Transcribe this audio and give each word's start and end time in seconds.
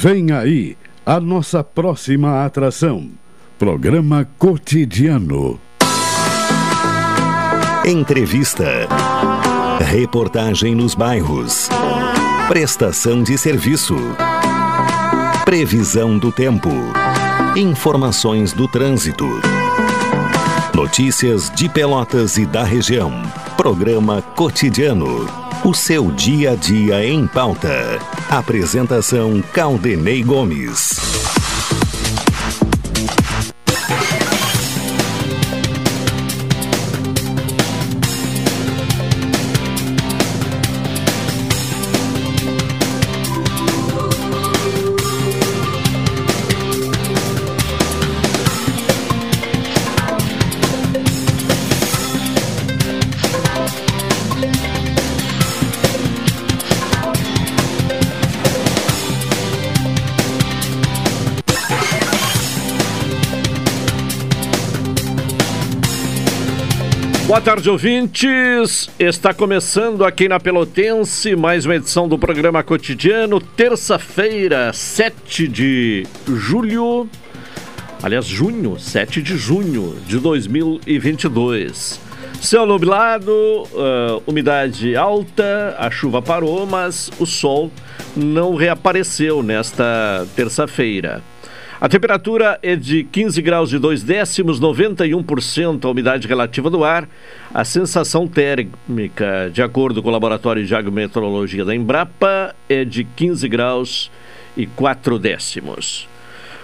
Vem 0.00 0.30
aí 0.30 0.76
a 1.04 1.18
nossa 1.18 1.64
próxima 1.64 2.44
atração. 2.44 3.10
Programa 3.58 4.28
Cotidiano. 4.38 5.60
Entrevista. 7.84 8.86
Reportagem 9.80 10.72
nos 10.72 10.94
bairros. 10.94 11.68
Prestação 12.46 13.24
de 13.24 13.36
serviço. 13.36 13.96
Previsão 15.44 16.16
do 16.16 16.30
tempo. 16.30 16.70
Informações 17.56 18.52
do 18.52 18.68
trânsito. 18.68 19.26
Notícias 20.78 21.50
de 21.50 21.68
Pelotas 21.68 22.38
e 22.38 22.46
da 22.46 22.62
região. 22.62 23.10
Programa 23.56 24.22
Cotidiano. 24.22 25.26
O 25.64 25.74
seu 25.74 26.08
dia 26.12 26.52
a 26.52 26.54
dia 26.54 27.04
em 27.04 27.26
pauta. 27.26 27.98
Apresentação 28.30 29.42
Caldenei 29.52 30.22
Gomes. 30.22 31.27
Boa 67.28 67.42
tarde, 67.42 67.68
ouvintes. 67.68 68.88
Está 68.98 69.34
começando 69.34 70.02
aqui 70.02 70.30
na 70.30 70.40
Pelotense 70.40 71.36
mais 71.36 71.66
uma 71.66 71.76
edição 71.76 72.08
do 72.08 72.18
programa 72.18 72.62
cotidiano, 72.62 73.38
terça-feira, 73.38 74.72
7 74.72 75.46
de 75.46 76.06
julho. 76.26 77.06
Aliás, 78.02 78.24
junho, 78.24 78.78
7 78.80 79.20
de 79.20 79.36
junho 79.36 79.94
de 80.06 80.18
2022. 80.18 82.00
Céu 82.40 82.64
nublado, 82.64 83.30
uh, 83.30 84.22
umidade 84.26 84.96
alta, 84.96 85.76
a 85.78 85.90
chuva 85.90 86.22
parou, 86.22 86.64
mas 86.64 87.10
o 87.20 87.26
sol 87.26 87.70
não 88.16 88.54
reapareceu 88.54 89.42
nesta 89.42 90.26
terça-feira. 90.34 91.22
A 91.80 91.88
temperatura 91.88 92.58
é 92.60 92.74
de 92.74 93.04
15 93.04 93.40
graus 93.40 93.72
e 93.72 93.78
2 93.78 94.02
décimos, 94.02 94.60
91% 94.60 95.84
a 95.84 95.88
umidade 95.88 96.26
relativa 96.26 96.68
do 96.68 96.82
ar. 96.82 97.08
A 97.54 97.64
sensação 97.64 98.26
térmica, 98.26 99.48
de 99.52 99.62
acordo 99.62 100.02
com 100.02 100.08
o 100.08 100.12
Laboratório 100.12 100.66
de 100.66 100.74
Agrometeorologia 100.74 101.64
da 101.64 101.72
Embrapa, 101.72 102.52
é 102.68 102.84
de 102.84 103.04
15 103.04 103.48
graus 103.48 104.10
e 104.56 104.66
4 104.66 105.20
décimos. 105.20 106.08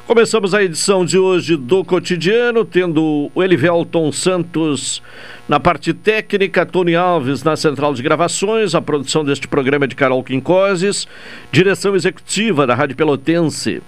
Começamos 0.07 0.53
a 0.53 0.63
edição 0.63 1.03
de 1.03 1.17
hoje 1.17 1.57
do 1.57 1.83
Cotidiano, 1.83 2.63
tendo 2.63 3.31
o 3.35 3.43
Elivelton 3.43 4.13
Santos 4.13 5.03
na 5.49 5.59
parte 5.59 5.95
técnica, 5.95 6.67
Tony 6.67 6.95
Alves 6.95 7.43
na 7.43 7.57
central 7.57 7.95
de 7.95 8.03
gravações, 8.03 8.75
a 8.75 8.83
produção 8.83 9.25
deste 9.25 9.49
programa 9.49 9.87
é 9.87 9.89
de 9.89 9.95
Carol 9.95 10.23
Quincoses, 10.23 11.09
direção 11.51 11.97
executiva 11.97 12.67
da 12.67 12.75
Rádio 12.75 12.97
Pelotense 12.97 13.83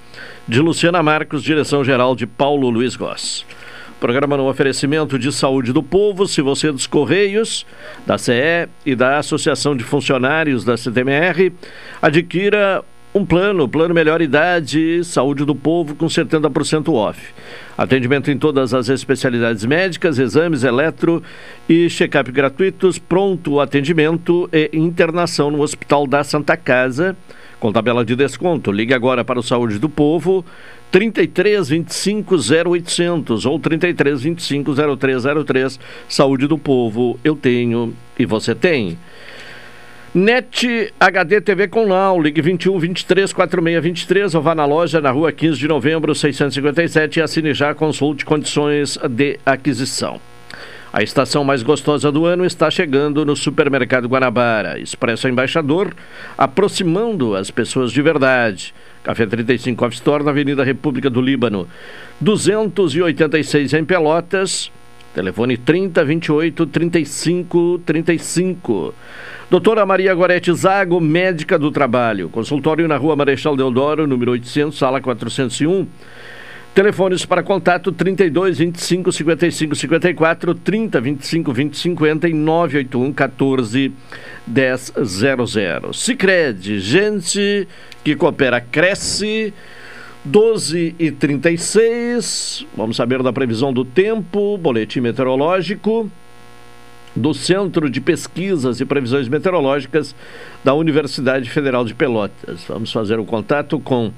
de 0.48 0.58
Luciana 0.58 1.02
Marcos, 1.02 1.42
direção-geral 1.42 2.16
de 2.16 2.26
Paulo 2.26 2.70
Luiz 2.70 2.96
Goss. 2.96 3.44
Programa 4.00 4.38
no 4.38 4.48
oferecimento 4.48 5.18
de 5.18 5.30
saúde 5.30 5.70
do 5.70 5.82
povo, 5.82 6.26
se 6.26 6.40
você 6.40 6.68
é 6.68 6.72
dos 6.72 6.86
Correios, 6.86 7.66
da 8.06 8.16
CE 8.16 8.68
e 8.86 8.94
da 8.94 9.18
Associação 9.18 9.76
de 9.76 9.84
Funcionários 9.84 10.64
da 10.64 10.78
CTMR, 10.78 11.52
adquira 12.00 12.82
um 13.16 13.24
plano, 13.24 13.66
plano 13.66 13.94
melhor 13.94 14.20
idade, 14.20 15.02
saúde 15.02 15.46
do 15.46 15.54
povo 15.54 15.94
com 15.94 16.04
70% 16.04 16.92
off. 16.92 17.18
Atendimento 17.76 18.30
em 18.30 18.36
todas 18.36 18.74
as 18.74 18.90
especialidades 18.90 19.64
médicas, 19.64 20.18
exames, 20.18 20.64
eletro 20.64 21.22
e 21.66 21.88
check-up 21.88 22.30
gratuitos, 22.30 22.98
pronto 22.98 23.58
atendimento 23.58 24.50
e 24.52 24.68
internação 24.74 25.50
no 25.50 25.62
Hospital 25.62 26.06
da 26.06 26.22
Santa 26.22 26.58
Casa 26.58 27.16
com 27.58 27.72
tabela 27.72 28.04
de 28.04 28.14
desconto. 28.14 28.70
Ligue 28.70 28.92
agora 28.92 29.24
para 29.24 29.38
o 29.38 29.42
Saúde 29.42 29.78
do 29.78 29.88
Povo 29.88 30.44
33 30.90 31.70
25 31.70 32.36
0800 32.36 33.46
ou 33.46 33.58
33 33.58 34.20
25 34.20 34.74
0303. 34.98 35.80
Saúde 36.06 36.46
do 36.46 36.58
Povo, 36.58 37.18
eu 37.24 37.34
tenho 37.34 37.94
e 38.18 38.26
você 38.26 38.54
tem. 38.54 38.98
NET 40.16 40.94
HD 40.98 41.42
TV 41.42 41.68
com 41.68 41.84
Now, 41.84 42.18
ligue 42.18 42.40
21 42.40 42.78
23 42.78 43.34
46 43.34 43.82
23 43.82 44.34
ou 44.34 44.40
vá 44.40 44.54
na 44.54 44.64
loja 44.64 44.98
na 44.98 45.10
rua 45.10 45.30
15 45.30 45.58
de 45.58 45.68
novembro 45.68 46.14
657 46.14 47.18
e 47.18 47.22
assine 47.22 47.52
já 47.52 47.74
consulte 47.74 48.24
condições 48.24 48.96
de 49.10 49.38
aquisição. 49.44 50.18
A 50.90 51.02
estação 51.02 51.44
mais 51.44 51.62
gostosa 51.62 52.10
do 52.10 52.24
ano 52.24 52.46
está 52.46 52.70
chegando 52.70 53.26
no 53.26 53.36
Supermercado 53.36 54.08
Guanabara. 54.08 54.78
Expresso 54.78 55.28
Embaixador, 55.28 55.94
aproximando 56.38 57.36
as 57.36 57.50
pessoas 57.50 57.92
de 57.92 58.00
verdade. 58.00 58.72
Café 59.04 59.26
35 59.26 59.84
Off 59.84 59.96
Store 59.96 60.24
na 60.24 60.30
Avenida 60.30 60.64
República 60.64 61.10
do 61.10 61.20
Líbano. 61.20 61.68
286 62.22 63.74
em 63.74 63.84
Pelotas. 63.84 64.72
Telefone 65.12 65.58
30 65.58 66.02
28 66.04 66.66
35 66.66 67.80
35. 67.84 68.94
Doutora 69.48 69.86
Maria 69.86 70.12
Gorete 70.12 70.52
Zago, 70.52 71.00
médica 71.00 71.56
do 71.56 71.70
trabalho. 71.70 72.28
Consultório 72.28 72.88
na 72.88 72.96
Rua 72.96 73.14
Marechal 73.14 73.56
Deodoro, 73.56 74.04
número 74.04 74.32
800, 74.32 74.76
sala 74.76 75.00
401. 75.00 75.86
Telefones 76.74 77.24
para 77.24 77.44
contato 77.44 77.92
32 77.92 78.58
25 78.58 79.12
55 79.12 79.74
54 79.76 80.52
30 80.52 81.00
25 81.00 81.52
20 81.52 81.78
50 81.78 82.28
e 82.28 82.32
981 82.34 83.12
14 83.12 83.92
10 84.48 84.92
00. 85.04 85.92
Sicredi, 85.94 86.80
gente 86.80 87.68
que 88.02 88.16
coopera 88.16 88.60
cresce. 88.60 89.54
12 90.24 90.96
e 90.98 91.12
36. 91.12 92.66
Vamos 92.76 92.96
saber 92.96 93.22
da 93.22 93.32
previsão 93.32 93.72
do 93.72 93.84
tempo, 93.84 94.58
boletim 94.58 94.98
meteorológico 94.98 96.10
do 97.16 97.32
Centro 97.32 97.88
de 97.88 98.00
Pesquisas 98.00 98.80
e 98.80 98.84
Previsões 98.84 99.26
Meteorológicas 99.26 100.14
da 100.62 100.74
Universidade 100.74 101.48
Federal 101.48 101.84
de 101.84 101.94
Pelotas. 101.94 102.64
Vamos 102.68 102.92
fazer 102.92 103.18
o 103.18 103.24
contato 103.24 103.80
com 103.80 104.12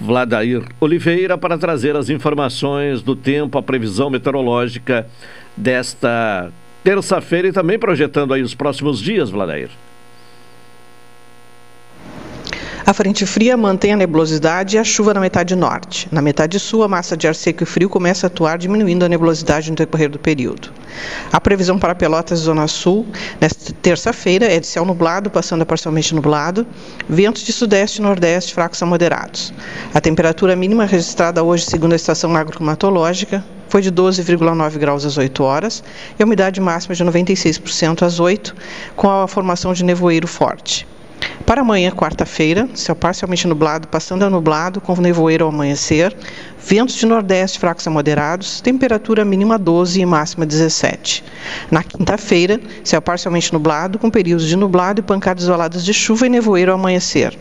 Vladair 0.00 0.64
Oliveira 0.80 1.38
para 1.38 1.56
trazer 1.56 1.94
as 1.94 2.10
informações 2.10 3.00
do 3.02 3.14
tempo, 3.14 3.56
a 3.56 3.62
previsão 3.62 4.10
meteorológica 4.10 5.06
desta 5.56 6.50
terça-feira 6.82 7.48
e 7.48 7.52
também 7.52 7.78
projetando 7.78 8.34
aí 8.34 8.42
os 8.42 8.54
próximos 8.54 8.98
dias, 8.98 9.30
Vladair. 9.30 9.70
A 12.84 12.92
frente 12.92 13.24
fria 13.24 13.56
mantém 13.56 13.92
a 13.92 13.96
nebulosidade 13.96 14.74
e 14.74 14.78
a 14.78 14.82
chuva 14.82 15.14
na 15.14 15.20
metade 15.20 15.54
norte. 15.54 16.08
Na 16.10 16.20
metade 16.20 16.58
sul, 16.58 16.82
a 16.82 16.88
massa 16.88 17.16
de 17.16 17.28
ar 17.28 17.34
seco 17.34 17.62
e 17.62 17.66
frio 17.66 17.88
começa 17.88 18.26
a 18.26 18.28
atuar, 18.28 18.58
diminuindo 18.58 19.04
a 19.04 19.08
nebulosidade 19.08 19.70
no 19.70 19.76
decorrer 19.76 20.10
do 20.10 20.18
período. 20.18 20.68
A 21.32 21.40
previsão 21.40 21.78
para 21.78 21.94
Pelotas 21.94 22.40
e 22.40 22.42
Zona 22.42 22.66
Sul, 22.66 23.06
nesta 23.40 23.72
terça-feira, 23.80 24.46
é 24.46 24.58
de 24.58 24.66
céu 24.66 24.84
nublado, 24.84 25.30
passando 25.30 25.62
a 25.62 25.66
parcialmente 25.66 26.12
nublado, 26.12 26.66
ventos 27.08 27.42
de 27.42 27.52
sudeste 27.52 28.00
e 28.00 28.02
nordeste 28.02 28.52
fracos 28.52 28.82
a 28.82 28.86
moderados. 28.86 29.54
A 29.94 30.00
temperatura 30.00 30.56
mínima 30.56 30.84
registrada 30.84 31.40
hoje, 31.40 31.66
segundo 31.66 31.92
a 31.92 31.96
estação 31.96 32.34
agroclimatológica, 32.34 33.44
foi 33.68 33.80
de 33.80 33.92
12,9 33.92 34.78
graus 34.78 35.04
às 35.04 35.16
8 35.16 35.44
horas 35.44 35.84
e 36.18 36.22
a 36.22 36.26
umidade 36.26 36.60
máxima 36.60 36.96
de 36.96 37.04
96% 37.04 38.02
às 38.02 38.18
8, 38.18 38.56
com 38.96 39.08
a 39.08 39.28
formação 39.28 39.72
de 39.72 39.84
nevoeiro 39.84 40.26
forte. 40.26 40.84
Para 41.46 41.60
amanhã, 41.60 41.90
quarta-feira, 41.92 42.68
céu 42.74 42.96
parcialmente 42.96 43.46
nublado, 43.46 43.86
passando 43.88 44.24
a 44.24 44.30
nublado, 44.30 44.80
com 44.80 44.96
nevoeiro 44.96 45.44
ao 45.44 45.50
amanhecer, 45.50 46.16
ventos 46.58 46.96
de 46.96 47.06
nordeste 47.06 47.58
fracos 47.60 47.86
a 47.86 47.90
moderados, 47.90 48.60
temperatura 48.60 49.24
mínima 49.24 49.58
12 49.58 50.00
e 50.00 50.06
máxima 50.06 50.44
17. 50.46 51.22
Na 51.70 51.82
quinta-feira, 51.82 52.60
céu 52.82 53.00
parcialmente 53.00 53.52
nublado, 53.52 53.98
com 53.98 54.10
períodos 54.10 54.46
de 54.46 54.56
nublado 54.56 55.00
e 55.00 55.02
pancadas 55.02 55.44
isoladas 55.44 55.84
de 55.84 55.94
chuva 55.94 56.26
e 56.26 56.30
nevoeiro 56.30 56.72
ao 56.72 56.78
amanhecer. 56.78 57.36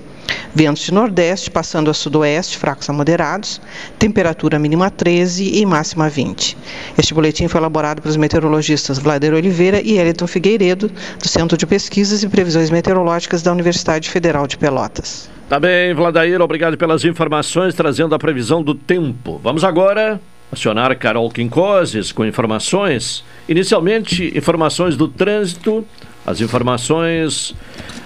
Ventos 0.54 0.84
de 0.84 0.94
nordeste 0.94 1.50
passando 1.50 1.90
a 1.90 1.94
sudoeste, 1.94 2.58
fracos 2.58 2.90
a 2.90 2.94
moderados, 2.94 3.62
temperatura 3.98 4.60
mínima 4.60 4.90
13 4.90 5.60
e 5.60 5.66
máxima 5.66 6.10
20. 6.10 6.58
Este 6.98 7.14
boletim 7.14 7.48
foi 7.48 7.60
elaborado 7.60 8.02
pelos 8.02 8.18
meteorologistas 8.18 9.00
Vlader 9.00 9.34
Oliveira 9.34 9.82
e 9.82 9.98
Eliton 9.98 10.28
Figueiredo, 10.28 10.92
do 11.20 11.28
Centro 11.28 11.58
de 11.58 11.66
Pesquisas 11.66 12.22
e 12.24 12.28
Previsões 12.28 12.70
Meteorológicas 12.70 13.42
da 13.42 13.52
Universidade 13.52 14.10
Federal 14.10 14.46
de 14.46 14.58
Pelotas. 14.58 15.30
Tá 15.48 15.60
bem, 15.60 15.94
Vladair, 15.94 16.42
obrigado 16.42 16.78
pelas 16.78 17.04
informações, 17.04 17.74
trazendo 17.74 18.16
a 18.16 18.20
previsão 18.20 18.62
do 18.62 18.74
tempo. 18.74 19.40
Vamos 19.44 19.64
agora 19.64 20.20
acionar 20.52 20.96
Carol 20.98 21.30
Quincoses 21.30 22.12
com 22.12 22.26
informações. 22.26 23.24
Inicialmente, 23.48 24.32
informações 24.38 24.98
do 24.98 25.08
trânsito, 25.08 25.86
as 26.26 26.40
informações 26.42 27.56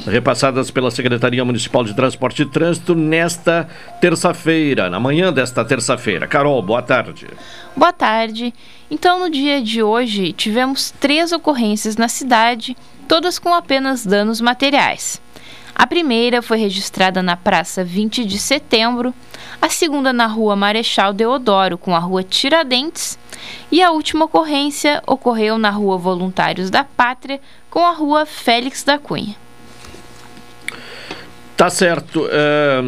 repassadas 0.05 0.69
pela 0.69 0.91
Secretaria 0.91 1.43
Municipal 1.43 1.83
de 1.83 1.93
Transporte 1.93 2.43
e 2.43 2.45
Trânsito 2.45 2.95
nesta 2.95 3.67
terça-feira, 3.99 4.89
na 4.89 4.99
manhã 4.99 5.33
desta 5.33 5.65
terça-feira. 5.65 6.27
Carol, 6.27 6.61
boa 6.61 6.81
tarde. 6.81 7.27
Boa 7.75 7.91
tarde. 7.91 8.53
Então, 8.89 9.19
no 9.19 9.29
dia 9.29 9.61
de 9.61 9.81
hoje, 9.81 10.31
tivemos 10.31 10.91
três 10.91 11.31
ocorrências 11.31 11.97
na 11.97 12.07
cidade, 12.07 12.77
todas 13.07 13.39
com 13.39 13.53
apenas 13.53 14.05
danos 14.05 14.39
materiais. 14.39 15.21
A 15.75 15.85
primeira 15.85 16.41
foi 16.41 16.57
registrada 16.57 17.21
na 17.21 17.35
Praça 17.35 17.83
20 17.83 18.23
de 18.23 18.39
Setembro, 18.39 19.13
a 19.61 19.69
segunda 19.69 20.13
na 20.13 20.25
Rua 20.25 20.55
Marechal 20.55 21.11
Deodoro, 21.11 21.77
com 21.77 21.93
a 21.93 21.99
Rua 21.99 22.23
Tiradentes, 22.23 23.19
e 23.69 23.83
a 23.83 23.91
última 23.91 24.23
ocorrência 24.23 25.03
ocorreu 25.05 25.57
na 25.57 25.69
Rua 25.69 25.97
Voluntários 25.97 26.69
da 26.69 26.85
Pátria, 26.85 27.41
com 27.69 27.85
a 27.85 27.91
Rua 27.91 28.25
Félix 28.25 28.85
da 28.85 28.97
Cunha. 28.97 29.35
Tá 31.57 31.69
certo. 31.69 32.25
É, 32.31 32.81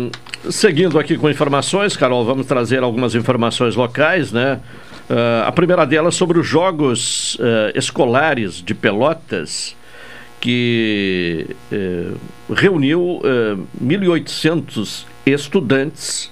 seguindo 0.49 0.97
aqui 0.97 1.17
com 1.17 1.29
informações, 1.29 1.97
Carol, 1.97 2.23
vamos 2.23 2.45
trazer 2.45 2.83
algumas 2.83 3.15
informações 3.15 3.75
locais, 3.75 4.31
né? 4.31 4.61
É, 5.09 5.43
a 5.45 5.51
primeira 5.51 5.85
delas 5.85 6.15
sobre 6.15 6.39
os 6.39 6.47
Jogos 6.47 7.37
é, 7.39 7.77
Escolares 7.77 8.55
de 8.55 8.73
Pelotas, 8.73 9.76
que 10.47 11.45
eh, 11.69 12.11
reuniu 12.49 13.19
eh, 13.21 13.57
1.800 13.83 15.03
estudantes 15.25 16.31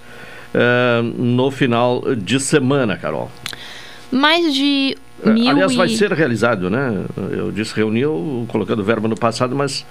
eh, 0.54 1.02
no 1.18 1.52
final 1.52 2.02
de 2.16 2.40
semana, 2.40 2.96
Carol. 2.96 3.30
Mais 4.10 4.54
de 4.54 4.96
mil 5.22 5.50
Aliás, 5.50 5.74
e... 5.74 5.76
vai 5.76 5.90
ser 5.90 6.14
realizado, 6.14 6.70
né? 6.70 7.04
Eu 7.30 7.52
disse 7.52 7.76
reuniu, 7.76 8.46
colocando 8.48 8.80
o 8.80 8.86
verbo 8.86 9.10
no 9.10 9.18
passado, 9.18 9.54
mas 9.54 9.86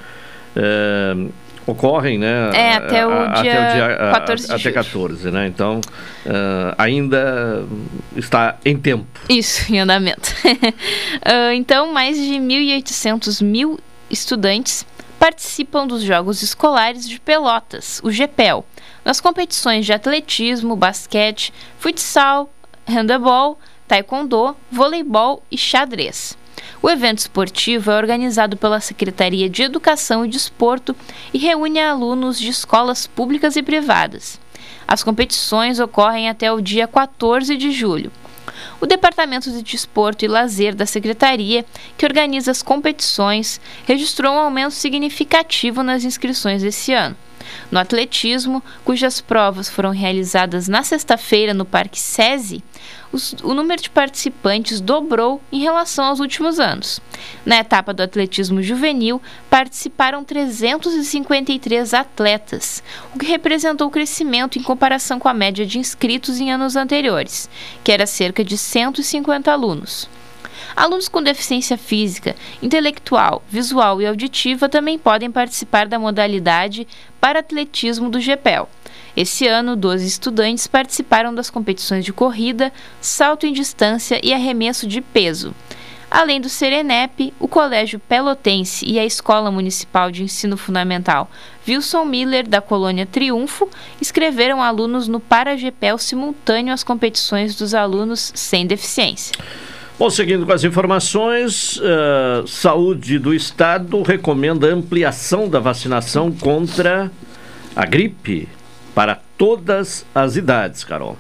ocorrem, 1.67 2.17
né? 2.17 2.51
É, 2.55 2.73
até 2.77 3.07
o 3.07 3.11
a, 3.11 3.43
dia, 3.43 3.53
até 3.53 3.73
o 3.73 3.75
dia 3.75 4.11
14 4.15 4.47
de 4.47 4.53
até 4.53 4.63
julho. 4.63 4.75
14, 4.75 5.31
né? 5.33 5.47
Então, 5.49 5.83
ainda 6.79 7.63
está 8.17 8.57
em 8.65 8.79
tempo. 8.79 9.21
Isso, 9.29 9.71
em 9.71 9.81
andamento. 9.81 10.35
Então, 11.55 11.93
mais 11.93 12.17
de 12.17 12.37
1.800 12.37 13.45
mil 13.45 13.79
estudantes 14.15 14.87
participam 15.19 15.87
dos 15.87 16.03
Jogos 16.03 16.43
Escolares 16.43 17.09
de 17.09 17.19
Pelotas, 17.19 18.01
o 18.05 18.11
GEPEL, 18.11 18.65
nas 19.05 19.21
competições 19.21 19.85
de 19.85 19.93
atletismo, 19.93 20.77
basquete, 20.77 21.53
futsal, 21.79 22.51
handebol, 22.87 23.59
taekwondo, 23.89 24.57
voleibol 24.71 25.43
e 25.51 25.59
xadrez. 25.59 26.39
O 26.81 26.89
evento 26.89 27.19
esportivo 27.19 27.91
é 27.91 27.97
organizado 27.97 28.57
pela 28.57 28.81
Secretaria 28.81 29.51
de 29.51 29.63
Educação 29.63 30.25
e 30.25 30.29
Desporto 30.29 30.95
e 31.33 31.39
reúne 31.39 31.81
alunos 31.81 32.39
de 32.39 32.49
escolas 32.49 33.07
públicas 33.07 33.57
e 33.57 33.63
privadas. 33.63 34.39
As 34.87 35.03
competições 35.03 35.81
ocorrem 35.81 36.29
até 36.29 36.53
o 36.53 36.61
dia 36.61 36.87
14 36.87 37.57
de 37.57 37.73
julho. 37.73 38.13
O 38.81 38.87
Departamento 38.87 39.51
de 39.51 39.63
Desporto 39.63 40.25
e 40.25 40.29
Lazer 40.29 40.75
da 40.75 40.87
Secretaria, 40.87 41.65
que 41.97 42.07
organiza 42.07 42.51
as 42.51 42.63
competições, 42.63 43.61
registrou 43.87 44.33
um 44.33 44.39
aumento 44.39 44.73
significativo 44.73 45.83
nas 45.83 46.05
inscrições 46.05 46.63
esse 46.63 46.93
ano. 46.93 47.17
No 47.71 47.79
atletismo, 47.79 48.63
cujas 48.85 49.21
provas 49.21 49.69
foram 49.69 49.91
realizadas 49.91 50.69
na 50.69 50.83
sexta-feira 50.83 51.55
no 51.55 51.65
Parque 51.65 52.01
SESI, 52.01 52.63
os, 53.15 53.35
o 53.45 53.55
número 53.55 53.81
de 53.81 53.89
participantes 53.89 54.81
dobrou 54.81 55.41
em 55.53 55.61
relação 55.61 56.05
aos 56.05 56.19
últimos 56.19 56.59
anos. 56.59 57.01
Na 57.47 57.59
etapa 57.59 57.95
do 57.95 58.03
atletismo 58.03 58.61
juvenil, 58.61 59.23
participaram 59.49 60.25
353 60.25 61.95
atletas, 61.95 62.83
o 63.15 63.19
que 63.19 63.27
representou 63.27 63.91
crescimento 63.91 64.59
em 64.59 64.63
comparação 64.63 65.21
com 65.21 65.29
a 65.29 65.35
média 65.35 65.65
de 65.65 65.79
inscritos 65.79 66.41
em 66.41 66.51
anos 66.51 66.75
anteriores, 66.75 67.49
que 67.85 67.93
era 67.93 68.07
cerca 68.07 68.45
de 68.45 68.59
150 68.59 69.51
alunos. 69.53 70.09
Alunos 70.77 71.09
com 71.09 71.23
deficiência 71.23 71.79
física, 71.79 72.35
intelectual, 72.61 73.43
visual 73.49 74.03
e 74.03 74.07
auditiva 74.07 74.69
também 74.69 74.99
podem 74.99 75.31
participar 75.31 75.87
da 75.87 75.99
modalidade 75.99 76.87
para 77.21 77.39
atletismo 77.39 78.11
do 78.11 78.21
GEPEL. 78.21 78.69
Esse 79.17 79.47
ano, 79.47 79.77
12 79.77 80.07
estudantes 80.07 80.67
participaram 80.67 81.33
das 81.33 81.49
competições 81.49 82.05
de 82.05 82.13
corrida, 82.13 82.73
salto 83.01 83.47
em 83.47 83.53
distância 83.53 84.21
e 84.23 84.33
arremesso 84.33 84.87
de 84.89 85.01
peso. 85.01 85.55
Além 86.11 86.41
do 86.41 86.49
Serenep, 86.49 87.33
o 87.41 87.49
Colégio 87.49 87.99
Pelotense 87.99 88.85
e 88.87 88.99
a 88.99 89.05
Escola 89.05 89.51
Municipal 89.51 90.11
de 90.11 90.23
Ensino 90.23 90.57
Fundamental 90.57 91.29
Wilson 91.67 92.05
Miller, 92.05 92.47
da 92.47 92.61
Colônia 92.61 93.07
Triunfo, 93.07 93.69
escreveram 94.01 94.63
alunos 94.63 95.09
no 95.09 95.19
Paragepel 95.19 95.99
simultâneo 95.99 96.75
às 96.75 96.85
competições 96.85 97.57
dos 97.57 97.75
alunos 97.75 98.33
sem 98.35 98.67
deficiência. 98.67 99.35
Bom, 99.97 100.11
seguindo 100.11 100.45
com 100.45 100.53
as 100.53 100.65
informações, 100.65 101.77
uh, 101.77 102.45
Saúde 102.49 103.17
do 103.17 103.33
Estado 103.33 104.03
recomenda 104.03 104.67
ampliação 104.67 105.49
da 105.49 105.61
vacinação 105.61 106.33
contra 106.33 107.13
a 107.77 107.87
gripe 107.87 108.49
para 108.93 109.21
todas 109.39 110.05
as 110.13 110.35
idades, 110.35 110.83
Carol. 110.83 111.17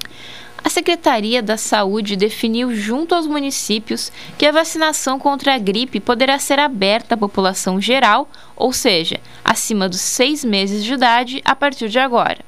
A 0.64 0.68
Secretaria 0.68 1.40
da 1.40 1.56
Saúde 1.56 2.16
definiu 2.16 2.74
junto 2.74 3.14
aos 3.14 3.28
municípios 3.28 4.10
que 4.36 4.44
a 4.44 4.50
vacinação 4.50 5.20
contra 5.20 5.54
a 5.54 5.58
gripe 5.58 6.00
poderá 6.00 6.36
ser 6.40 6.58
aberta 6.58 7.14
à 7.14 7.18
população 7.18 7.80
geral, 7.80 8.28
ou 8.56 8.72
seja, 8.72 9.20
acima 9.44 9.88
dos 9.88 10.00
seis 10.00 10.44
meses 10.44 10.82
de 10.82 10.94
idade, 10.94 11.40
a 11.44 11.54
partir 11.54 11.88
de 11.88 12.00
agora. 12.00 12.38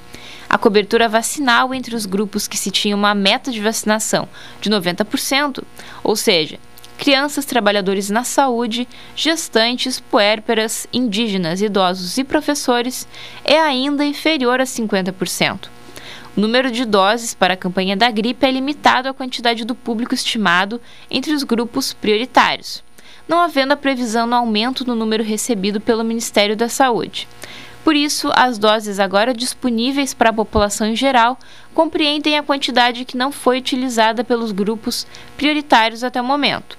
A 0.48 0.56
cobertura 0.56 1.10
vacinal 1.10 1.74
entre 1.74 1.94
os 1.94 2.06
grupos 2.06 2.48
que 2.48 2.56
se 2.56 2.70
tinha 2.70 2.96
uma 2.96 3.14
meta 3.14 3.50
de 3.50 3.60
vacinação 3.60 4.26
de 4.62 4.70
90%, 4.70 5.62
ou 6.02 6.16
seja, 6.16 6.58
crianças, 6.96 7.44
trabalhadores 7.44 8.08
na 8.08 8.24
saúde, 8.24 8.88
gestantes, 9.14 10.00
puérperas, 10.00 10.86
indígenas, 10.90 11.60
idosos 11.60 12.16
e 12.16 12.24
professores, 12.24 13.06
é 13.44 13.60
ainda 13.60 14.06
inferior 14.06 14.58
a 14.58 14.64
50%. 14.64 15.68
O 16.34 16.40
número 16.40 16.70
de 16.70 16.86
doses 16.86 17.34
para 17.34 17.52
a 17.52 17.58
campanha 17.58 17.94
da 17.94 18.10
gripe 18.10 18.46
é 18.46 18.50
limitado 18.50 19.06
à 19.06 19.12
quantidade 19.12 19.66
do 19.66 19.74
público 19.74 20.14
estimado 20.14 20.80
entre 21.10 21.34
os 21.34 21.42
grupos 21.42 21.92
prioritários, 21.92 22.82
não 23.28 23.38
havendo 23.38 23.72
a 23.72 23.76
previsão 23.76 24.26
no 24.26 24.34
aumento 24.34 24.86
no 24.86 24.94
número 24.94 25.22
recebido 25.22 25.78
pelo 25.78 26.02
Ministério 26.02 26.56
da 26.56 26.70
Saúde. 26.70 27.28
Por 27.84 27.94
isso, 27.94 28.30
as 28.34 28.56
doses 28.56 28.98
agora 28.98 29.34
disponíveis 29.34 30.14
para 30.14 30.30
a 30.30 30.32
população 30.32 30.86
em 30.86 30.96
geral 30.96 31.38
compreendem 31.74 32.38
a 32.38 32.42
quantidade 32.42 33.04
que 33.04 33.16
não 33.16 33.30
foi 33.30 33.58
utilizada 33.58 34.24
pelos 34.24 34.52
grupos 34.52 35.06
prioritários 35.36 36.02
até 36.02 36.18
o 36.18 36.24
momento. 36.24 36.78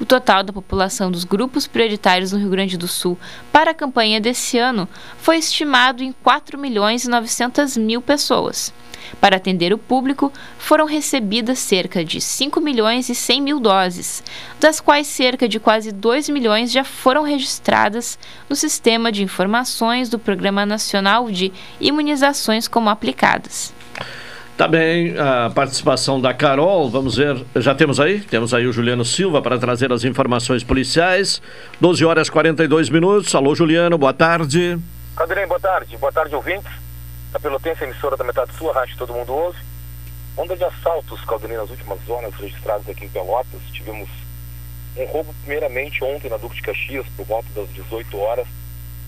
O 0.00 0.06
total 0.06 0.42
da 0.42 0.50
população 0.50 1.10
dos 1.10 1.24
grupos 1.24 1.66
prioritários 1.66 2.32
no 2.32 2.38
Rio 2.38 2.48
Grande 2.48 2.78
do 2.78 2.88
Sul 2.88 3.18
para 3.52 3.72
a 3.72 3.74
campanha 3.74 4.18
desse 4.18 4.56
ano 4.56 4.88
foi 5.18 5.36
estimado 5.36 6.02
em 6.02 6.10
4 6.10 6.58
milhões 6.58 7.04
e 7.04 7.10
900 7.10 7.76
mil 7.76 8.00
pessoas. 8.00 8.72
Para 9.20 9.36
atender 9.36 9.74
o 9.74 9.78
público, 9.78 10.32
foram 10.58 10.86
recebidas 10.86 11.58
cerca 11.58 12.02
de 12.02 12.18
5 12.18 12.62
milhões 12.62 13.10
e 13.10 13.14
100 13.14 13.42
mil 13.42 13.60
doses, 13.60 14.22
das 14.58 14.80
quais 14.80 15.06
cerca 15.06 15.46
de 15.46 15.60
quase 15.60 15.92
2 15.92 16.30
milhões 16.30 16.72
já 16.72 16.82
foram 16.82 17.22
registradas 17.22 18.18
no 18.48 18.56
Sistema 18.56 19.12
de 19.12 19.22
Informações 19.22 20.08
do 20.08 20.18
Programa 20.18 20.64
Nacional 20.64 21.30
de 21.30 21.52
Imunizações 21.78 22.66
como 22.66 22.88
aplicadas. 22.88 23.74
Tá 24.60 24.68
bem, 24.68 25.18
a 25.18 25.48
participação 25.48 26.20
da 26.20 26.34
Carol, 26.34 26.90
vamos 26.90 27.16
ver, 27.16 27.46
já 27.56 27.74
temos 27.74 27.98
aí? 27.98 28.20
Temos 28.20 28.52
aí 28.52 28.66
o 28.66 28.72
Juliano 28.74 29.06
Silva 29.06 29.40
para 29.40 29.58
trazer 29.58 29.90
as 29.90 30.04
informações 30.04 30.62
policiais. 30.62 31.40
12 31.80 32.04
horas 32.04 32.28
e 32.28 32.30
42 32.30 32.90
minutos. 32.90 33.34
Alô, 33.34 33.54
Juliano, 33.54 33.96
boa 33.96 34.12
tarde. 34.12 34.78
Cadrem, 35.16 35.46
boa 35.46 35.58
tarde. 35.58 35.96
Boa 35.96 36.12
tarde, 36.12 36.34
ouvintes. 36.34 36.70
Da 37.32 37.40
Pelotense, 37.40 37.84
emissora 37.84 38.18
da 38.18 38.22
Metade 38.22 38.52
Sul, 38.52 38.70
a 38.70 38.74
Rádio 38.74 38.98
Todo 38.98 39.14
Mundo 39.14 39.32
ouve. 39.32 39.58
Onda 40.36 40.54
de 40.54 40.64
assaltos, 40.64 41.24
Caldenei, 41.24 41.56
nas 41.56 41.70
últimas 41.70 41.98
zonas 42.06 42.34
registradas 42.34 42.86
aqui 42.86 43.06
em 43.06 43.08
Pelotas. 43.08 43.62
Tivemos 43.72 44.10
um 44.94 45.06
roubo, 45.06 45.34
primeiramente, 45.40 46.04
ontem 46.04 46.28
na 46.28 46.36
Duque 46.36 46.56
de 46.56 46.62
Caxias, 46.64 47.06
por 47.16 47.24
volta 47.24 47.48
das 47.56 47.72
18 47.72 48.14
horas 48.18 48.46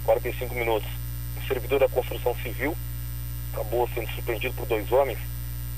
45 0.07 0.55
minutos. 0.55 0.89
Um 1.37 1.47
servidor 1.47 1.81
da 1.81 1.91
construção 1.91 2.35
civil 2.37 2.75
acabou 3.53 3.87
sendo 3.95 4.11
surpreendido 4.13 4.55
por 4.55 4.65
dois 4.65 4.91
homens 4.91 5.19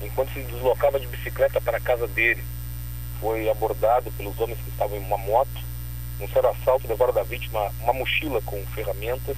enquanto 0.01 0.33
se 0.33 0.41
deslocava 0.41 0.99
de 0.99 1.07
bicicleta 1.07 1.61
para 1.61 1.77
a 1.77 1.81
casa 1.81 2.07
dele. 2.07 2.43
Foi 3.19 3.49
abordado 3.49 4.11
pelos 4.11 4.39
homens 4.39 4.59
que 4.59 4.69
estavam 4.69 4.97
em 4.97 5.01
uma 5.01 5.17
moto. 5.17 5.63
Um 6.19 6.27
sério 6.29 6.49
assalto 6.49 6.87
levaram 6.87 7.13
da 7.13 7.23
vítima 7.23 7.71
uma 7.81 7.93
mochila 7.93 8.41
com 8.41 8.65
ferramentas 8.67 9.35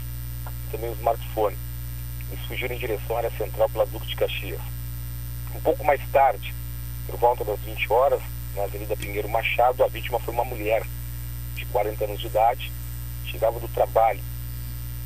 e 0.68 0.72
também 0.72 0.90
um 0.90 0.94
smartphone. 0.94 1.58
Eles 2.32 2.46
fugiram 2.46 2.76
em 2.76 2.80
direção 2.80 3.16
à 3.16 3.20
área 3.20 3.32
central 3.32 3.70
pela 3.70 3.86
Duque 3.86 4.08
de 4.08 4.16
Caxias. 4.16 4.62
Um 5.56 5.60
pouco 5.62 5.84
mais 5.84 6.02
tarde, 6.12 6.54
por 7.08 7.18
volta 7.18 7.44
das 7.44 7.60
20 7.62 7.92
horas, 7.92 8.22
na 8.56 8.64
Avenida 8.64 8.98
Pinheiro 8.98 9.30
Machado, 9.30 9.84
a 9.84 9.88
vítima 9.88 10.20
foi 10.20 10.34
uma 10.34 10.44
mulher 10.44 10.84
de 11.56 11.66
40 11.66 12.04
anos 12.06 12.20
de 12.20 12.28
idade, 12.28 12.72
chegava 13.26 13.60
do 13.60 13.68
trabalho. 13.70 14.20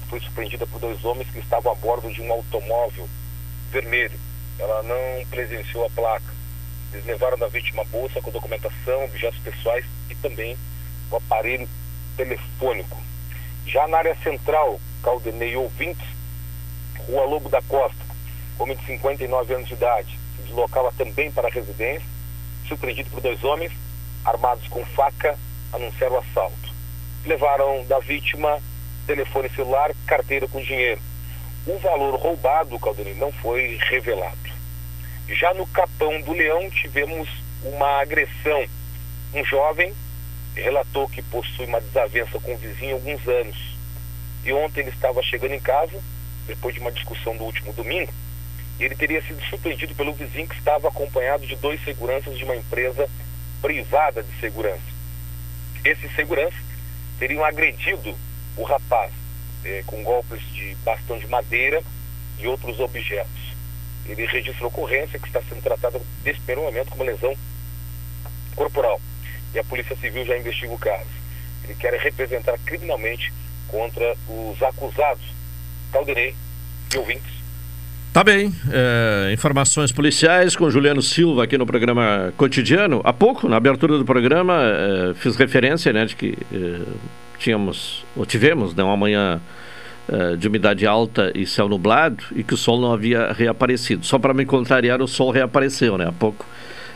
Foi 0.10 0.20
surpreendida 0.20 0.66
por 0.68 0.80
dois 0.80 1.04
homens 1.06 1.30
que 1.30 1.40
estavam 1.40 1.72
a 1.72 1.76
bordo 1.76 2.12
de 2.12 2.22
um 2.22 2.32
automóvel 2.32 3.08
vermelho. 3.72 4.20
Ela 4.60 4.84
não 4.84 5.26
presenciou 5.30 5.86
a 5.86 5.90
placa. 5.90 6.34
Eles 6.94 7.06
levaram 7.06 7.38
da 7.38 7.48
vítima 7.48 7.84
bolsa 7.86 8.22
com 8.22 8.32
documentação, 8.32 9.06
objetos 9.06 9.40
pessoais 9.40 9.86
e 10.10 10.16
também 10.16 10.58
o 11.10 11.16
aparelho 11.16 11.68
telefônico. 12.18 12.98
Já 13.66 13.88
na 13.88 13.98
área 13.98 14.16
central, 14.24 14.80
Caldenei 15.02 15.56
ouvintes, 15.56 16.06
Rua 17.08 17.26
Lobo 17.26 17.50
da 17.50 17.62
Costa, 17.62 18.04
homem 18.60 18.78
de 18.78 18.86
59 18.86 19.54
anos 19.54 19.68
de 19.68 19.74
idade, 19.74 20.20
se 20.36 20.44
deslocava 20.44 20.92
também 20.98 21.32
para 21.32 21.48
a 21.48 21.52
residência, 21.52 22.08
surpreendido 22.68 23.10
por 23.10 23.22
dois 23.22 23.44
homens 23.44 23.72
armados 24.24 24.68
com 24.68 24.86
faca, 24.86 25.38
anunciaram 25.74 26.16
o 26.16 26.20
assalto. 26.20 26.72
Levaram 27.26 27.86
da 27.86 28.00
vítima 28.00 28.60
telefone 29.08 29.50
celular, 29.50 29.92
carteira 30.06 30.48
com 30.48 30.62
dinheiro. 30.62 31.02
O 31.68 31.78
valor 31.78 32.16
roubado, 32.16 32.80
Caldenei, 32.80 33.14
não 33.14 33.32
foi 33.32 33.78
revelado. 33.90 34.50
Já 35.30 35.54
no 35.54 35.68
Capão 35.68 36.20
do 36.22 36.34
Leão 36.34 36.68
tivemos 36.72 37.30
uma 37.64 38.02
agressão. 38.02 38.66
Um 39.32 39.46
jovem 39.46 39.94
relatou 40.56 41.08
que 41.08 41.22
possui 41.22 41.68
uma 41.68 41.80
desavença 41.80 42.40
com 42.40 42.56
o 42.56 42.58
vizinho 42.58 42.94
há 42.94 42.96
alguns 42.96 43.28
anos. 43.28 43.78
E 44.44 44.52
ontem 44.52 44.82
ele 44.82 44.90
estava 44.90 45.22
chegando 45.22 45.54
em 45.54 45.60
casa, 45.60 46.02
depois 46.48 46.74
de 46.74 46.82
uma 46.82 46.92
discussão 46.92 47.38
do 47.38 47.44
último 47.44 47.72
domingo, 47.74 48.12
e 48.80 48.84
ele 48.84 48.96
teria 48.96 49.22
sido 49.22 49.40
surpreendido 49.46 49.94
pelo 49.94 50.14
vizinho 50.14 50.48
que 50.48 50.58
estava 50.58 50.88
acompanhado 50.88 51.46
de 51.46 51.56
dois 51.58 51.82
seguranças 51.84 52.36
de 52.36 52.44
uma 52.44 52.56
empresa 52.56 53.08
privada 53.62 54.24
de 54.24 54.40
segurança. 54.40 54.82
Esses 55.86 56.14
seguranças 56.16 56.60
teriam 57.20 57.46
agredido 57.46 58.18
o 58.58 58.64
rapaz 58.64 59.21
eh, 59.66 59.84
com 59.86 60.04
golpes 60.04 60.42
de 60.54 60.76
bastão 60.84 61.18
de 61.18 61.28
madeira 61.28 61.82
e 62.40 62.48
outros 62.48 62.80
objetos. 62.80 63.52
Ele 64.08 64.26
registrou 64.26 64.70
ocorrência 64.70 65.20
que 65.20 65.28
está 65.28 65.42
sendo 65.44 65.62
tratada 65.62 66.02
nesse 66.24 66.40
primeiro 66.40 66.64
momento 66.64 66.90
como 66.90 67.04
lesão 67.04 67.36
corporal. 68.56 69.00
E 69.54 69.60
a 69.60 69.64
Polícia 69.64 69.96
Civil 69.96 70.26
já 70.26 70.38
investiga 70.38 70.74
o 70.74 70.80
caso. 70.80 71.10
Ele 71.64 71.76
quer 71.76 71.94
representar 71.94 72.58
criminalmente 72.66 73.32
contra 73.68 74.16
os 74.28 74.62
acusados. 74.62 75.24
Calderei 75.92 76.36
e 76.94 76.98
ouvintes. 76.98 77.42
Tá 78.14 78.26
bem. 78.26 78.54
É, 78.70 79.32
informações 79.32 79.92
policiais 79.92 80.54
com 80.54 80.70
Juliano 80.70 81.02
Silva 81.02 81.46
aqui 81.46 81.58
no 81.58 81.66
programa 81.66 82.34
cotidiano. 82.36 83.00
Há 83.06 83.14
pouco, 83.14 83.48
na 83.48 83.56
abertura 83.56 83.98
do 83.98 84.04
programa, 84.04 84.62
é, 84.62 85.14
fiz 85.14 85.38
referência 85.38 85.94
né, 85.94 86.06
de 86.06 86.16
que 86.18 86.38
é, 86.52 86.82
tínhamos, 87.42 88.06
ou 88.16 88.26
tivemos, 88.26 88.76
né, 88.76 88.84
uma 88.84 88.96
manhã 88.96 89.42
uh, 90.08 90.38
de 90.38 90.48
umidade 90.48 90.86
alta 90.86 91.32
e 91.36 91.46
céu 91.46 91.68
nublado 91.68 92.24
e 92.36 92.44
que 92.44 92.54
o 92.54 92.58
sol 92.58 92.80
não 92.80 92.94
havia 92.94 93.34
reaparecido. 93.34 94.06
Só 94.06 94.20
para 94.20 94.34
me 94.34 94.46
contrariar, 94.46 95.02
o 95.02 95.08
sol 95.08 95.32
reapareceu, 95.32 95.98
né? 95.98 96.08
Há 96.08 96.12
pouco. 96.12 96.46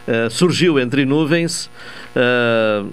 Uh, 0.08 0.30
surgiu 0.30 0.80
entre 0.80 1.04
nuvens 1.04 1.68
uh, 2.16 2.88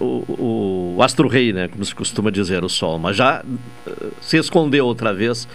o, 0.00 0.96
o, 0.96 1.02
astro 1.02 1.28
rei, 1.28 1.52
né, 1.52 1.68
como 1.68 1.84
se 1.84 1.94
costuma 1.94 2.28
dizer, 2.28 2.64
o 2.64 2.68
sol, 2.68 2.98
mas 2.98 3.16
já 3.16 3.40
uh, 3.86 4.12
se 4.20 4.36
escondeu 4.36 4.84
outra 4.84 5.14
vez 5.14 5.46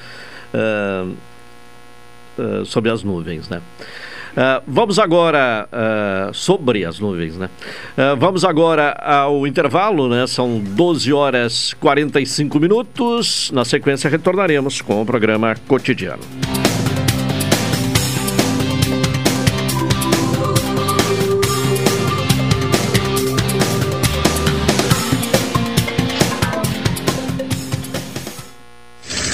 sob 2.66 2.90
as 2.90 3.04
nuvens, 3.04 3.48
né? 3.48 3.62
Uh, 4.32 4.64
vamos 4.66 4.98
agora 4.98 5.68
uh, 5.72 6.34
sobre 6.34 6.86
as 6.86 7.00
nuvens, 7.00 7.38
né? 7.38 7.50
Uh, 7.98 8.16
vamos 8.18 8.46
agora 8.46 8.92
ao 8.92 9.46
intervalo, 9.46 10.08
né? 10.08 10.26
São 10.28 10.60
12 10.60 11.12
horas 11.12 11.74
45 11.80 12.60
minutos. 12.60 13.52
Na 13.52 13.66
sequência 13.66 14.10
retornaremos 14.10 14.82
com 14.82 15.02
o 15.02 15.06
programa 15.06 15.56
cotidiano. 15.68 16.24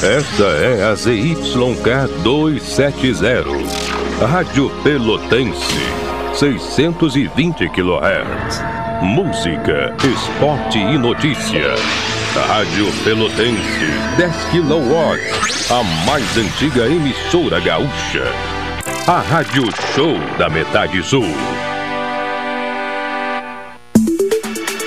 Esta 0.04 0.44
é 0.44 0.84
a 0.84 0.96
ZYK 0.96 1.44
270 2.24 3.77
Rádio 4.20 4.72
Pelotense, 4.82 5.78
620 6.34 7.70
kHz. 7.70 8.62
Música, 9.04 9.96
esporte 10.04 10.80
e 10.80 10.98
notícia. 10.98 11.76
Rádio 12.48 12.88
Pelotense, 13.04 13.86
10 14.18 14.34
kW. 14.52 15.20
A 15.70 15.84
mais 16.08 16.36
antiga 16.36 16.88
emissora 16.88 17.60
gaúcha. 17.60 18.24
A 19.06 19.20
Rádio 19.20 19.66
Show 19.94 20.18
da 20.40 20.50
Metade 20.50 21.04
Sul. 21.04 21.28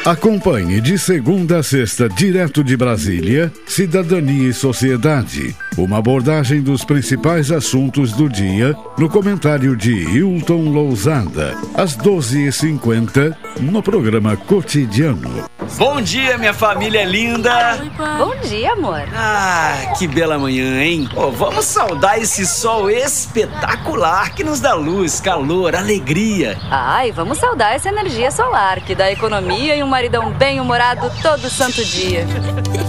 Acompanhe 0.05 0.81
de 0.81 0.99
segunda 0.99 1.59
a 1.59 1.63
sexta, 1.63 2.09
direto 2.09 2.65
de 2.65 2.77
Brasília, 2.77 3.53
Cidadania 3.65 4.49
e 4.49 4.53
Sociedade. 4.53 5.55
Uma 5.81 5.97
abordagem 5.97 6.61
dos 6.61 6.85
principais 6.85 7.51
assuntos 7.51 8.13
do 8.13 8.29
dia 8.29 8.77
no 8.99 9.09
comentário 9.09 9.75
de 9.75 9.91
Hilton 9.91 10.69
Lousada, 10.69 11.57
às 11.75 11.97
12h50, 11.97 13.35
no 13.61 13.83
programa 13.83 14.37
Cotidiano. 14.37 15.49
Bom 15.79 16.03
dia, 16.03 16.37
minha 16.37 16.53
família 16.53 17.03
linda! 17.07 17.81
Bom 18.19 18.37
dia, 18.47 18.73
amor! 18.73 19.09
Ah, 19.15 19.95
que 19.99 20.07
bela 20.07 20.39
manhã, 20.39 20.83
hein? 20.83 21.09
Oh, 21.17 21.31
vamos 21.31 21.65
saudar 21.65 22.21
esse 22.21 22.47
sol 22.47 22.91
espetacular 22.91 24.35
que 24.35 24.45
nos 24.45 24.61
dá 24.61 24.75
luz, 24.75 25.19
calor, 25.19 25.75
alegria. 25.75 26.59
Ai, 26.71 27.11
vamos 27.11 27.39
saudar 27.39 27.75
essa 27.75 27.89
energia 27.89 28.31
solar 28.31 28.83
que 28.83 28.95
dá 28.95 29.11
economia 29.11 29.75
e 29.75 29.83
um 29.83 29.89
maridão 29.89 30.31
bem-humorado 30.33 31.11
todo 31.23 31.49
santo 31.49 31.83
dia. 31.83 32.27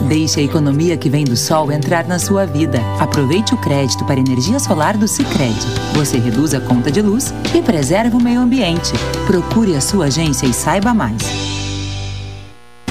Deixe 0.10 0.42
a 0.42 0.44
economia 0.44 0.98
que 0.98 1.10
vem 1.10 1.24
do 1.24 1.38
sol 1.38 1.72
entrar 1.72 2.06
na 2.06 2.20
sua 2.20 2.46
vida. 2.46 2.81
Aproveite 3.00 3.54
o 3.54 3.58
crédito 3.58 4.06
para 4.06 4.20
energia 4.20 4.60
solar 4.60 4.98
do 4.98 5.08
Sicredi. 5.08 5.66
Você 5.94 6.18
reduz 6.18 6.54
a 6.54 6.62
conta 6.62 6.92
de 6.92 7.02
luz 7.02 7.34
e 7.56 7.62
preserva 7.62 8.18
o 8.18 8.22
meio 8.22 8.42
ambiente. 8.42 8.94
Procure 9.26 9.76
a 9.76 9.82
sua 9.82 10.06
agência 10.06 10.46
e 10.46 10.54
saiba 10.54 10.94
mais. 10.94 11.41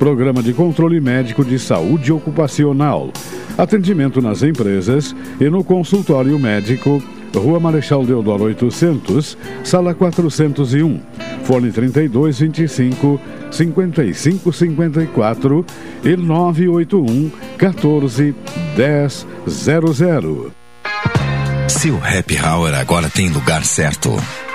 Programa 0.00 0.42
de 0.42 0.52
Controle 0.54 0.98
Médico 0.98 1.44
de 1.44 1.58
Saúde 1.58 2.10
Ocupacional. 2.10 3.12
Atendimento 3.58 4.22
nas 4.22 4.42
empresas 4.42 5.14
e 5.38 5.50
no 5.50 5.62
consultório 5.62 6.38
médico 6.38 7.02
Rua 7.34 7.60
Marechal 7.60 8.06
Deodoro 8.06 8.44
800, 8.44 9.36
Sala 9.62 9.92
401, 9.92 11.02
Fone 11.44 11.70
3225 11.70 13.20
5554 13.50 15.66
e 16.02 16.16
981 16.16 17.30
14 17.58 18.34
1000. 19.46 20.50
Seu 21.68 21.98
happy 21.98 22.38
hour 22.38 22.74
agora 22.74 23.10
tem 23.10 23.28
lugar 23.28 23.66
certo. 23.66 24.16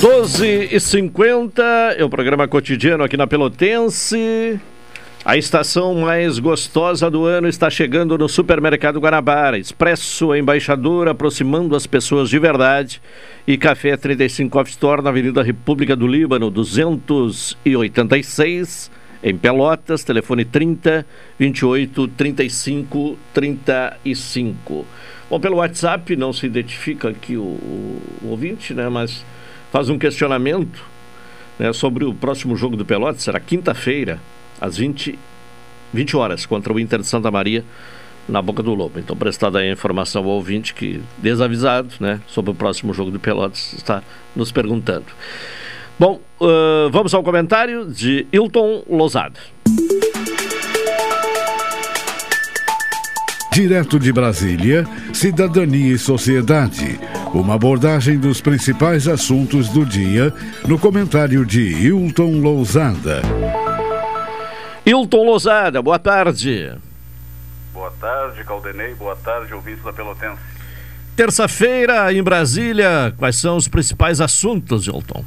12 0.00 0.68
e 0.70 0.78
50 0.78 1.60
é 1.98 2.04
o 2.04 2.08
programa 2.08 2.46
cotidiano 2.46 3.02
aqui 3.02 3.16
na 3.16 3.26
Pelotense. 3.26 4.60
A 5.24 5.36
estação 5.36 5.92
mais 5.96 6.38
gostosa 6.38 7.10
do 7.10 7.24
ano 7.24 7.48
está 7.48 7.68
chegando 7.68 8.16
no 8.16 8.28
Supermercado 8.28 9.00
Guanabara. 9.00 9.58
Expresso 9.58 10.36
Embaixador, 10.36 11.08
aproximando 11.08 11.74
as 11.74 11.84
pessoas 11.84 12.30
de 12.30 12.38
verdade. 12.38 13.02
E 13.44 13.58
Café 13.58 13.96
35 13.96 14.60
Off 14.60 14.70
Store 14.70 15.02
na 15.02 15.10
Avenida 15.10 15.42
República 15.42 15.96
do 15.96 16.06
Líbano, 16.06 16.48
286, 16.48 18.92
em 19.20 19.36
Pelotas. 19.36 20.04
Telefone 20.04 20.44
30 20.44 21.04
28 21.40 22.06
35 22.06 23.18
35. 23.34 24.86
Bom, 25.28 25.40
pelo 25.40 25.56
WhatsApp 25.56 26.14
não 26.14 26.32
se 26.32 26.46
identifica 26.46 27.08
aqui 27.08 27.36
o, 27.36 27.42
o, 27.42 28.00
o 28.22 28.28
ouvinte, 28.28 28.72
né? 28.72 28.88
Mas 28.88 29.24
faz 29.72 29.88
um 29.88 29.98
questionamento 29.98 30.82
né, 31.58 31.72
sobre 31.72 32.04
o 32.04 32.14
próximo 32.14 32.56
jogo 32.56 32.76
do 32.76 32.84
Pelotas. 32.84 33.22
Será 33.22 33.40
quinta-feira, 33.40 34.20
às 34.60 34.76
20, 34.76 35.18
20 35.92 36.16
horas, 36.16 36.46
contra 36.46 36.72
o 36.72 36.80
Inter 36.80 37.00
de 37.00 37.06
Santa 37.06 37.30
Maria, 37.30 37.64
na 38.28 38.42
Boca 38.42 38.62
do 38.62 38.74
Lobo. 38.74 38.98
Então, 38.98 39.16
prestada 39.16 39.58
aí 39.58 39.68
a 39.68 39.72
informação 39.72 40.22
ao 40.22 40.30
ouvinte 40.30 40.74
que, 40.74 41.00
desavisado 41.16 41.88
né, 41.98 42.20
sobre 42.26 42.50
o 42.50 42.54
próximo 42.54 42.92
jogo 42.92 43.10
do 43.10 43.18
Pelotas, 43.18 43.72
está 43.72 44.02
nos 44.36 44.52
perguntando. 44.52 45.06
Bom, 45.98 46.20
uh, 46.40 46.90
vamos 46.90 47.12
ao 47.12 47.22
comentário 47.22 47.86
de 47.86 48.26
Hilton 48.32 48.84
Lozada. 48.88 49.40
Direto 53.52 53.98
de 53.98 54.12
Brasília, 54.12 54.86
Cidadania 55.12 55.94
e 55.94 55.98
Sociedade. 55.98 57.00
Uma 57.32 57.54
abordagem 57.54 58.18
dos 58.18 58.40
principais 58.40 59.08
assuntos 59.08 59.68
do 59.68 59.84
dia 59.84 60.32
no 60.66 60.78
comentário 60.78 61.44
de 61.44 61.62
Hilton 61.62 62.40
Lousada. 62.40 63.22
Hilton 64.86 65.24
Lousada, 65.24 65.82
boa 65.82 65.98
tarde. 65.98 66.72
Boa 67.72 67.90
tarde, 67.92 68.44
Caldenei. 68.44 68.94
Boa 68.94 69.16
tarde, 69.16 69.52
ouvintes 69.52 69.82
da 69.82 69.92
Pelotense. 69.92 70.42
Terça-feira 71.16 72.12
em 72.12 72.22
Brasília, 72.22 73.12
quais 73.16 73.36
são 73.36 73.56
os 73.56 73.66
principais 73.66 74.20
assuntos, 74.20 74.86
Hilton? 74.86 75.24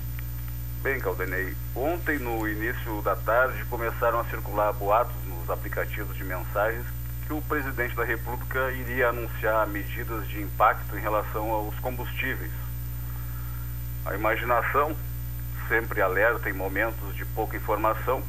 Bem, 0.81 0.99
Caldenei, 0.99 1.53
ontem 1.75 2.17
no 2.17 2.47
início 2.47 3.01
da 3.03 3.15
tarde 3.15 3.63
começaram 3.69 4.19
a 4.19 4.23
circular 4.25 4.71
boatos 4.73 5.13
nos 5.27 5.49
aplicativos 5.49 6.15
de 6.15 6.23
mensagens 6.23 6.86
que 7.32 7.38
o 7.38 7.41
presidente 7.44 7.96
da 7.96 8.04
República 8.04 8.72
iria 8.72 9.08
anunciar 9.08 9.65
medidas 9.65 10.28
de 10.28 10.41
impacto 10.41 10.98
em 10.98 11.00
relação 11.00 11.50
aos 11.50 11.74
combustíveis. 11.80 12.52
A 14.06 14.13
imaginação, 14.13 14.94
sempre 15.70 16.02
alerta 16.02 16.50
em 16.50 16.54
momentos 16.54 17.15
de 17.15 17.24
pouca 17.24 17.56
informação, 17.56 18.22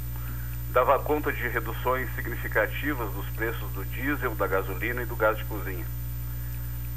dava 0.70 1.00
conta 1.00 1.32
de 1.32 1.48
reduções 1.48 2.14
significativas 2.14 3.10
dos 3.12 3.26
preços 3.30 3.68
do 3.72 3.84
diesel, 3.86 4.36
da 4.36 4.46
gasolina 4.46 5.02
e 5.02 5.06
do 5.06 5.16
gás 5.16 5.36
de 5.36 5.44
cozinha. 5.46 5.84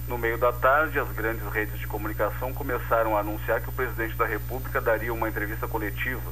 No 0.07 0.19
meio 0.19 0.37
da 0.37 0.53
tarde, 0.53 0.99
as 0.99 1.09
grandes 1.09 1.51
redes 1.51 1.79
de 1.79 1.87
comunicação 1.87 2.53
começaram 2.53 3.17
a 3.17 3.21
anunciar 3.21 3.61
que 3.61 3.69
o 3.69 3.73
presidente 3.73 4.15
da 4.15 4.27
República 4.27 4.79
daria 4.79 5.11
uma 5.11 5.27
entrevista 5.27 5.67
coletiva, 5.67 6.31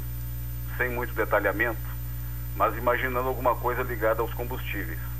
sem 0.77 0.91
muito 0.91 1.15
detalhamento, 1.15 1.81
mas 2.55 2.77
imaginando 2.77 3.27
alguma 3.27 3.55
coisa 3.55 3.81
ligada 3.81 4.21
aos 4.21 4.35
combustíveis. 4.35 5.12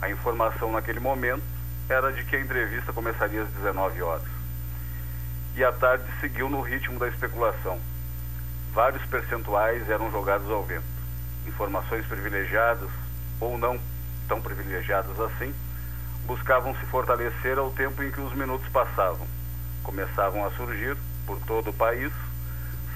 A 0.00 0.10
informação 0.10 0.72
naquele 0.72 1.00
momento 1.00 1.42
era 1.88 2.12
de 2.12 2.24
que 2.24 2.36
a 2.36 2.40
entrevista 2.40 2.92
começaria 2.92 3.42
às 3.42 3.48
19 3.48 4.02
horas. 4.02 4.28
E 5.54 5.64
a 5.64 5.72
tarde 5.72 6.04
seguiu 6.20 6.50
no 6.50 6.60
ritmo 6.60 6.98
da 6.98 7.08
especulação. 7.08 7.80
Vários 8.74 9.02
percentuais 9.06 9.88
eram 9.88 10.10
jogados 10.10 10.50
ao 10.50 10.62
vento. 10.64 10.84
Informações 11.46 12.04
privilegiadas, 12.06 12.90
ou 13.40 13.56
não 13.56 13.80
tão 14.28 14.40
privilegiadas 14.40 15.18
assim, 15.18 15.54
buscavam 16.26 16.74
se 16.76 16.84
fortalecer 16.86 17.56
ao 17.58 17.70
tempo 17.70 18.02
em 18.02 18.10
que 18.10 18.20
os 18.20 18.34
minutos 18.34 18.68
passavam. 18.68 19.26
Começavam 19.82 20.44
a 20.44 20.50
surgir, 20.50 20.96
por 21.24 21.38
todo 21.40 21.70
o 21.70 21.72
país, 21.72 22.12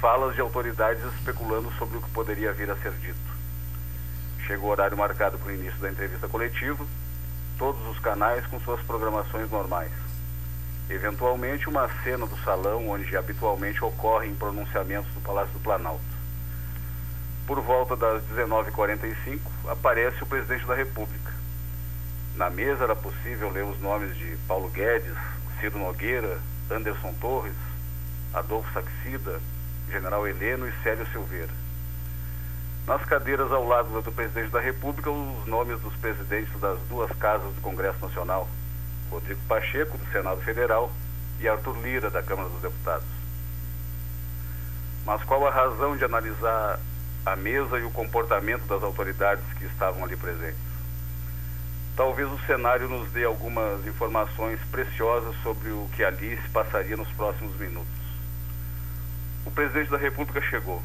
falas 0.01 0.35
de 0.35 0.41
autoridades 0.41 1.03
especulando 1.15 1.73
sobre 1.79 1.99
o 1.99 2.03
que 2.03 2.11
poderia 2.11 2.53
vir 2.53 2.71
a 2.71 2.77
ser 2.77 2.93
dito. 2.93 3.40
Chegou 4.51 4.71
o 4.71 4.73
horário 4.73 4.97
marcado 4.97 5.39
para 5.39 5.53
o 5.53 5.55
início 5.55 5.79
da 5.79 5.93
entrevista 5.93 6.27
coletiva, 6.27 6.85
todos 7.57 7.87
os 7.87 8.01
canais 8.01 8.45
com 8.47 8.59
suas 8.59 8.81
programações 8.81 9.49
normais. 9.49 9.93
Eventualmente, 10.89 11.69
uma 11.69 11.89
cena 12.03 12.27
do 12.27 12.37
salão 12.39 12.89
onde 12.89 13.17
habitualmente 13.17 13.85
ocorrem 13.85 14.35
pronunciamentos 14.35 15.09
do 15.15 15.21
Palácio 15.21 15.53
do 15.53 15.61
Planalto. 15.61 16.03
Por 17.47 17.61
volta 17.61 17.95
das 17.95 18.25
19h45, 18.25 19.39
aparece 19.69 20.21
o 20.25 20.27
presidente 20.27 20.67
da 20.67 20.75
República. 20.75 21.33
Na 22.35 22.51
mesa 22.51 22.83
era 22.83 22.97
possível 22.97 23.53
ler 23.53 23.65
os 23.65 23.81
nomes 23.81 24.17
de 24.17 24.37
Paulo 24.49 24.69
Guedes, 24.69 25.17
Ciro 25.61 25.79
Nogueira, 25.79 26.41
Anderson 26.69 27.15
Torres, 27.21 27.55
Adolfo 28.35 28.69
Saxida, 28.73 29.41
General 29.89 30.27
Heleno 30.27 30.67
e 30.67 30.73
Célio 30.83 31.07
Silveira. 31.13 31.70
Nas 32.91 33.05
cadeiras 33.05 33.53
ao 33.53 33.65
lado 33.69 34.03
do 34.03 34.11
presidente 34.11 34.51
da 34.51 34.59
República, 34.59 35.09
os 35.09 35.47
nomes 35.47 35.81
dos 35.81 35.95
presidentes 35.95 36.53
das 36.59 36.77
duas 36.89 37.09
casas 37.19 37.55
do 37.55 37.61
Congresso 37.61 38.05
Nacional, 38.05 38.49
Rodrigo 39.09 39.41
Pacheco, 39.47 39.97
do 39.97 40.11
Senado 40.11 40.41
Federal, 40.41 40.91
e 41.39 41.49
Arthur 41.49 41.81
Lira, 41.83 42.11
da 42.11 42.21
Câmara 42.21 42.49
dos 42.49 42.61
Deputados. 42.61 43.07
Mas 45.07 45.23
qual 45.23 45.47
a 45.47 45.53
razão 45.53 45.97
de 45.97 46.05
analisar 46.05 46.81
a 47.25 47.37
mesa 47.37 47.79
e 47.79 47.85
o 47.85 47.93
comportamento 47.93 48.67
das 48.67 48.83
autoridades 48.83 49.45
que 49.57 49.67
estavam 49.67 50.03
ali 50.03 50.17
presentes? 50.17 50.59
Talvez 51.95 52.29
o 52.29 52.41
cenário 52.41 52.89
nos 52.89 53.09
dê 53.13 53.25
algumas 53.25 53.87
informações 53.87 54.59
preciosas 54.73 55.37
sobre 55.45 55.71
o 55.71 55.89
que 55.95 56.03
ali 56.03 56.37
se 56.43 56.49
passaria 56.49 56.97
nos 56.97 57.13
próximos 57.13 57.55
minutos. 57.57 57.87
O 59.47 59.51
presidente 59.53 59.93
da 59.93 59.97
República 59.97 60.41
chegou 60.41 60.83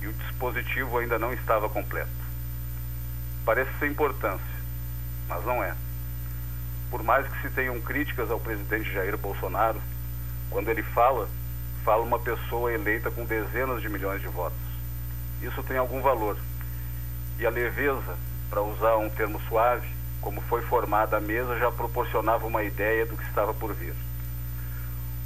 e 0.00 0.06
o 0.06 0.12
dispositivo 0.12 0.98
ainda 0.98 1.18
não 1.18 1.32
estava 1.32 1.68
completo. 1.68 2.10
Parece 3.44 3.70
ser 3.78 3.88
importância, 3.88 4.46
mas 5.28 5.44
não 5.44 5.62
é. 5.62 5.74
Por 6.90 7.02
mais 7.02 7.26
que 7.26 7.42
se 7.42 7.50
tenham 7.50 7.80
críticas 7.80 8.30
ao 8.30 8.40
presidente 8.40 8.92
Jair 8.92 9.16
Bolsonaro, 9.16 9.80
quando 10.50 10.68
ele 10.68 10.82
fala, 10.82 11.28
fala 11.84 12.02
uma 12.02 12.18
pessoa 12.18 12.72
eleita 12.72 13.10
com 13.10 13.24
dezenas 13.24 13.82
de 13.82 13.88
milhões 13.88 14.20
de 14.20 14.28
votos. 14.28 14.58
Isso 15.42 15.62
tem 15.62 15.76
algum 15.76 16.00
valor. 16.00 16.36
E 17.38 17.46
a 17.46 17.50
leveza, 17.50 18.16
para 18.50 18.62
usar 18.62 18.96
um 18.96 19.10
termo 19.10 19.40
suave, 19.48 19.88
como 20.20 20.40
foi 20.42 20.62
formada 20.62 21.16
a 21.16 21.20
mesa, 21.20 21.58
já 21.58 21.70
proporcionava 21.70 22.46
uma 22.46 22.62
ideia 22.64 23.06
do 23.06 23.16
que 23.16 23.24
estava 23.24 23.54
por 23.54 23.72
vir. 23.74 23.94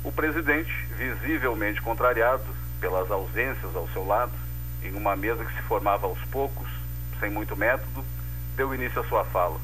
O 0.04 0.10
presidente, 0.10 0.72
visivelmente 1.22 1.80
contrariado 1.80 2.44
pelas 2.80 3.10
ausências 3.10 3.74
ao 3.74 3.88
seu 3.88 4.04
lado, 4.04 4.32
em 4.84 4.94
uma 4.94 5.16
mesa 5.16 5.44
que 5.44 5.54
se 5.54 5.62
formava 5.62 6.06
aos 6.06 6.18
poucos, 6.30 6.68
sem 7.20 7.30
muito 7.30 7.56
método, 7.56 8.04
deu 8.56 8.74
início 8.74 9.00
à 9.00 9.04
sua 9.04 9.24
fala. 9.24 9.60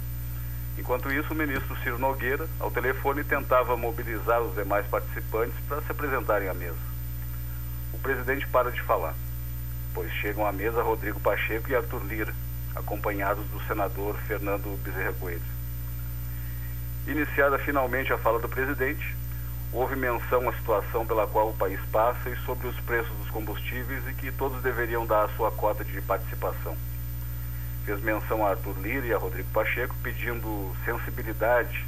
Enquanto 0.78 1.12
isso, 1.12 1.32
o 1.32 1.36
ministro 1.36 1.76
Ciro 1.82 1.98
Nogueira, 1.98 2.48
ao 2.60 2.70
telefone, 2.70 3.24
tentava 3.24 3.76
mobilizar 3.76 4.40
os 4.40 4.54
demais 4.54 4.86
participantes 4.86 5.58
para 5.68 5.82
se 5.82 5.90
apresentarem 5.90 6.48
à 6.48 6.54
mesa. 6.54 6.78
O 7.92 7.98
presidente 7.98 8.46
para 8.46 8.70
de 8.70 8.80
falar, 8.82 9.14
pois 9.92 10.12
chegam 10.12 10.46
à 10.46 10.52
mesa 10.52 10.82
Rodrigo 10.82 11.18
Pacheco 11.18 11.68
e 11.68 11.74
Arthur 11.74 12.04
Lira, 12.04 12.32
acompanhados 12.76 13.44
do 13.48 13.60
senador 13.66 14.16
Fernando 14.26 14.80
Bezerra 14.84 15.12
Coelho. 15.14 15.42
Iniciada 17.08 17.58
finalmente 17.58 18.12
a 18.12 18.18
fala 18.18 18.38
do 18.38 18.48
presidente, 18.48 19.16
houve 19.72 19.96
menção 19.96 20.48
à 20.48 20.52
situação 20.52 21.06
pela 21.06 21.26
qual 21.26 21.50
o 21.50 21.54
país 21.54 21.80
passa 21.92 22.30
e 22.30 22.36
sobre 22.44 22.66
os 22.66 22.78
preços 22.80 23.12
dos 23.18 23.30
combustíveis 23.30 24.06
e 24.08 24.14
que 24.14 24.32
todos 24.32 24.62
deveriam 24.62 25.06
dar 25.06 25.24
a 25.24 25.28
sua 25.30 25.50
cota 25.50 25.84
de 25.84 26.00
participação. 26.00 26.76
Fez 27.84 28.00
menção 28.02 28.46
a 28.46 28.50
Arthur 28.50 28.78
Lira 28.80 29.06
e 29.06 29.14
a 29.14 29.18
Rodrigo 29.18 29.48
Pacheco 29.50 29.94
pedindo 30.02 30.74
sensibilidade 30.84 31.84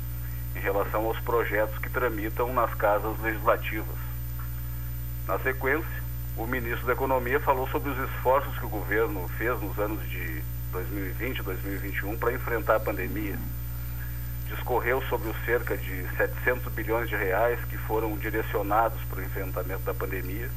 em 0.54 0.60
relação 0.60 1.06
aos 1.06 1.18
projetos 1.20 1.78
que 1.78 1.88
tramitam 1.88 2.52
nas 2.52 2.72
casas 2.74 3.18
legislativas. 3.20 3.98
Na 5.26 5.38
sequência, 5.38 6.02
o 6.36 6.46
ministro 6.46 6.86
da 6.86 6.92
Economia 6.92 7.38
falou 7.40 7.68
sobre 7.68 7.90
os 7.90 7.98
esforços 8.10 8.58
que 8.58 8.66
o 8.66 8.70
governo 8.70 9.28
fez 9.36 9.60
nos 9.60 9.78
anos 9.78 10.08
de 10.08 10.42
2020 10.72 11.38
e 11.38 11.42
2021 11.42 12.18
para 12.18 12.32
enfrentar 12.32 12.76
a 12.76 12.80
pandemia. 12.80 13.38
Discorreu 14.50 15.00
sobre 15.02 15.28
os 15.28 15.44
cerca 15.44 15.76
de 15.76 16.08
700 16.16 16.72
bilhões 16.72 17.08
de 17.08 17.14
reais 17.14 17.58
que 17.66 17.78
foram 17.78 18.16
direcionados 18.16 19.00
para 19.04 19.20
o 19.20 19.24
enfrentamento 19.24 19.82
da 19.82 19.94
pandemia 19.94 20.50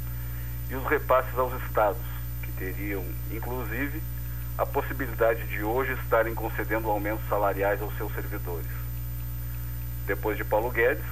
e 0.68 0.76
os 0.76 0.84
repasses 0.88 1.38
aos 1.38 1.54
estados, 1.62 2.02
que 2.42 2.52
teriam, 2.54 3.06
inclusive, 3.32 4.02
a 4.58 4.66
possibilidade 4.66 5.46
de 5.46 5.64
hoje 5.64 5.94
estarem 5.94 6.34
concedendo 6.34 6.90
aumentos 6.90 7.24
salariais 7.30 7.84
aos 7.84 7.96
seus 7.96 8.12
servidores. 8.16 8.72
Depois 10.08 10.38
de 10.38 10.44
Paulo 10.44 10.72
Guedes, 10.72 11.06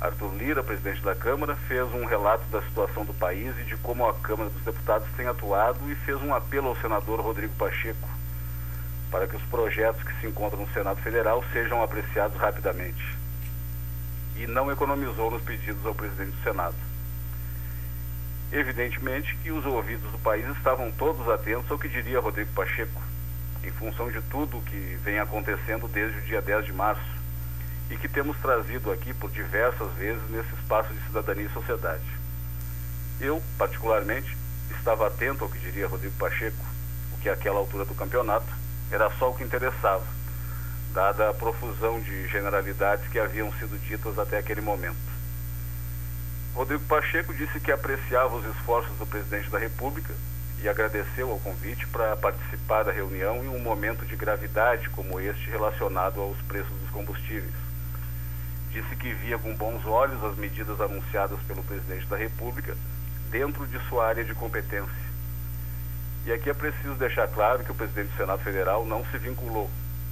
Arthur 0.00 0.34
Lira, 0.34 0.62
presidente 0.62 1.02
da 1.02 1.14
Câmara, 1.14 1.56
fez 1.68 1.92
um 1.92 2.06
relato 2.06 2.44
da 2.50 2.62
situação 2.62 3.04
do 3.04 3.12
país 3.12 3.54
e 3.58 3.64
de 3.64 3.76
como 3.76 4.08
a 4.08 4.14
Câmara 4.14 4.48
dos 4.48 4.62
Deputados 4.62 5.06
tem 5.14 5.26
atuado 5.26 5.78
e 5.90 5.94
fez 5.94 6.16
um 6.22 6.34
apelo 6.34 6.68
ao 6.68 6.76
senador 6.76 7.20
Rodrigo 7.20 7.52
Pacheco 7.56 8.17
para 9.10 9.26
que 9.26 9.36
os 9.36 9.42
projetos 9.44 10.02
que 10.02 10.20
se 10.20 10.26
encontram 10.26 10.60
no 10.60 10.72
Senado 10.72 11.00
Federal 11.00 11.44
sejam 11.52 11.82
apreciados 11.82 12.36
rapidamente. 12.36 13.16
E 14.36 14.46
não 14.46 14.70
economizou 14.70 15.30
nos 15.30 15.42
pedidos 15.42 15.84
ao 15.84 15.94
presidente 15.94 16.30
do 16.30 16.42
Senado. 16.42 16.76
Evidentemente 18.52 19.36
que 19.42 19.50
os 19.50 19.64
ouvidos 19.66 20.10
do 20.10 20.18
país 20.18 20.46
estavam 20.56 20.90
todos 20.92 21.28
atentos 21.28 21.70
ao 21.70 21.78
que 21.78 21.88
diria 21.88 22.20
Rodrigo 22.20 22.50
Pacheco, 22.52 23.02
em 23.62 23.70
função 23.72 24.10
de 24.10 24.22
tudo 24.22 24.58
o 24.58 24.62
que 24.62 24.98
vem 25.02 25.18
acontecendo 25.18 25.88
desde 25.88 26.18
o 26.18 26.22
dia 26.22 26.40
10 26.40 26.66
de 26.66 26.72
março 26.72 27.18
e 27.90 27.96
que 27.96 28.08
temos 28.08 28.36
trazido 28.38 28.90
aqui 28.92 29.12
por 29.14 29.30
diversas 29.30 29.92
vezes 29.94 30.22
nesse 30.30 30.54
espaço 30.54 30.92
de 30.92 31.00
cidadania 31.06 31.46
e 31.46 31.52
sociedade. 31.52 32.04
Eu, 33.20 33.42
particularmente, 33.56 34.36
estava 34.70 35.06
atento 35.06 35.44
ao 35.44 35.50
que 35.50 35.58
diria 35.58 35.88
Rodrigo 35.88 36.14
Pacheco, 36.16 36.64
o 37.12 37.20
que 37.20 37.28
àquela 37.28 37.58
altura 37.58 37.84
do 37.84 37.94
campeonato 37.94 38.46
era 38.90 39.10
só 39.18 39.30
o 39.30 39.34
que 39.34 39.44
interessava, 39.44 40.04
dada 40.92 41.28
a 41.28 41.34
profusão 41.34 42.00
de 42.00 42.26
generalidades 42.28 43.06
que 43.08 43.18
haviam 43.18 43.52
sido 43.54 43.78
ditas 43.78 44.18
até 44.18 44.38
aquele 44.38 44.60
momento. 44.60 44.96
Rodrigo 46.54 46.82
Pacheco 46.84 47.34
disse 47.34 47.60
que 47.60 47.70
apreciava 47.70 48.34
os 48.34 48.44
esforços 48.56 48.96
do 48.98 49.06
presidente 49.06 49.50
da 49.50 49.58
República 49.58 50.12
e 50.62 50.68
agradeceu 50.68 51.30
ao 51.30 51.38
convite 51.38 51.86
para 51.86 52.16
participar 52.16 52.82
da 52.82 52.90
reunião 52.90 53.36
em 53.44 53.48
um 53.48 53.60
momento 53.60 54.04
de 54.04 54.16
gravidade 54.16 54.88
como 54.90 55.20
este 55.20 55.48
relacionado 55.50 56.20
aos 56.20 56.36
preços 56.42 56.72
dos 56.80 56.90
combustíveis. 56.90 57.54
Disse 58.72 58.96
que 58.96 59.12
via 59.12 59.38
com 59.38 59.54
bons 59.54 59.86
olhos 59.86 60.22
as 60.24 60.36
medidas 60.36 60.80
anunciadas 60.80 61.38
pelo 61.46 61.62
presidente 61.62 62.06
da 62.06 62.16
República 62.16 62.76
dentro 63.30 63.66
de 63.66 63.78
sua 63.88 64.08
área 64.08 64.24
de 64.24 64.34
competência 64.34 65.07
e 66.28 66.32
aqui 66.32 66.50
é 66.50 66.52
preciso 66.52 66.92
deixar 66.96 67.26
claro 67.28 67.64
que 67.64 67.72
o 67.72 67.74
presidente 67.74 68.10
do 68.10 68.16
Senado 68.18 68.42
Federal 68.42 68.84
não 68.84 69.02
se 69.06 69.16
vinculou, 69.16 69.70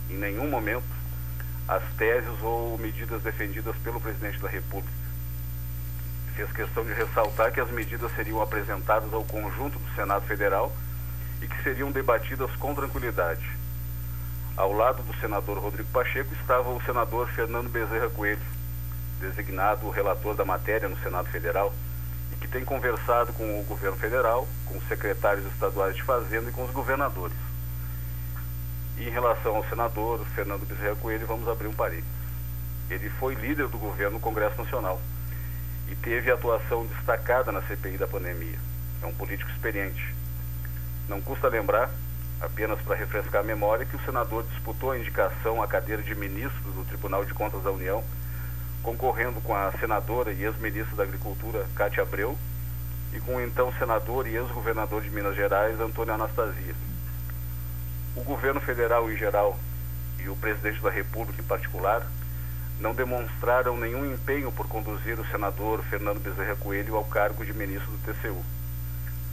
em 0.08 0.14
nenhum 0.14 0.48
momento, 0.48 0.86
às 1.68 1.82
teses 1.98 2.40
ou 2.40 2.78
medidas 2.78 3.20
defendidas 3.20 3.76
pelo 3.84 4.00
presidente 4.00 4.40
da 4.40 4.48
República. 4.48 4.96
Fez 6.34 6.50
questão 6.52 6.86
de 6.86 6.94
ressaltar 6.94 7.52
que 7.52 7.60
as 7.60 7.70
medidas 7.70 8.10
seriam 8.16 8.40
apresentadas 8.40 9.12
ao 9.12 9.24
conjunto 9.24 9.78
do 9.78 9.94
Senado 9.94 10.24
Federal 10.26 10.74
e 11.42 11.46
que 11.46 11.62
seriam 11.62 11.92
debatidas 11.92 12.50
com 12.56 12.74
tranquilidade. 12.74 13.46
Ao 14.56 14.72
lado 14.72 15.02
do 15.02 15.14
senador 15.20 15.58
Rodrigo 15.58 15.90
Pacheco 15.90 16.32
estava 16.40 16.70
o 16.70 16.82
senador 16.84 17.28
Fernando 17.28 17.68
Bezerra 17.68 18.08
Coelho, 18.08 18.40
designado 19.20 19.90
relator 19.90 20.34
da 20.34 20.46
matéria 20.46 20.88
no 20.88 20.98
Senado 21.00 21.28
Federal 21.28 21.74
tem 22.56 22.64
conversado 22.64 23.34
com 23.34 23.60
o 23.60 23.64
governo 23.64 23.98
federal, 23.98 24.48
com 24.64 24.78
os 24.78 24.88
secretários 24.88 25.44
estaduais 25.52 25.94
de 25.94 26.02
Fazenda 26.02 26.48
e 26.48 26.52
com 26.54 26.64
os 26.64 26.70
governadores. 26.70 27.36
E 28.96 29.06
em 29.06 29.10
relação 29.10 29.56
ao 29.56 29.68
senador 29.68 30.24
Fernando 30.34 30.66
Bezerra 30.66 30.96
Coelho, 30.96 31.26
vamos 31.26 31.46
abrir 31.46 31.66
um 31.66 31.74
parênteses. 31.74 32.08
Ele 32.88 33.10
foi 33.10 33.34
líder 33.34 33.68
do 33.68 33.76
governo 33.76 34.12
no 34.12 34.20
Congresso 34.20 34.56
Nacional 34.56 34.98
e 35.90 35.94
teve 35.96 36.30
atuação 36.30 36.86
destacada 36.86 37.52
na 37.52 37.60
CPI 37.60 37.98
da 37.98 38.06
pandemia. 38.06 38.58
É 39.02 39.06
um 39.06 39.12
político 39.12 39.50
experiente. 39.50 40.14
Não 41.10 41.20
custa 41.20 41.48
lembrar, 41.48 41.90
apenas 42.40 42.80
para 42.80 42.96
refrescar 42.96 43.42
a 43.42 43.44
memória, 43.44 43.84
que 43.84 43.96
o 43.96 44.04
senador 44.06 44.44
disputou 44.44 44.92
a 44.92 44.98
indicação 44.98 45.62
à 45.62 45.68
cadeira 45.68 46.02
de 46.02 46.14
ministro 46.14 46.72
do 46.72 46.86
Tribunal 46.86 47.22
de 47.22 47.34
Contas 47.34 47.62
da 47.62 47.70
União 47.70 48.02
concorrendo 48.86 49.40
com 49.40 49.52
a 49.52 49.72
senadora 49.80 50.32
e 50.32 50.44
ex-ministra 50.44 50.94
da 50.94 51.02
Agricultura, 51.02 51.66
Cátia 51.74 52.04
Abreu, 52.04 52.38
e 53.12 53.18
com 53.18 53.34
o 53.34 53.40
então 53.40 53.72
senador 53.80 54.28
e 54.28 54.36
ex-governador 54.36 55.02
de 55.02 55.10
Minas 55.10 55.34
Gerais, 55.34 55.80
Antônio 55.80 56.14
Anastasia. 56.14 56.72
O 58.14 58.22
governo 58.22 58.60
federal 58.60 59.10
em 59.10 59.16
geral 59.16 59.58
e 60.20 60.28
o 60.28 60.36
presidente 60.36 60.80
da 60.80 60.88
República 60.88 61.42
em 61.42 61.44
particular 61.44 62.06
não 62.78 62.94
demonstraram 62.94 63.76
nenhum 63.76 64.06
empenho 64.06 64.52
por 64.52 64.68
conduzir 64.68 65.18
o 65.18 65.26
senador 65.32 65.82
Fernando 65.90 66.22
Bezerra 66.22 66.54
Coelho 66.54 66.94
ao 66.94 67.04
cargo 67.04 67.44
de 67.44 67.52
ministro 67.52 67.90
do 67.90 67.98
TCU. 67.98 68.40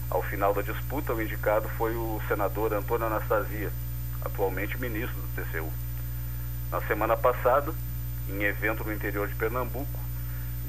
Ao 0.10 0.24
final 0.24 0.56
da 0.56 0.64
disputa, 0.64 1.14
o 1.14 1.22
indicado 1.22 1.70
foi 1.78 1.96
o 1.96 2.20
senador 2.28 2.74
Antônio 2.74 3.06
Anastasia, 3.06 3.72
atualmente 4.26 4.82
ministro 4.82 5.16
do 5.16 5.44
TCU. 5.44 5.72
Na 6.72 6.82
semana 6.88 7.16
passada, 7.16 7.72
em 8.30 8.44
evento 8.44 8.84
no 8.84 8.94
interior 8.94 9.28
de 9.28 9.36
Pernambuco, 9.36 10.00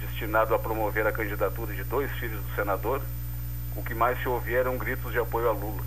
destinado 0.01 0.55
a 0.55 0.59
promover 0.59 1.07
a 1.07 1.13
candidatura 1.13 1.75
de 1.75 1.85
dois 1.85 2.11
filhos 2.13 2.43
do 2.43 2.55
senador, 2.55 3.01
o 3.77 3.83
que 3.83 3.95
mais 3.95 4.21
se 4.21 4.29
ouvia 4.29 4.61
eram 4.61 4.79
gritos 4.79 5.13
de 5.13 5.19
apoio 5.19 5.49
a 5.49 5.53
Lula. 5.53 5.83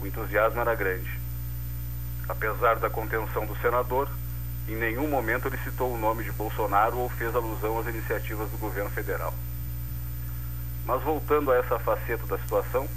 O 0.00 0.06
entusiasmo 0.06 0.60
era 0.60 0.74
grande. 0.74 1.10
Apesar 2.28 2.76
da 2.76 2.90
contenção 2.90 3.46
do 3.46 3.56
senador, 3.58 4.08
em 4.68 4.76
nenhum 4.76 5.08
momento 5.08 5.48
ele 5.48 5.58
citou 5.58 5.92
o 5.92 5.98
nome 5.98 6.24
de 6.24 6.32
Bolsonaro 6.32 6.98
ou 6.98 7.08
fez 7.08 7.34
alusão 7.34 7.78
às 7.78 7.86
iniciativas 7.86 8.50
do 8.50 8.58
governo 8.58 8.90
federal. 8.90 9.32
Mas 10.84 11.02
voltando 11.02 11.50
a 11.50 11.56
essa 11.56 11.78
faceta 11.78 12.26
da 12.26 12.38
situação, 12.38 12.88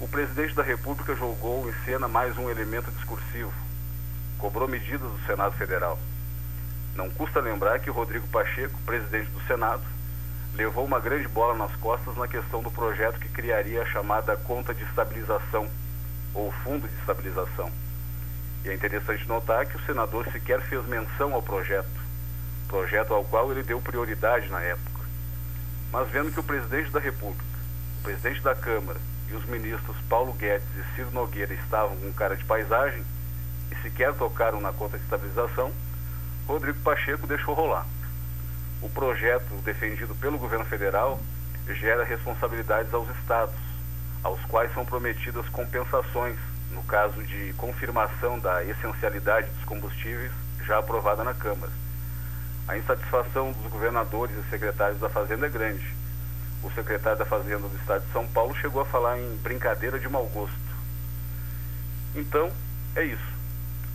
o 0.00 0.08
presidente 0.08 0.54
da 0.54 0.62
República 0.62 1.14
jogou 1.14 1.68
em 1.68 1.84
cena 1.84 2.08
mais 2.08 2.36
um 2.36 2.50
elemento 2.50 2.90
discursivo. 2.90 3.52
Cobrou 4.38 4.68
medidas 4.68 5.10
do 5.10 5.26
Senado 5.26 5.56
Federal. 5.56 5.98
Não 6.94 7.10
custa 7.10 7.40
lembrar 7.40 7.80
que 7.80 7.90
Rodrigo 7.90 8.26
Pacheco, 8.28 8.78
presidente 8.86 9.30
do 9.30 9.40
Senado, 9.46 9.82
levou 10.54 10.84
uma 10.84 11.00
grande 11.00 11.26
bola 11.26 11.54
nas 11.56 11.74
costas 11.76 12.16
na 12.16 12.28
questão 12.28 12.62
do 12.62 12.70
projeto 12.70 13.18
que 13.18 13.28
criaria 13.28 13.82
a 13.82 13.86
chamada 13.86 14.36
conta 14.36 14.72
de 14.72 14.84
estabilização, 14.84 15.68
ou 16.32 16.52
fundo 16.62 16.86
de 16.86 16.94
estabilização. 17.00 17.70
E 18.64 18.68
é 18.68 18.74
interessante 18.74 19.26
notar 19.26 19.66
que 19.66 19.76
o 19.76 19.84
senador 19.84 20.26
sequer 20.30 20.60
fez 20.62 20.86
menção 20.86 21.34
ao 21.34 21.42
projeto, 21.42 21.86
projeto 22.68 23.12
ao 23.12 23.24
qual 23.24 23.50
ele 23.50 23.62
deu 23.62 23.80
prioridade 23.80 24.48
na 24.48 24.60
época. 24.60 25.04
Mas 25.92 26.08
vendo 26.08 26.32
que 26.32 26.40
o 26.40 26.44
presidente 26.44 26.90
da 26.90 27.00
República, 27.00 27.44
o 27.98 28.02
presidente 28.02 28.40
da 28.40 28.54
Câmara 28.54 28.98
e 29.28 29.34
os 29.34 29.44
ministros 29.46 29.96
Paulo 30.08 30.32
Guedes 30.32 30.66
e 30.76 30.94
Ciro 30.94 31.10
Nogueira 31.10 31.52
estavam 31.54 31.96
com 31.96 32.12
cara 32.12 32.36
de 32.36 32.44
paisagem 32.44 33.04
e 33.70 33.82
sequer 33.82 34.14
tocaram 34.14 34.60
na 34.60 34.72
conta 34.72 34.96
de 34.96 35.04
estabilização, 35.04 35.72
Rodrigo 36.46 36.78
Pacheco 36.80 37.26
deixou 37.26 37.54
rolar. 37.54 37.86
O 38.82 38.88
projeto 38.88 39.54
defendido 39.64 40.14
pelo 40.16 40.38
governo 40.38 40.64
federal 40.66 41.18
gera 41.68 42.04
responsabilidades 42.04 42.92
aos 42.92 43.08
estados, 43.16 43.54
aos 44.22 44.40
quais 44.44 44.72
são 44.74 44.84
prometidas 44.84 45.48
compensações 45.48 46.36
no 46.70 46.82
caso 46.82 47.22
de 47.22 47.54
confirmação 47.54 48.38
da 48.38 48.62
essencialidade 48.64 49.48
dos 49.50 49.64
combustíveis 49.64 50.32
já 50.66 50.78
aprovada 50.78 51.24
na 51.24 51.32
Câmara. 51.32 51.72
A 52.66 52.76
insatisfação 52.76 53.52
dos 53.52 53.70
governadores 53.70 54.36
e 54.36 54.50
secretários 54.50 55.00
da 55.00 55.08
Fazenda 55.08 55.46
é 55.46 55.50
grande. 55.50 55.94
O 56.62 56.70
secretário 56.72 57.18
da 57.18 57.26
Fazenda 57.26 57.68
do 57.68 57.76
Estado 57.76 58.04
de 58.04 58.12
São 58.12 58.26
Paulo 58.28 58.54
chegou 58.56 58.82
a 58.82 58.86
falar 58.86 59.18
em 59.18 59.36
brincadeira 59.36 59.98
de 59.98 60.08
mau 60.08 60.26
gosto. 60.26 60.54
Então, 62.14 62.50
é 62.96 63.04
isso. 63.04 63.34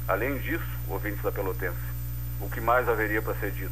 Além 0.08 0.38
disso, 0.40 0.66
ouvintes 0.88 1.22
da 1.22 1.32
Pelotense, 1.32 1.89
o 2.42 2.50
que 2.50 2.62
mais 2.62 2.88
haveria 2.88 3.22
para 3.22 3.36
ser 3.36 3.52
dito? 3.52 3.72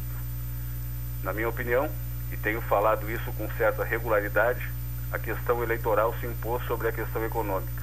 Na 1.22 1.32
minha 1.32 1.48
opinião, 1.48 1.88
e 2.30 2.36
tenho 2.36 2.60
falado 2.60 3.10
isso 3.10 3.32
com 3.32 3.50
certa 3.52 3.84
regularidade, 3.84 4.68
a 5.10 5.18
questão 5.18 5.62
eleitoral 5.62 6.14
se 6.20 6.26
impôs 6.26 6.62
sobre 6.66 6.88
a 6.88 6.92
questão 6.92 7.24
econômica. 7.24 7.82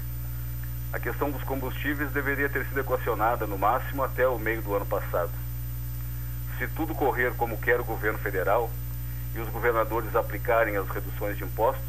A 0.93 0.99
questão 0.99 1.31
dos 1.31 1.43
combustíveis 1.43 2.11
deveria 2.11 2.47
ter 2.47 2.65
sido 2.65 2.79
equacionada 2.79 3.47
no 3.47 3.57
máximo 3.57 4.03
até 4.03 4.27
o 4.27 4.39
meio 4.39 4.61
do 4.61 4.75
ano 4.75 4.85
passado. 4.85 5.31
Se 6.57 6.67
tudo 6.67 6.95
correr 6.95 7.33
como 7.35 7.57
quer 7.57 7.79
o 7.79 7.83
governo 7.83 8.19
federal 8.19 8.69
e 9.33 9.39
os 9.39 9.49
governadores 9.49 10.15
aplicarem 10.15 10.77
as 10.77 10.87
reduções 10.87 11.35
de 11.37 11.43
impostos, 11.43 11.83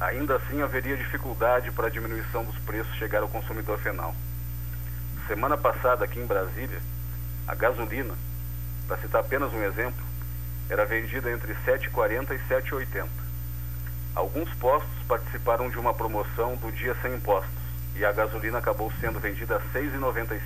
ainda 0.00 0.36
assim 0.36 0.60
haveria 0.60 0.96
dificuldade 0.96 1.70
para 1.70 1.86
a 1.86 1.90
diminuição 1.90 2.44
dos 2.44 2.58
preços 2.58 2.94
chegar 2.96 3.22
ao 3.22 3.28
consumidor 3.28 3.78
final. 3.78 4.14
Semana 5.26 5.56
passada, 5.56 6.04
aqui 6.04 6.18
em 6.18 6.26
Brasília, 6.26 6.80
a 7.48 7.54
gasolina, 7.54 8.14
para 8.86 8.98
citar 8.98 9.22
apenas 9.22 9.50
um 9.54 9.62
exemplo, 9.62 10.04
era 10.68 10.84
vendida 10.84 11.32
entre 11.32 11.54
7,40 11.66 12.34
e 12.34 12.38
7,80. 12.46 13.08
Alguns 14.14 14.52
postos 14.54 15.02
participaram 15.08 15.70
de 15.70 15.78
uma 15.78 15.94
promoção 15.94 16.56
do 16.56 16.70
dia 16.70 16.94
sem 17.00 17.14
impostos 17.14 17.50
e 17.96 18.04
a 18.04 18.12
gasolina 18.12 18.58
acabou 18.58 18.92
sendo 19.00 19.18
vendida 19.18 19.56
a 19.56 19.58
R$ 19.58 19.80
6,95. 19.80 20.40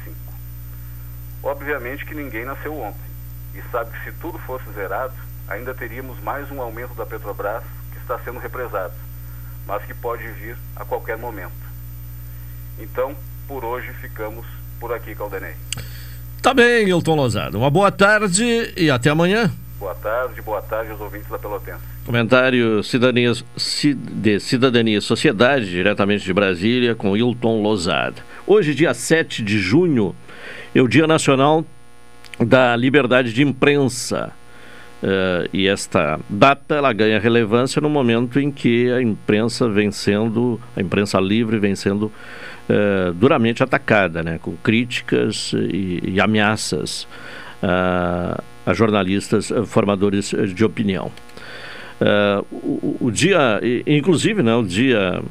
Obviamente 1.43 2.07
que 2.07 2.15
ninguém 2.15 2.45
nasceu 2.45 2.79
ontem 2.79 3.11
e 3.53 3.63
sabe 3.73 3.91
que 3.91 4.05
se 4.05 4.13
tudo 4.19 4.39
fosse 4.39 4.71
zerado, 4.73 5.15
ainda 5.49 5.75
teríamos 5.75 6.21
mais 6.21 6.49
um 6.53 6.63
aumento 6.63 6.95
da 6.95 7.05
Petrobras 7.05 7.65
que 7.91 7.99
está 7.99 8.17
sendo 8.21 8.39
represado, 8.39 8.95
mas 9.67 9.85
que 9.85 9.93
pode 9.93 10.27
vir 10.29 10.57
a 10.77 10.85
qualquer 10.85 11.19
momento. 11.19 11.53
Então, 12.79 13.17
por 13.49 13.65
hoje 13.65 13.93
ficamos 13.95 14.47
por 14.79 14.93
aqui, 14.93 15.17
Caldenei. 15.17 15.57
Tá 16.43 16.53
bem, 16.53 16.89
Hilton 16.89 17.15
Lozado. 17.15 17.57
Uma 17.57 17.71
boa 17.71 17.93
tarde 17.93 18.73
e 18.77 18.91
até 18.91 19.09
amanhã. 19.09 19.49
Boa 19.79 19.95
tarde, 19.95 20.43
boa 20.43 20.61
tarde 20.61 20.91
aos 20.91 21.01
ouvintes 21.01 21.29
da 21.29 21.39
Pelotense. 21.39 21.79
Comentário 22.05 22.83
cidadania, 22.83 23.33
de 24.13 24.41
Cidadania 24.41 24.99
e 24.99 25.01
Sociedade, 25.01 25.71
diretamente 25.71 26.25
de 26.25 26.33
Brasília, 26.33 26.97
com 26.97 27.17
Hilton 27.17 27.63
Lozada. 27.63 28.17
Hoje, 28.45 28.75
dia 28.75 28.93
7 28.93 29.41
de 29.41 29.61
junho, 29.61 30.17
é 30.75 30.83
o 30.83 30.89
Dia 30.89 31.07
Nacional 31.07 31.65
da 32.41 32.75
Liberdade 32.75 33.33
de 33.33 33.45
Imprensa. 33.45 34.33
Uh, 35.01 35.49
e 35.53 35.69
esta 35.69 36.19
data 36.29 36.75
ela 36.75 36.93
ganha 36.93 37.21
relevância 37.21 37.81
no 37.81 37.89
momento 37.89 38.41
em 38.41 38.51
que 38.51 38.91
a 38.91 39.01
imprensa 39.01 39.69
vem 39.69 39.93
sendo, 39.93 40.61
a 40.77 40.81
imprensa 40.81 41.21
livre 41.21 41.59
vem 41.59 41.75
sendo 41.77 42.11
uh, 42.69 43.13
duramente 43.15 43.63
atacada, 43.63 44.23
né, 44.23 44.39
com 44.41 44.57
críticas 44.57 45.53
e, 45.53 46.01
e 46.05 46.21
ameaças. 46.21 47.07
Uh, 47.63 48.43
a 48.65 48.75
jornalistas 48.75 49.51
uh, 49.51 49.65
formadores 49.65 50.33
uh, 50.33 50.47
de 50.47 50.65
opinião. 50.65 51.11
O, 52.51 52.97
o, 53.01 53.11
dia, 53.13 53.61
inclusive, 53.87 54.43
né, 54.43 54.53
o 54.57 54.65
Dia 54.65 55.23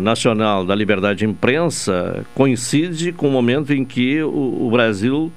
Nacional 0.00 0.66
da 0.66 0.74
Liberdade 0.74 1.20
de 1.20 1.24
Imprensa 1.24 2.26
coincide 2.34 3.12
com 3.12 3.28
o 3.28 3.30
momento 3.30 3.72
em 3.72 3.84
que 3.84 4.20
o, 4.24 4.66
o 4.66 4.68
Brasil 4.68 5.32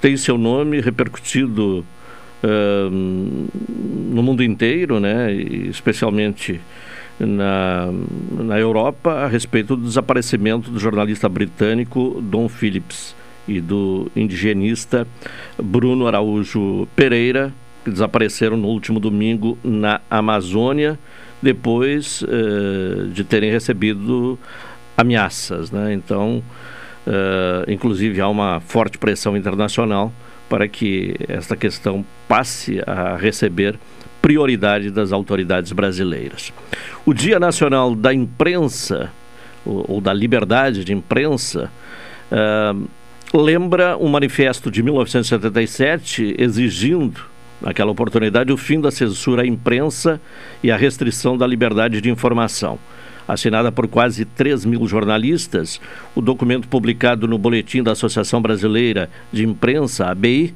tem 0.00 0.16
seu 0.16 0.38
nome 0.38 0.80
repercutido 0.80 1.84
no 2.42 4.22
mundo 4.22 4.42
inteiro, 4.42 4.98
né, 4.98 5.30
especialmente 5.34 6.58
na, 7.18 7.88
na 8.30 8.58
Europa, 8.58 9.12
a 9.12 9.26
respeito 9.26 9.76
do 9.76 9.84
desaparecimento 9.84 10.70
do 10.70 10.78
jornalista 10.78 11.28
britânico 11.28 12.20
Don 12.22 12.48
Phillips 12.48 13.14
e 13.46 13.60
do 13.60 14.10
indigenista 14.14 15.06
Bruno 15.58 16.06
Araújo 16.06 16.86
Pereira, 16.94 17.52
que 17.84 17.90
desapareceram 17.90 18.56
no 18.56 18.68
último 18.68 19.00
domingo 19.00 19.58
na 19.62 20.00
Amazônia, 20.08 20.98
depois 21.40 22.24
eh, 22.28 23.08
de 23.12 23.24
terem 23.24 23.50
recebido 23.50 24.38
ameaças. 24.96 25.72
Né? 25.72 25.92
Então, 25.92 26.42
eh, 27.06 27.64
inclusive, 27.66 28.20
há 28.20 28.28
uma 28.28 28.60
forte 28.60 28.98
pressão 28.98 29.36
internacional 29.36 30.12
para 30.48 30.68
que 30.68 31.16
esta 31.28 31.56
questão 31.56 32.04
passe 32.28 32.80
a 32.86 33.16
receber 33.16 33.78
prioridade 34.22 34.90
das 34.90 35.12
autoridades 35.12 35.72
brasileiras. 35.72 36.52
O 37.04 37.12
Dia 37.12 37.40
Nacional 37.40 37.94
da 37.94 38.14
Imprensa, 38.14 39.10
ou, 39.66 39.84
ou 39.88 40.00
da 40.00 40.14
Liberdade 40.14 40.84
de 40.84 40.92
Imprensa, 40.92 41.70
uh, 42.30 42.88
lembra 43.34 43.96
um 43.98 44.08
manifesto 44.08 44.70
de 44.70 44.82
1977 44.82 46.36
exigindo, 46.38 47.20
naquela 47.60 47.90
oportunidade, 47.90 48.52
o 48.52 48.56
fim 48.56 48.80
da 48.80 48.90
censura 48.90 49.42
à 49.42 49.46
imprensa 49.46 50.20
e 50.62 50.70
a 50.70 50.76
restrição 50.76 51.36
da 51.36 51.46
liberdade 51.46 52.00
de 52.00 52.10
informação. 52.10 52.78
Assinada 53.26 53.70
por 53.70 53.86
quase 53.86 54.24
3 54.24 54.64
mil 54.64 54.86
jornalistas, 54.86 55.80
o 56.14 56.20
documento 56.20 56.66
publicado 56.66 57.28
no 57.28 57.38
Boletim 57.38 57.82
da 57.82 57.92
Associação 57.92 58.42
Brasileira 58.42 59.08
de 59.32 59.44
Imprensa, 59.44 60.06
ABI, 60.06 60.52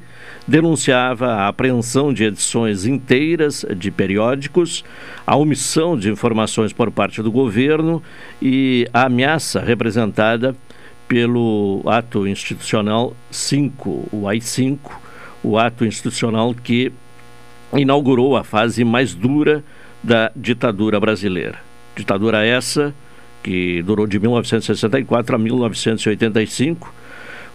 denunciava 0.47 1.27
a 1.27 1.49
apreensão 1.49 2.13
de 2.13 2.25
edições 2.25 2.87
inteiras 2.87 3.65
de 3.77 3.91
periódicos, 3.91 4.85
a 5.27 5.37
omissão 5.37 5.99
de 5.99 6.11
informações 6.11 6.73
por 6.73 6.91
parte 6.91 7.23
do 7.23 7.33
governo 7.33 8.03
e 8.41 8.89
a 8.93 9.07
ameaça 9.07 9.61
representada 9.61 10.55
pelo 11.09 11.83
ato 11.87 12.27
institucional 12.27 13.17
5, 13.31 14.09
o 14.13 14.29
AI-5, 14.29 14.79
o 15.43 15.59
ato 15.59 15.85
institucional 15.85 16.55
que 16.55 16.93
inaugurou 17.73 18.37
a 18.37 18.45
fase 18.45 18.85
mais 18.85 19.15
dura 19.15 19.63
da 20.03 20.31
ditadura 20.35 20.99
brasileira. 21.01 21.59
Ditadura 21.97 22.45
essa 22.45 22.95
que 23.43 23.83
durou 23.83 24.07
de 24.07 24.19
1964 24.19 25.37
a 25.37 25.39
1985, 25.39 26.93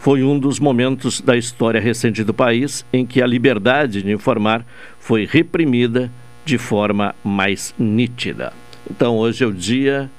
foi 0.01 0.23
um 0.23 0.39
dos 0.39 0.59
momentos 0.59 1.21
da 1.21 1.37
história 1.37 1.79
recente 1.79 2.23
do 2.23 2.33
país 2.33 2.83
em 2.91 3.05
que 3.05 3.21
a 3.21 3.27
liberdade 3.27 4.01
de 4.01 4.11
informar 4.11 4.65
foi 4.99 5.27
reprimida 5.31 6.11
de 6.43 6.57
forma 6.57 7.13
mais 7.23 7.71
nítida. 7.77 8.51
Então, 8.89 9.15
hoje 9.15 9.43
é 9.43 9.47
o 9.47 9.53
dia 9.53 10.09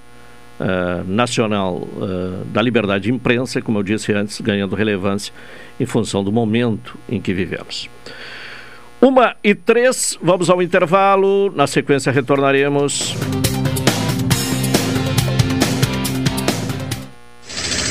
uh, 0.60 1.04
Nacional 1.10 1.78
uh, 1.78 2.44
da 2.52 2.62
Liberdade 2.62 3.04
de 3.04 3.12
Imprensa, 3.12 3.60
como 3.60 3.80
eu 3.80 3.82
disse 3.82 4.12
antes, 4.12 4.40
ganhando 4.40 4.76
relevância 4.76 5.34
em 5.80 5.84
função 5.84 6.22
do 6.22 6.30
momento 6.30 6.96
em 7.08 7.20
que 7.20 7.34
vivemos. 7.34 7.90
Uma 9.00 9.34
e 9.42 9.52
três, 9.52 10.16
vamos 10.22 10.48
ao 10.48 10.62
intervalo, 10.62 11.52
na 11.56 11.66
sequência 11.66 12.12
retornaremos. 12.12 13.16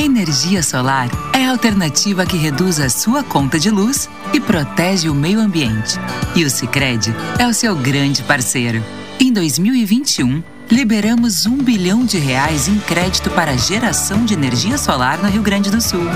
A 0.00 0.02
energia 0.02 0.62
solar 0.62 1.10
é 1.30 1.44
a 1.44 1.50
alternativa 1.50 2.24
que 2.24 2.38
reduz 2.38 2.80
a 2.80 2.88
sua 2.88 3.22
conta 3.22 3.58
de 3.58 3.68
luz 3.68 4.08
e 4.32 4.40
protege 4.40 5.10
o 5.10 5.14
meio 5.14 5.38
ambiente. 5.38 5.98
E 6.34 6.42
o 6.42 6.48
Sicredi 6.48 7.14
é 7.38 7.46
o 7.46 7.52
seu 7.52 7.76
grande 7.76 8.22
parceiro. 8.22 8.82
Em 9.20 9.30
2021, 9.30 10.42
liberamos 10.70 11.44
um 11.44 11.58
bilhão 11.58 12.02
de 12.02 12.16
reais 12.16 12.66
em 12.66 12.78
crédito 12.78 13.28
para 13.28 13.58
geração 13.58 14.24
de 14.24 14.32
energia 14.32 14.78
solar 14.78 15.18
no 15.18 15.28
Rio 15.28 15.42
Grande 15.42 15.70
do 15.70 15.82
Sul. 15.82 16.06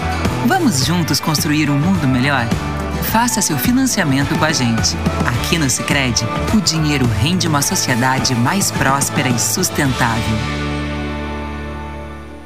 Vamos 0.47 0.87
juntos 0.87 1.20
construir 1.20 1.68
um 1.68 1.79
mundo 1.79 2.09
melhor? 2.09 2.49
Faça 3.12 3.42
seu 3.42 3.59
financiamento 3.59 4.35
com 4.38 4.47
a 4.47 4.53
gente. 4.53 4.97
Aqui 5.27 5.59
no 5.59 5.68
Sicredi, 5.68 6.25
o 6.55 6.61
dinheiro 6.62 7.07
rende 7.20 7.47
uma 7.47 7.61
sociedade 7.61 8.35
mais 8.35 8.70
próspera 8.70 9.29
e 9.29 9.38
sustentável. 9.38 10.63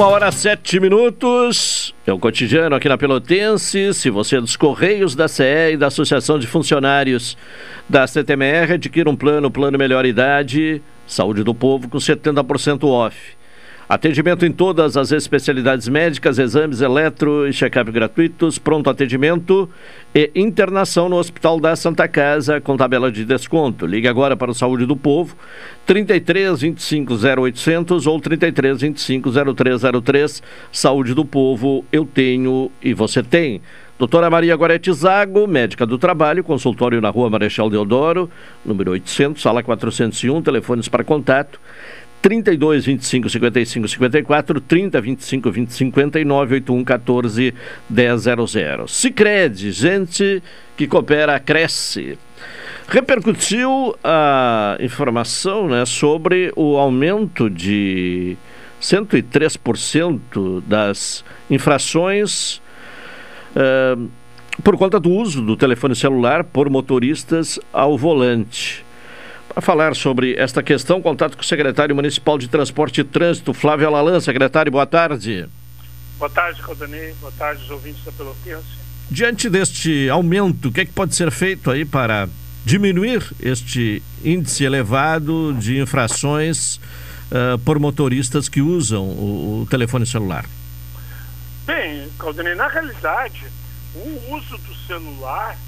Uma 0.00 0.08
hora 0.08 0.32
sete 0.32 0.80
minutos. 0.80 1.94
É 2.06 2.12
o 2.12 2.18
cotidiano 2.18 2.74
aqui 2.74 2.88
na 2.88 2.96
Pelotense. 2.96 3.92
Se 3.92 4.08
você 4.08 4.38
é 4.38 4.40
dos 4.40 4.56
Correios 4.56 5.14
da 5.14 5.28
CE 5.28 5.72
e 5.74 5.76
da 5.76 5.88
Associação 5.88 6.38
de 6.38 6.46
Funcionários 6.46 7.36
da 7.86 8.06
CTMR, 8.06 8.72
adquira 8.72 9.10
um 9.10 9.14
plano, 9.14 9.50
plano 9.50 9.76
melhor 9.76 10.06
idade, 10.06 10.80
saúde 11.06 11.44
do 11.44 11.54
povo 11.54 11.86
com 11.86 11.98
70% 11.98 12.84
off. 12.84 13.14
Atendimento 13.90 14.46
em 14.46 14.52
todas 14.52 14.96
as 14.96 15.10
especialidades 15.10 15.88
médicas, 15.88 16.38
exames 16.38 16.80
eletro 16.80 17.48
e 17.48 17.52
check-up 17.52 17.90
gratuitos, 17.90 18.56
pronto 18.56 18.88
atendimento 18.88 19.68
e 20.14 20.30
internação 20.32 21.08
no 21.08 21.16
Hospital 21.16 21.58
da 21.58 21.74
Santa 21.74 22.06
Casa 22.06 22.60
com 22.60 22.76
tabela 22.76 23.10
de 23.10 23.24
desconto. 23.24 23.86
Ligue 23.86 24.06
agora 24.06 24.36
para 24.36 24.48
o 24.48 24.54
Saúde 24.54 24.86
do 24.86 24.96
Povo, 24.96 25.34
33 25.86 26.60
25 26.60 27.14
0800 27.14 28.06
ou 28.06 28.20
33 28.20 28.80
25 28.80 29.28
0303. 29.56 30.40
Saúde 30.70 31.12
do 31.12 31.24
Povo, 31.24 31.84
eu 31.90 32.04
tenho 32.04 32.70
e 32.80 32.94
você 32.94 33.24
tem. 33.24 33.60
Doutora 33.98 34.30
Maria 34.30 34.56
Gorete 34.56 34.90
Zago, 34.92 35.46
médica 35.46 35.84
do 35.84 35.98
trabalho, 35.98 36.42
consultório 36.42 37.02
na 37.02 37.10
rua 37.10 37.28
Marechal 37.28 37.68
Deodoro, 37.68 38.30
número 38.64 38.92
800, 38.92 39.42
sala 39.42 39.62
401, 39.62 40.40
telefones 40.40 40.88
para 40.88 41.04
contato 41.04 41.60
32 42.22 42.84
25 42.84 43.28
55 43.30 43.88
54 43.88 44.60
30 44.60 45.00
25 45.00 45.50
20 45.50 45.72
59 45.72 46.54
81 46.54 46.84
14 46.84 47.54
100. 47.88 48.86
Sicredi, 48.86 49.72
gente 49.72 50.42
que 50.76 50.86
coopera 50.86 51.38
cresce. 51.40 52.18
Repercutiu 52.88 53.94
a 54.02 54.76
informação 54.80 55.68
né, 55.68 55.86
sobre 55.86 56.52
o 56.56 56.76
aumento 56.76 57.48
de 57.48 58.36
103% 58.80 60.62
das 60.66 61.24
infrações 61.48 62.60
uh, 63.54 64.10
por 64.62 64.76
conta 64.76 64.98
do 64.98 65.10
uso 65.10 65.40
do 65.42 65.56
telefone 65.56 65.94
celular 65.94 66.44
por 66.44 66.68
motoristas 66.68 67.58
ao 67.72 67.96
volante. 67.96 68.84
Para 69.52 69.60
falar 69.60 69.96
sobre 69.96 70.36
esta 70.36 70.62
questão, 70.62 71.02
contato 71.02 71.36
com 71.36 71.42
o 71.42 71.44
secretário 71.44 71.92
municipal 71.94 72.38
de 72.38 72.46
Transporte 72.46 73.00
e 73.00 73.04
Trânsito, 73.04 73.52
Flávio 73.52 73.88
Alalan. 73.88 74.20
Secretário, 74.20 74.70
boa 74.70 74.86
tarde. 74.86 75.44
Boa 76.18 76.30
tarde, 76.30 76.62
Caldanei. 76.62 77.12
Boa 77.20 77.32
tarde, 77.32 77.64
os 77.64 77.70
ouvintes 77.70 78.04
da 78.04 78.12
Pelotense. 78.12 78.78
Diante 79.10 79.50
deste 79.50 80.08
aumento, 80.08 80.68
o 80.68 80.72
que, 80.72 80.82
é 80.82 80.84
que 80.84 80.92
pode 80.92 81.16
ser 81.16 81.32
feito 81.32 81.68
aí 81.68 81.84
para 81.84 82.28
diminuir 82.64 83.28
este 83.40 84.00
índice 84.24 84.62
elevado 84.62 85.52
de 85.54 85.80
infrações 85.80 86.76
uh, 86.76 87.58
por 87.64 87.80
motoristas 87.80 88.48
que 88.48 88.62
usam 88.62 89.02
o, 89.02 89.62
o 89.62 89.66
telefone 89.66 90.06
celular? 90.06 90.44
Bem, 91.66 92.08
Caldanei, 92.16 92.54
na 92.54 92.68
realidade, 92.68 93.46
o 93.96 94.36
uso 94.36 94.56
do 94.58 94.74
celular 94.86 95.58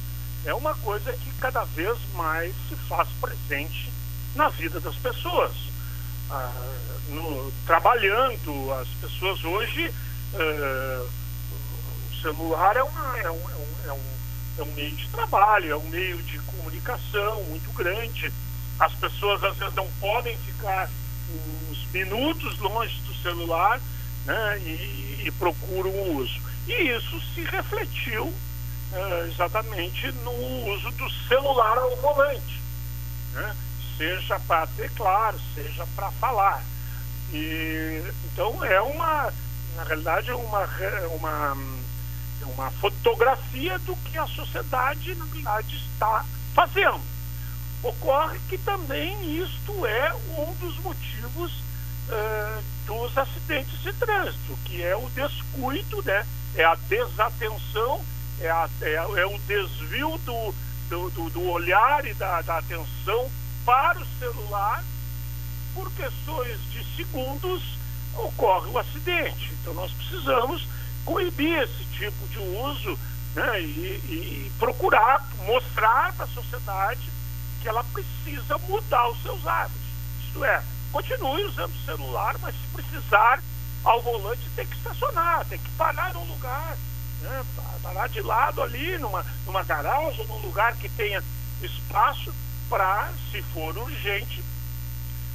é 0.45 0.55
uma 0.55 0.75
coisa 0.77 1.13
que 1.13 1.31
cada 1.41 1.65
vez 1.65 1.97
mais 2.15 2.55
se 2.69 2.75
faz 2.89 3.09
presente 3.21 3.91
na 4.35 4.49
vida 4.49 4.81
das 4.81 4.97
pessoas. 4.97 5.53
Ah, 6.31 6.53
no, 7.09 7.53
trabalhando, 7.67 8.73
as 8.73 8.89
pessoas 9.01 9.45
hoje, 9.45 9.93
ah, 10.35 11.07
o 12.11 12.23
celular 12.23 12.77
é, 12.77 12.83
uma, 12.83 13.19
é, 13.19 13.31
um, 13.31 13.51
é, 13.87 13.93
um, 13.93 14.01
é 14.59 14.63
um 14.63 14.73
meio 14.75 14.97
de 14.97 15.09
trabalho, 15.09 15.73
é 15.73 15.77
um 15.77 15.89
meio 15.89 16.23
de 16.23 16.39
comunicação 16.41 17.43
muito 17.45 17.73
grande. 17.73 18.33
As 18.81 18.93
pessoas 18.95 19.45
às 19.45 19.57
vezes 19.57 19.75
não 19.75 19.89
podem 20.01 20.37
ficar 20.39 20.91
uns 21.71 21.87
minutos 21.93 22.59
longe 22.59 23.01
do 23.03 23.15
celular 23.23 23.81
né, 24.25 24.59
e, 24.59 25.23
e 25.27 25.31
procuram 25.39 25.91
o 25.91 26.17
uso. 26.17 26.41
E 26.67 26.73
isso 26.73 27.21
se 27.35 27.43
refletiu 27.43 28.33
é, 28.93 29.29
exatamente 29.29 30.13
no 30.13 30.33
uso 30.73 30.91
do 30.93 31.11
celular 31.29 31.79
ao 31.79 31.97
volante, 31.97 32.61
né? 33.33 33.57
seja 33.97 34.39
para 34.41 34.67
teclar, 34.69 35.35
seja 35.55 35.87
para 35.97 36.11
falar. 36.13 36.63
E, 37.33 38.03
então 38.27 38.63
é 38.65 38.81
uma, 38.81 39.33
na 39.77 39.85
realidade, 39.85 40.31
uma, 40.33 40.69
uma, 41.15 41.57
uma 42.43 42.71
fotografia 42.73 43.79
do 43.81 43.97
que 43.97 44.19
a 44.19 44.27
sociedade, 44.27 45.15
na 45.15 45.25
verdade, 45.27 45.77
está 45.77 46.25
fazendo. 46.55 47.01
Ocorre 47.83 48.39
que 48.49 48.59
também 48.59 49.43
isto 49.43 49.87
é 49.87 50.15
um 50.39 50.53
dos 50.61 50.79
motivos 50.81 51.53
uh, 52.09 52.63
dos 52.87 53.17
acidentes 53.17 53.81
de 53.81 53.93
trânsito, 53.95 54.59
que 54.65 54.83
é 54.83 54.95
o 54.95 55.09
descuido, 55.11 56.03
né? 56.03 56.27
é 56.55 56.65
a 56.65 56.75
desatenção 56.75 58.05
é, 58.41 58.51
a, 58.51 58.69
é, 58.81 58.95
é 58.95 59.27
o 59.27 59.39
desvio 59.47 60.19
do, 60.19 60.55
do, 60.89 61.11
do, 61.11 61.31
do 61.31 61.49
olhar 61.49 62.05
e 62.07 62.15
da, 62.15 62.43
da 62.43 62.59
atenção 62.59 63.31
para 63.65 63.99
o 64.01 64.07
celular, 64.19 64.83
por 65.75 65.91
questões 65.93 66.59
de 66.71 66.85
segundos 66.97 67.63
ocorre 68.15 68.71
o 68.71 68.79
acidente. 68.79 69.53
Então 69.61 69.75
nós 69.75 69.93
precisamos 69.93 70.67
coibir 71.05 71.63
esse 71.63 71.85
tipo 71.97 72.29
de 72.29 72.39
uso 72.39 72.99
né, 73.35 73.61
e, 73.61 74.45
e 74.45 74.53
procurar 74.59 75.27
mostrar 75.47 76.13
para 76.15 76.25
a 76.25 76.29
sociedade 76.29 77.11
que 77.61 77.69
ela 77.69 77.85
precisa 77.85 78.59
mudar 78.69 79.09
os 79.09 79.23
seus 79.23 79.47
hábitos. 79.47 79.81
Isto 80.27 80.45
é, 80.45 80.63
continue 80.91 81.45
usando 81.45 81.73
o 81.73 81.85
celular, 81.85 82.37
mas 82.41 82.55
se 82.55 82.67
precisar 82.73 83.43
ao 83.85 84.01
volante 84.03 84.49
tem 84.55 84.67
que 84.67 84.77
estacionar, 84.77 85.45
tem 85.47 85.59
que 85.59 85.71
parar 85.71 86.13
num 86.15 86.25
lugar 86.25 86.77
né, 87.23 87.45
parar 87.83 88.09
de 88.09 88.21
lado 88.21 88.63
ali 88.63 88.99
numa, 88.99 89.25
numa 89.47 89.63
garagem, 89.63 90.27
num 90.27 90.39
lugar 90.39 90.77
que 90.77 90.89
tenha 90.91 91.23
espaço 91.63 92.33
para, 92.69 93.11
se 93.31 93.43
for 93.55 93.77
urgente, 93.77 94.43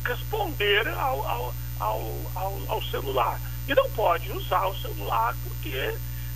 responder 0.04 0.88
ao, 0.90 1.28
ao, 1.28 1.54
ao, 1.80 2.60
ao, 2.68 2.84
celular. 2.84 3.40
E 3.68 3.76
não 3.76 3.90
pode 3.92 4.32
usar 4.32 4.66
o 4.66 4.76
celular 4.78 5.36
porque 5.44 5.70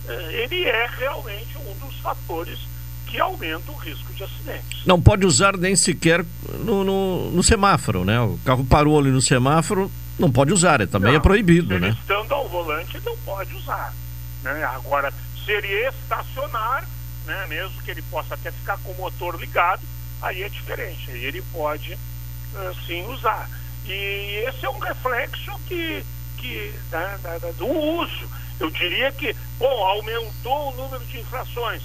eh, 0.08 0.42
ele 0.44 0.64
é 0.64 0.86
realmente 0.98 1.56
um 1.58 1.86
dos 1.86 1.96
fatores 2.00 2.58
que 3.06 3.18
aumenta 3.18 3.70
o 3.70 3.74
risco 3.74 4.12
de 4.14 4.24
acidentes. 4.24 4.86
Não 4.86 5.00
pode 5.00 5.26
usar 5.26 5.56
nem 5.56 5.74
sequer 5.76 6.24
no, 6.64 6.84
no, 6.84 7.30
no 7.30 7.42
semáforo, 7.42 8.04
né? 8.04 8.20
O 8.20 8.38
carro 8.44 8.64
parou 8.64 8.98
ali 8.98 9.10
no 9.10 9.20
semáforo, 9.20 9.90
não 10.18 10.30
pode 10.30 10.52
usar, 10.52 10.80
é, 10.80 10.86
também 10.86 11.10
é 11.10 11.12
não, 11.12 11.18
é 11.18 11.22
proibido, 11.22 11.74
ele 11.74 11.86
né? 11.86 11.96
Estando 12.00 12.32
ao 12.32 12.48
volante, 12.48 13.00
não 13.04 13.16
pode 13.18 13.54
usar. 13.54 13.94
Né? 14.42 14.64
Agora, 14.64 15.12
se 15.44 15.52
ele 15.52 15.88
estacionar, 15.88 16.88
né, 17.24 17.46
mesmo 17.46 17.82
que 17.82 17.90
ele 17.90 18.02
possa 18.02 18.34
até 18.34 18.50
ficar 18.50 18.78
com 18.78 18.92
o 18.92 18.96
motor 18.96 19.38
ligado, 19.40 19.82
aí 20.20 20.42
é 20.42 20.48
diferente, 20.48 21.10
aí 21.10 21.24
ele 21.24 21.42
pode 21.52 21.94
uh, 21.94 22.86
sim 22.86 23.04
usar. 23.06 23.48
E 23.84 24.44
esse 24.46 24.64
é 24.64 24.70
um 24.70 24.78
reflexo 24.78 25.58
que, 25.66 26.04
que 26.38 26.74
né, 26.90 27.18
do 27.56 27.66
uso. 27.66 28.30
Eu 28.60 28.70
diria 28.70 29.10
que, 29.10 29.34
bom, 29.58 29.84
aumentou 29.84 30.72
o 30.72 30.76
número 30.76 31.04
de 31.06 31.18
infrações, 31.18 31.82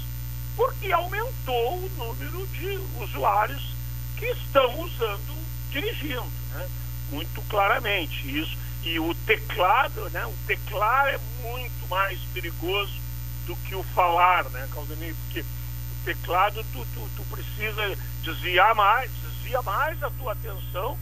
porque 0.55 0.91
aumentou 0.91 1.78
o 1.78 1.89
número 1.97 2.45
de 2.47 2.80
usuários 3.01 3.76
que 4.18 4.26
estão 4.26 4.80
usando, 4.82 5.36
dirigindo, 5.72 6.32
né? 6.53 6.70
muito 7.10 7.41
claramente. 7.43 8.39
Isso. 8.39 8.55
E 8.84 8.99
o 8.99 9.14
teclado, 9.26 10.10
né? 10.12 10.26
o 10.26 10.34
teclar 10.45 11.08
é 11.08 11.20
muito 11.41 11.88
mais 11.89 12.20
perigoso 12.34 13.07
do 13.48 13.56
que 13.56 13.74
o 13.74 13.82
falar, 13.82 14.43
né, 14.50 14.68
Caldenir? 14.74 15.16
Porque 15.26 15.39
o 15.39 16.06
teclado 16.06 16.64
tu, 16.74 16.86
tu, 16.93 17.10
tu, 17.16 17.24
precisa 17.32 17.98
desviar 18.22 18.76
mais, 18.76 19.10
desvia 19.24 19.62
mais 19.62 20.04
a 20.04 20.10
tua 20.12 20.34
atenção 20.34 20.98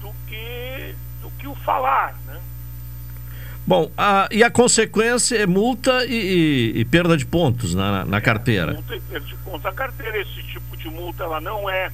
do 0.00 0.12
que, 0.26 0.94
do 1.22 1.30
que 1.38 1.46
o 1.46 1.54
falar, 1.54 2.14
né? 2.26 2.40
Bom, 3.64 3.90
a, 3.96 4.28
e 4.30 4.44
a 4.44 4.50
consequência 4.50 5.36
é 5.36 5.46
multa 5.46 6.04
e, 6.04 6.14
e, 6.14 6.80
e 6.80 6.84
perda 6.84 7.16
de 7.16 7.26
pontos 7.26 7.74
na, 7.74 8.04
na 8.04 8.18
é, 8.18 8.20
carteira. 8.20 8.74
Multa 8.74 8.94
e 8.94 9.00
perda 9.00 9.26
de 9.26 9.34
pontos. 9.36 9.66
A 9.66 9.72
carteira, 9.72 10.18
esse 10.20 10.42
tipo 10.44 10.76
de 10.76 10.88
multa, 10.88 11.24
ela 11.24 11.40
não 11.40 11.68
é 11.68 11.90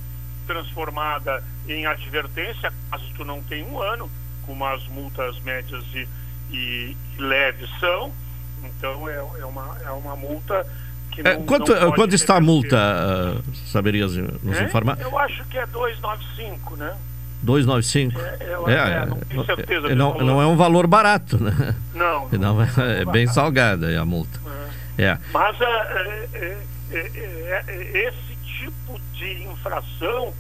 transformada 0.47 1.43
em 1.69 1.87
advertência, 1.87 2.73
caso 2.91 3.05
tu 3.17 3.25
não 3.25 3.43
tenha 3.43 3.65
um 3.67 3.81
ano, 3.81 4.11
como 4.45 4.67
as 4.67 4.87
multas 4.89 5.39
médias 5.41 5.85
e, 5.95 6.09
e 6.51 6.97
leves 7.17 7.71
são, 7.81 8.13
então 8.65 9.09
é, 9.09 9.15
é, 9.15 9.45
uma, 9.45 9.77
é 9.85 9.91
uma 9.91 10.17
multa 10.17 10.67
que 11.11 11.21
é, 11.21 11.37
não, 11.37 11.45
quanto, 11.45 11.75
não 11.75 11.93
quanto 11.93 12.15
está 12.15 12.37
a 12.37 12.41
multa, 12.41 12.77
uh, 12.77 13.57
saberias 13.67 14.17
nos 14.17 14.57
é? 14.57 14.65
informar? 14.65 14.99
Eu 14.99 15.19
acho 15.19 15.45
que 15.45 15.59
é 15.59 15.67
295, 15.67 16.77
né? 16.77 16.97
295? 17.43 18.19
É, 18.19 18.39
eu, 18.41 18.69
é, 18.69 18.75
é, 18.75 19.07
não 19.07 19.17
tenho 19.19 19.45
certeza. 19.45 19.89
É, 19.89 19.95
não, 19.95 20.15
não 20.19 20.41
é 20.41 20.47
um 20.47 20.57
valor 20.57 20.87
barato, 20.87 21.43
né? 21.43 21.75
Não. 21.93 22.29
não, 22.33 22.55
não 22.55 22.63
é, 22.63 23.03
é 23.03 23.05
bem 23.05 23.27
salgada 23.27 24.01
a 24.01 24.05
multa. 24.05 24.41
É. 24.97 25.19
Mas 25.33 25.57
esse 26.91 28.37
tipo 28.59 29.01
de 29.15 29.45
infração, 29.45 30.33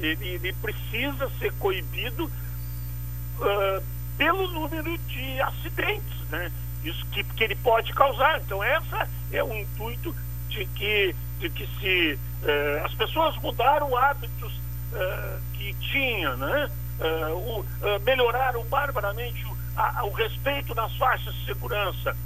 ele, 0.00 0.26
ele 0.26 0.52
precisa 0.54 1.30
ser 1.38 1.52
coibido 1.54 2.24
uh, 2.24 3.82
pelo 4.16 4.48
número 4.48 4.98
de 4.98 5.40
acidentes, 5.40 6.18
né? 6.30 6.50
Isso 6.84 7.04
que, 7.06 7.24
que 7.24 7.44
ele 7.44 7.56
pode 7.56 7.92
causar. 7.92 8.40
Então, 8.40 8.62
essa 8.62 9.08
é 9.32 9.42
o 9.42 9.52
intuito 9.54 10.14
de 10.48 10.64
que, 10.66 11.14
de 11.38 11.50
que 11.50 11.66
se 11.78 12.18
eh, 12.44 12.82
as 12.84 12.94
pessoas 12.94 13.36
mudaram 13.38 13.96
hábitos 13.96 14.52
eh, 14.94 15.38
que 15.54 15.74
tinham, 15.74 16.36
né? 16.36 16.70
Uh, 16.98 17.32
o, 17.32 17.60
uh, 17.60 18.00
melhoraram 18.04 18.64
barbaramente 18.64 19.46
a, 19.76 20.04
o 20.04 20.10
respeito 20.10 20.74
nas 20.74 20.92
faixas 20.96 21.32
de 21.32 21.46
segurança. 21.46 22.16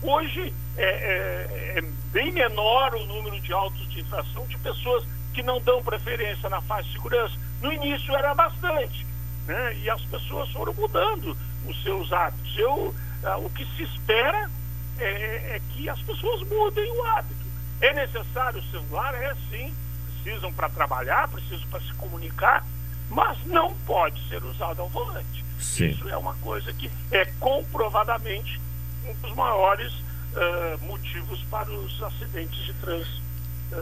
Hoje 0.00 0.54
é, 0.76 0.84
é, 0.84 1.78
é, 1.78 1.82
bem 2.12 2.30
menor 2.30 2.94
o 2.94 3.04
número 3.06 3.40
de 3.40 3.52
autos 3.52 3.88
de 3.90 4.00
infração 4.00 4.46
de 4.46 4.56
pessoas 4.58 5.04
que 5.34 5.42
não 5.42 5.60
dão 5.60 5.82
preferência 5.82 6.48
na 6.48 6.60
faixa 6.62 6.84
de 6.84 6.92
segurança. 6.92 7.34
No 7.60 7.72
início 7.72 8.14
era 8.14 8.32
bastante, 8.34 9.04
né? 9.46 9.76
E 9.78 9.90
as 9.90 10.00
pessoas 10.02 10.48
foram 10.50 10.72
mudando 10.74 11.36
os 11.66 11.82
seus 11.82 12.12
hábitos. 12.12 12.56
Eu, 12.56 12.94
o 13.38 13.50
que 13.50 13.64
se 13.76 13.82
espera 13.82 14.50
é, 14.98 15.56
é 15.56 15.60
que 15.70 15.88
as 15.88 16.00
pessoas 16.02 16.42
mudem 16.48 16.90
o 16.92 17.04
hábito. 17.04 17.46
É 17.80 17.94
necessário 17.94 18.60
o 18.60 18.70
celular? 18.70 19.14
É 19.14 19.34
sim. 19.50 19.74
Precisam 20.22 20.52
para 20.52 20.68
trabalhar, 20.68 21.28
precisam 21.28 21.66
para 21.68 21.80
se 21.80 21.92
comunicar, 21.94 22.66
mas 23.08 23.38
não 23.46 23.74
pode 23.86 24.20
ser 24.28 24.42
usado 24.44 24.82
ao 24.82 24.88
volante. 24.88 25.44
Sim. 25.58 25.88
Isso 25.88 26.08
é 26.08 26.16
uma 26.16 26.34
coisa 26.36 26.72
que 26.72 26.90
é 27.10 27.24
comprovadamente 27.38 28.60
um 29.06 29.14
dos 29.14 29.34
maiores 29.34 29.92
uh, 29.94 30.84
motivos 30.86 31.42
para 31.50 31.70
os 31.70 32.02
acidentes 32.02 32.58
de 32.64 32.74
trânsito 32.74 33.29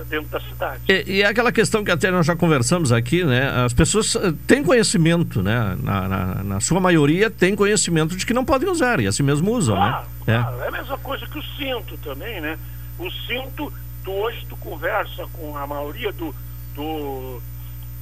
dentro 0.09 0.29
da 0.29 0.41
cidade. 0.41 0.83
E, 0.89 1.19
e, 1.19 1.25
aquela 1.25 1.51
questão 1.51 1.83
que 1.83 1.91
até 1.91 2.11
nós 2.11 2.27
já 2.27 2.37
conversamos 2.37 2.93
aqui, 2.93 3.25
né? 3.25 3.49
As 3.65 3.73
pessoas 3.73 4.17
têm 4.47 4.63
conhecimento, 4.63 5.43
né? 5.43 5.77
Na, 5.83 6.09
na, 6.09 6.35
na 6.45 6.61
sua 6.61 6.81
maioria 6.81 7.31
têm 7.31 7.57
conhecimento 7.57 8.17
de 8.17 8.27
que 8.27 8.35
não 8.35 8.45
podem 8.45 8.69
usar 8.69 9.01
e 9.01 9.07
assim 9.07 9.23
mesmo 9.23 9.53
usam, 9.53 9.77
claro, 9.77 10.07
né? 10.27 10.43
Claro. 10.43 10.61
É. 10.61 10.65
é 10.65 10.69
a 10.69 10.71
mesma 10.71 10.99
coisa 10.99 11.27
que 11.27 11.39
o 11.39 11.43
cinto 11.57 11.97
também, 11.99 12.41
né? 12.41 12.59
O 12.99 13.11
cinto, 13.11 13.73
tu, 14.05 14.11
hoje 14.11 14.45
tu 14.49 14.57
conversa 14.57 15.27
com 15.33 15.57
a 15.57 15.67
maioria 15.67 16.13
do, 16.13 16.35
do, 16.75 17.41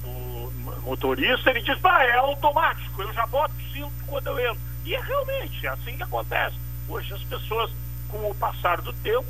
do 0.03 0.51
motorista, 0.83 1.49
ele 1.49 1.61
diz, 1.61 1.77
ah, 1.83 2.03
é 2.03 2.17
automático, 2.17 3.01
eu 3.01 3.13
já 3.13 3.25
boto 3.27 3.53
o 3.55 3.73
cinto 3.73 3.91
quando 4.07 4.27
eu 4.27 4.39
entro. 4.39 4.61
E 4.85 4.95
é 4.95 5.01
realmente 5.01 5.65
é 5.65 5.69
assim 5.69 5.95
que 5.95 6.03
acontece. 6.03 6.55
Hoje 6.87 7.13
as 7.13 7.23
pessoas, 7.23 7.71
com 8.09 8.29
o 8.29 8.35
passar 8.35 8.81
do 8.81 8.93
tempo, 8.93 9.27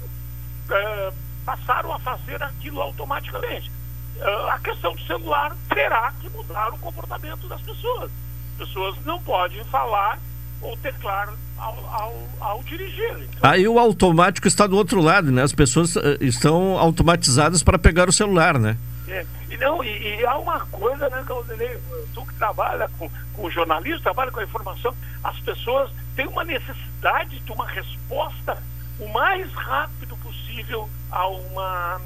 é, 0.70 1.14
passaram 1.48 1.94
a 1.94 2.00
fazer 2.00 2.44
aquilo 2.44 2.82
automaticamente. 2.82 3.72
É, 4.20 4.52
a 4.52 4.60
questão 4.60 4.94
do 4.94 5.02
celular 5.04 5.56
terá 5.70 6.12
que 6.20 6.30
mudar 6.30 6.74
o 6.74 6.78
comportamento 6.80 7.48
das 7.48 7.62
pessoas. 7.62 8.12
As 8.52 8.68
pessoas 8.68 8.98
não 9.06 9.18
podem 9.22 9.64
falar 9.66 10.20
ou 10.62 10.76
teclar 10.78 11.34
ao, 11.58 11.78
ao, 11.88 12.16
ao 12.42 12.64
dirigir. 12.64 13.12
Então, 13.12 13.50
Aí 13.50 13.66
o 13.66 13.80
automático 13.80 14.46
está 14.46 14.68
do 14.68 14.76
outro 14.76 15.00
lado, 15.00 15.32
né? 15.32 15.42
As 15.42 15.54
pessoas 15.54 15.96
uh, 15.96 16.02
estão 16.20 16.78
automatizadas 16.78 17.64
para 17.64 17.80
pegar 17.80 18.10
o 18.10 18.12
celular, 18.12 18.60
né? 18.60 18.76
É, 19.08 19.26
e, 19.50 19.56
não, 19.56 19.82
e, 19.82 20.20
e, 20.20 20.26
há 20.26 20.38
uma 20.38 20.60
coisa, 20.66 21.08
né, 21.10 21.24
Claudinei, 21.26 21.80
tu 22.14 22.26
que 22.26 22.34
trabalha 22.34 22.90
com, 22.98 23.10
com 23.34 23.50
jornalismo, 23.50 24.02
trabalha 24.02 24.32
com 24.32 24.42
a 24.42 24.44
informação, 24.44 24.94
as 25.24 25.40
pessoas 25.40 25.90
têm 26.14 26.28
uma 26.28 26.44
necessidade 26.44 27.40
de 27.40 27.52
uma 27.54 27.66
resposta 27.68 28.62
o 29.00 29.08
mais 29.10 29.52
rápido 29.54 30.16
possível 30.18 30.90
a, 31.12 31.28
uma, 31.28 32.02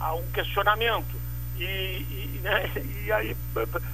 a 0.00 0.14
um 0.14 0.26
questionamento. 0.32 1.16
E, 1.58 1.64
e, 1.64 2.40
né, 2.42 2.70
e 3.04 3.12
aí 3.12 3.36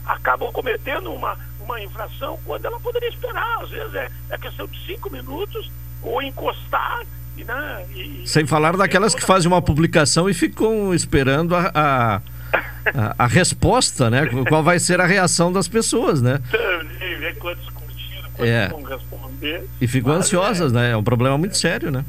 acabam 0.04 0.50
cometendo 0.52 1.12
uma, 1.12 1.38
uma 1.60 1.80
infração 1.80 2.38
quando 2.44 2.64
ela 2.66 2.80
poderia 2.80 3.08
esperar. 3.08 3.62
Às 3.62 3.70
vezes 3.70 3.94
é, 3.94 4.10
é 4.30 4.38
questão 4.38 4.66
de 4.66 4.86
cinco 4.86 5.10
minutos 5.10 5.70
ou 6.02 6.20
encostar 6.20 7.02
né, 7.44 7.86
e, 7.94 8.22
Sem 8.26 8.46
falar 8.46 8.76
daquelas 8.76 9.14
que 9.14 9.22
fazem 9.22 9.50
uma 9.50 9.62
publicação 9.62 10.28
e 10.28 10.34
ficam 10.34 10.94
esperando 10.94 11.56
a, 11.56 11.70
a, 11.74 12.16
a, 12.94 13.24
a, 13.24 13.26
resposta, 13.26 14.10
né? 14.10 14.26
Qual 14.48 14.62
vai 14.62 14.78
ser 14.78 15.00
a 15.00 15.06
reação 15.06 15.52
das 15.52 15.66
pessoas, 15.66 16.20
né? 16.20 16.40
Ver 16.50 17.36
quantos 17.38 17.68
curtiram, 17.70 18.30
quantos 18.34 18.52
é. 18.52 18.68
vão 18.68 18.82
responder. 18.82 19.68
E 19.80 19.88
ficam 19.88 20.12
ansiosas, 20.12 20.72
é. 20.72 20.74
né? 20.74 20.90
É 20.90 20.96
um 20.96 21.02
problema 21.02 21.38
muito 21.38 21.56
sério, 21.56 21.90
né? 21.90 22.04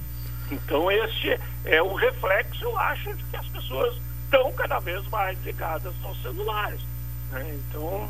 Então 0.53 0.91
este 0.91 1.39
é 1.65 1.81
um 1.81 1.93
reflexo, 1.93 2.63
eu 2.63 2.77
acho, 2.77 3.13
de 3.13 3.23
que 3.23 3.35
as 3.35 3.47
pessoas 3.47 3.95
estão 4.25 4.51
cada 4.53 4.79
vez 4.79 5.05
mais 5.09 5.41
ligadas 5.43 5.93
aos 6.03 6.21
celulares. 6.21 6.81
Né? 7.31 7.59
Então 7.69 8.09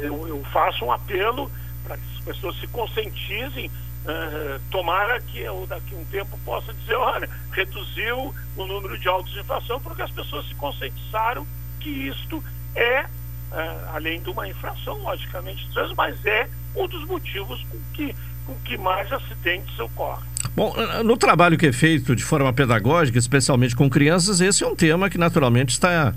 eu, 0.00 0.28
eu 0.28 0.44
faço 0.52 0.84
um 0.84 0.92
apelo 0.92 1.50
para 1.84 1.96
que 1.96 2.04
as 2.18 2.24
pessoas 2.24 2.56
se 2.60 2.66
conscientizem 2.68 3.70
Uh, 4.06 4.60
tomara 4.70 5.20
que 5.20 5.40
eu 5.40 5.66
daqui 5.66 5.92
a 5.92 5.98
um 5.98 6.04
tempo 6.04 6.38
possa 6.44 6.72
dizer, 6.72 6.94
olha, 6.94 7.28
reduziu 7.50 8.32
o 8.56 8.64
número 8.64 8.96
de 8.96 9.08
autos 9.08 9.32
de 9.32 9.40
infração 9.40 9.80
porque 9.80 10.00
as 10.00 10.12
pessoas 10.12 10.46
se 10.46 10.54
conscientizaram 10.54 11.44
que 11.80 11.90
isto 11.90 12.40
é, 12.76 13.02
uh, 13.02 13.94
além 13.94 14.22
de 14.22 14.30
uma 14.30 14.46
infração, 14.46 14.96
logicamente, 14.98 15.68
mas 15.96 16.24
é 16.24 16.48
um 16.76 16.86
dos 16.86 17.04
motivos 17.06 17.60
com 17.64 17.80
que, 17.94 18.14
com 18.46 18.54
que 18.64 18.78
mais 18.78 19.12
acidentes 19.12 19.78
ocorrem. 19.78 20.24
Bom, 20.54 20.74
no 21.04 21.16
trabalho 21.16 21.58
que 21.58 21.66
é 21.66 21.72
feito 21.72 22.16
de 22.16 22.24
forma 22.24 22.50
pedagógica, 22.52 23.18
especialmente 23.18 23.76
com 23.76 23.90
crianças, 23.90 24.40
esse 24.40 24.64
é 24.64 24.66
um 24.66 24.74
tema 24.74 25.10
que 25.10 25.18
naturalmente 25.18 25.70
está 25.70 26.14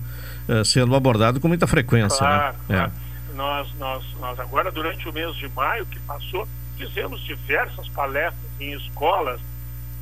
uh, 0.48 0.64
sendo 0.64 0.96
abordado 0.96 1.40
com 1.42 1.48
muita 1.48 1.68
frequência. 1.68 2.20
Claro, 2.20 2.56
né? 2.70 2.78
claro. 2.78 2.92
É. 3.06 3.36
Nós, 3.36 3.68
nós, 3.78 4.04
nós 4.20 4.40
agora, 4.40 4.72
durante 4.72 5.08
o 5.10 5.14
mês 5.14 5.36
de 5.36 5.50
maio 5.50 5.86
que 5.86 6.00
passou, 6.00 6.48
fizemos 6.78 7.22
diversas 7.22 7.88
palestras 7.90 8.50
em 8.60 8.74
escolas. 8.74 9.42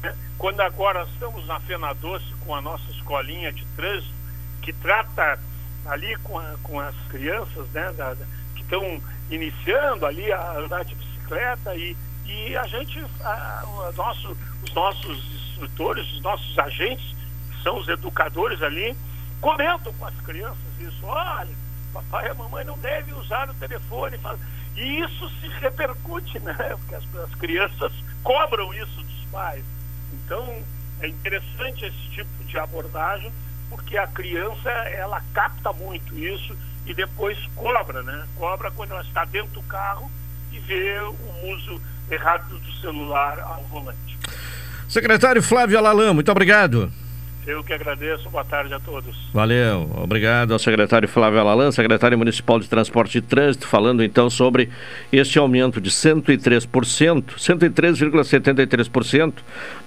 Né? 0.04 0.14
Quando 0.38 0.62
agora 0.62 1.08
estamos 1.14 1.46
na 1.48 1.60
Fena 1.62 1.94
Doce 1.94 2.32
com 2.46 2.54
a 2.54 2.62
nossa 2.62 2.90
escolinha 2.92 3.52
de 3.52 3.66
trânsito, 3.76 4.14
que 4.62 4.74
trata 4.74 5.40
ali 5.86 6.16
com, 6.18 6.38
a, 6.38 6.56
com 6.62 6.80
as 6.80 6.96
crianças 7.10 7.68
né, 7.74 7.92
da, 7.94 8.14
da, 8.14 8.26
que 8.56 8.62
estão 8.62 9.02
iniciando 9.32 10.06
ali 10.06 10.32
a 10.32 10.60
andar 10.60 10.84
de 10.84 10.94
bicicleta 10.94 11.76
e, 11.76 11.96
e 12.28 12.56
a 12.56 12.68
gente, 12.68 13.04
a, 13.22 13.64
a 13.64 13.92
nosso, 13.96 14.38
os 14.64 14.74
nossos 14.74 15.18
instrutores, 15.52 16.12
os 16.14 16.22
nossos 16.22 16.60
agentes, 16.60 17.16
que 17.52 17.64
são 17.64 17.78
os 17.78 17.88
educadores 17.88 18.62
ali, 18.62 18.96
comentam 19.40 19.94
com 19.94 20.06
as 20.06 20.16
crianças 20.22 20.58
isso, 20.80 21.06
olha, 21.06 21.56
papai 21.94 22.30
e 22.30 22.34
mamãe 22.34 22.64
não 22.66 22.78
devem 22.80 23.14
usar 23.16 23.50
o 23.50 23.54
telefone. 23.56 24.20
E 24.76 25.00
isso 25.00 25.30
se 25.42 25.48
repercute, 25.48 26.40
né? 26.40 26.54
Porque 26.54 26.96
as, 26.96 27.16
as 27.16 27.36
crianças 27.36 27.92
cobram 28.24 28.74
isso 28.74 29.02
dos 29.02 29.26
pais. 29.32 29.64
Então, 30.14 30.64
é 31.00 31.08
interessante 31.08 31.86
esse 31.86 32.10
tipo 32.12 32.44
de 32.44 32.60
abordagem, 32.60 33.32
porque 33.70 33.98
a 33.98 34.08
criança, 34.08 34.70
ela 34.70 35.22
capta 35.34 35.74
muito 35.74 36.18
isso 36.18 36.56
e 36.86 36.94
depois 36.94 37.38
cobra, 37.56 38.04
né? 38.04 38.28
Cobra 38.36 38.72
quando 38.72 38.92
ela 38.92 39.02
está 39.02 39.26
dentro 39.26 39.52
do 39.52 39.64
carro 39.64 40.10
e 40.52 40.60
vê 40.60 41.00
o 41.00 41.54
uso 41.54 41.82
errado 42.10 42.58
do 42.60 42.72
celular 42.80 43.40
ao 43.40 43.64
volante. 43.64 44.18
Secretário 44.88 45.44
Flávio 45.44 45.78
Alalam, 45.78 46.14
muito 46.14 46.32
obrigado. 46.32 46.92
Eu 47.48 47.64
que 47.64 47.72
agradeço, 47.72 48.30
boa 48.30 48.44
tarde 48.44 48.74
a 48.74 48.80
todos. 48.80 49.16
Valeu, 49.34 49.90
obrigado 49.96 50.52
ao 50.52 50.60
secretário 50.60 51.08
Flávio 51.08 51.40
Alalan, 51.40 51.72
secretário 51.72 52.18
municipal 52.18 52.60
de 52.60 52.68
Transporte 52.68 53.20
e 53.20 53.22
Trânsito, 53.22 53.66
falando 53.66 54.04
então 54.04 54.30
sobre 54.30 54.70
este 55.14 55.40
aumento 55.40 55.80
de 55.80 55.90
103%, 55.90 57.24
103,73% 57.38 59.34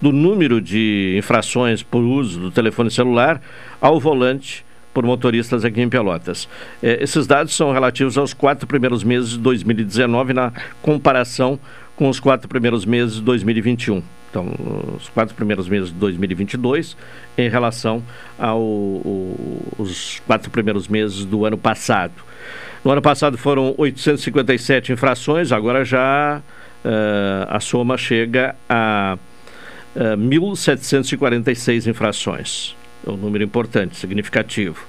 do 0.01 0.11
número 0.11 0.59
de 0.59 1.17
infrações 1.19 1.83
por 1.83 2.03
uso 2.03 2.41
do 2.41 2.51
telefone 2.51 2.91
celular 2.91 3.43
ao 3.79 4.01
volante 4.01 4.65
por 4.95 5.05
motoristas 5.05 5.63
aqui 5.63 5.83
em 5.83 5.89
Pelotas. 5.89 6.49
É, 6.83 7.03
esses 7.03 7.27
dados 7.27 7.55
são 7.55 7.73
relativos 7.73 8.17
aos 8.17 8.33
quatro 8.33 8.67
primeiros 8.67 9.05
meses 9.05 9.33
de 9.33 9.39
2019 9.39 10.33
na 10.33 10.51
comparação 10.81 11.61
com 12.01 12.09
os 12.09 12.19
quatro 12.19 12.49
primeiros 12.49 12.87
meses 12.87 13.17
de 13.17 13.21
2021. 13.21 14.03
Então, 14.31 14.55
os 14.97 15.11
quatro 15.11 15.35
primeiros 15.35 15.69
meses 15.69 15.91
de 15.91 15.97
2022 15.97 16.97
em 17.37 17.47
relação 17.51 18.03
aos 18.39 20.23
quatro 20.27 20.51
primeiros 20.51 20.89
meses 20.89 21.27
do 21.27 21.45
ano 21.45 21.59
passado. 21.59 22.15
No 22.83 22.91
ano 22.91 23.03
passado 23.03 23.37
foram 23.37 23.75
857 23.77 24.95
infrações, 24.95 25.53
agora 25.53 25.85
já 25.85 26.41
uh, 26.83 27.47
a 27.51 27.61
soma 27.61 27.99
chega 27.99 28.57
a 28.67 29.19
uh, 29.95 30.01
eh, 30.01 30.17
1.746 30.17 31.87
infrações. 31.87 32.75
É 33.07 33.11
um 33.11 33.17
número 33.19 33.45
importante, 33.45 33.99
significativo. 33.99 34.87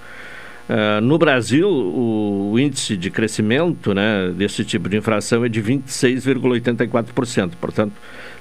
Uh, 0.69 1.01
no 1.01 1.17
Brasil, 1.17 1.67
o, 1.67 2.51
o, 2.51 2.59
índice 2.59 2.95
de 2.95 3.09
crescimento 3.09 3.91
né, 3.93 4.31
desse 4.35 4.63
tipo 4.63 4.87
de 4.87 4.95
infração 4.95 5.43
é 5.43 5.49
de 5.49 5.61
26,84%. 5.61 7.51
Portanto, 7.59 7.91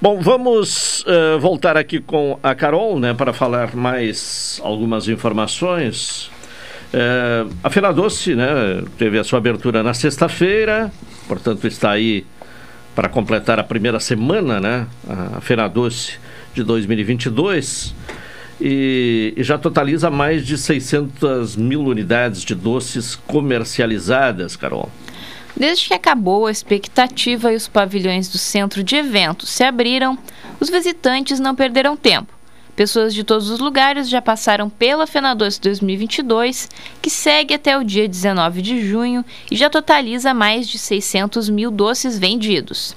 Bom, 0.00 0.20
vamos 0.20 1.02
uh, 1.02 1.38
voltar 1.38 1.76
aqui 1.76 2.00
com 2.00 2.38
a 2.42 2.54
Carol, 2.54 2.98
né, 2.98 3.12
para 3.14 3.32
falar 3.32 3.74
mais 3.74 4.60
algumas 4.64 5.08
informações. 5.08 6.30
Uh, 6.92 7.48
a 7.62 7.70
Feira 7.70 7.92
Doce, 7.92 8.34
né, 8.34 8.82
teve 8.98 9.16
a 9.18 9.24
sua 9.24 9.38
abertura 9.38 9.82
na 9.82 9.94
sexta-feira, 9.94 10.92
portanto 11.28 11.66
está 11.66 11.90
aí 11.90 12.26
para 12.94 13.08
completar 13.08 13.58
a 13.58 13.64
primeira 13.64 13.98
semana, 13.98 14.60
né, 14.60 14.86
a 15.36 15.40
Feira 15.40 15.68
Doce 15.68 16.18
de 16.54 16.62
2022. 16.62 17.94
e, 18.60 19.34
e 19.36 19.42
já 19.42 19.58
totaliza 19.58 20.10
mais 20.10 20.46
de 20.46 20.56
600 20.56 21.56
mil 21.56 21.82
unidades 21.82 22.42
de 22.42 22.54
doces 22.54 23.16
comercializadas, 23.16 24.54
Carol. 24.54 24.90
Desde 25.56 25.88
que 25.88 25.94
acabou 25.94 26.46
a 26.46 26.50
expectativa 26.50 27.52
e 27.52 27.56
os 27.56 27.68
pavilhões 27.68 28.28
do 28.28 28.38
centro 28.38 28.82
de 28.82 28.96
eventos 28.96 29.50
se 29.50 29.64
abriram, 29.64 30.16
os 30.60 30.70
visitantes 30.70 31.40
não 31.40 31.54
perderam 31.54 31.96
tempo. 31.96 32.32
Pessoas 32.74 33.12
de 33.12 33.22
todos 33.22 33.50
os 33.50 33.60
lugares 33.60 34.08
já 34.08 34.22
passaram 34.22 34.70
pela 34.70 35.06
FenaDoce 35.06 35.60
2022, 35.60 36.70
que 37.02 37.10
segue 37.10 37.52
até 37.52 37.76
o 37.76 37.84
dia 37.84 38.08
19 38.08 38.62
de 38.62 38.88
junho 38.88 39.22
e 39.50 39.56
já 39.56 39.68
totaliza 39.68 40.32
mais 40.32 40.66
de 40.66 40.78
600 40.78 41.50
mil 41.50 41.70
doces 41.70 42.18
vendidos. 42.18 42.96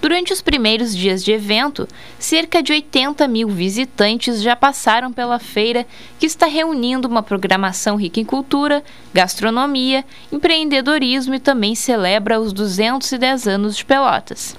Durante 0.00 0.32
os 0.32 0.40
primeiros 0.40 0.96
dias 0.96 1.22
de 1.22 1.32
evento, 1.32 1.86
cerca 2.18 2.62
de 2.62 2.72
80 2.72 3.28
mil 3.28 3.50
visitantes 3.50 4.40
já 4.40 4.56
passaram 4.56 5.12
pela 5.12 5.38
feira, 5.38 5.86
que 6.18 6.24
está 6.24 6.46
reunindo 6.46 7.06
uma 7.06 7.22
programação 7.22 7.96
rica 7.96 8.18
em 8.18 8.24
cultura, 8.24 8.82
gastronomia, 9.12 10.02
empreendedorismo 10.32 11.34
e 11.34 11.38
também 11.38 11.74
celebra 11.74 12.40
os 12.40 12.54
210 12.54 13.46
anos 13.46 13.76
de 13.76 13.84
Pelotas. 13.84 14.56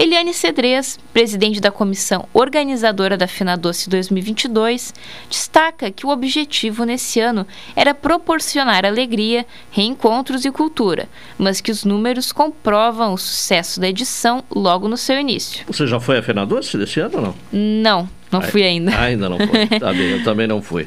Eliane 0.00 0.32
Cedrez, 0.32 0.98
presidente 1.12 1.60
da 1.60 1.70
comissão 1.70 2.26
organizadora 2.32 3.18
da 3.18 3.26
FinaDoce 3.26 3.90
2022, 3.90 4.94
destaca 5.28 5.90
que 5.90 6.06
o 6.06 6.08
objetivo 6.08 6.84
nesse 6.84 7.20
ano 7.20 7.46
era 7.76 7.92
proporcionar 7.92 8.86
alegria, 8.86 9.44
reencontros 9.70 10.46
e 10.46 10.50
cultura, 10.50 11.06
mas 11.36 11.60
que 11.60 11.70
os 11.70 11.84
números 11.84 12.32
comprovam 12.32 13.12
o 13.12 13.18
sucesso 13.18 13.78
da 13.78 13.90
edição 13.90 14.42
logo 14.50 14.88
no 14.88 14.96
seu 14.96 15.20
início. 15.20 15.66
Você 15.66 15.86
já 15.86 16.00
foi 16.00 16.16
à 16.16 16.22
FinaDoce 16.22 16.78
desse 16.78 16.98
ano 16.98 17.18
ou 17.18 17.22
não? 17.22 17.34
Não, 17.52 18.08
não 18.32 18.40
fui 18.40 18.62
ainda. 18.62 18.98
Ainda 18.98 19.28
não 19.28 19.36
foi. 19.36 19.66
Tá 19.78 19.92
bem, 19.92 20.12
eu 20.12 20.24
também 20.24 20.46
não 20.46 20.62
fui. 20.62 20.86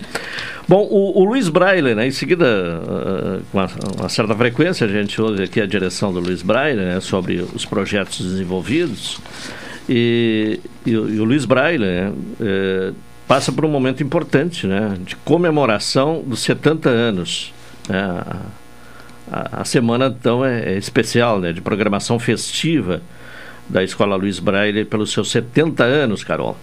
Bom, 0.67 0.87
o, 0.89 1.21
o 1.21 1.25
Luiz 1.25 1.49
Braille, 1.49 1.93
né, 1.93 2.07
em 2.07 2.11
seguida, 2.11 2.45
uh, 2.45 3.43
com 3.51 3.57
uma, 3.57 3.69
uma, 3.99 4.09
certa 4.09 4.33
frequência, 4.33 4.87
a 4.87 4.89
gente 4.89 5.21
ouve 5.21 5.43
aqui 5.43 5.59
a 5.59 5.65
direção 5.65 6.13
do 6.13 6.19
Luiz 6.19 6.41
Braille 6.41 6.79
né, 6.79 6.99
sobre 7.01 7.45
os 7.53 7.65
projetos 7.65 8.19
desenvolvidos. 8.21 9.19
E, 9.89 10.61
e, 10.85 10.91
e 10.91 10.95
o 10.95 11.25
Luiz 11.25 11.43
Braille 11.43 11.83
né, 11.83 12.13
é, 12.39 12.93
passa 13.27 13.51
por 13.51 13.65
um 13.65 13.69
momento 13.69 14.01
importante 14.01 14.65
né, 14.65 14.97
de 15.05 15.17
comemoração 15.17 16.23
dos 16.25 16.39
70 16.39 16.89
anos. 16.89 17.53
Né, 17.89 17.99
a, 17.99 18.37
a, 19.29 19.61
a, 19.61 19.65
semana, 19.65 20.07
então, 20.07 20.45
é, 20.45 20.73
é 20.73 20.77
especial, 20.77 21.39
né, 21.41 21.51
de 21.51 21.59
programação 21.59 22.17
festiva 22.19 23.01
da 23.67 23.83
Escola 23.83 24.15
Luiz 24.15 24.39
Braille 24.39 24.85
pelos 24.85 25.11
seus 25.11 25.29
70 25.31 25.83
anos, 25.83 26.23
Carol. 26.23 26.57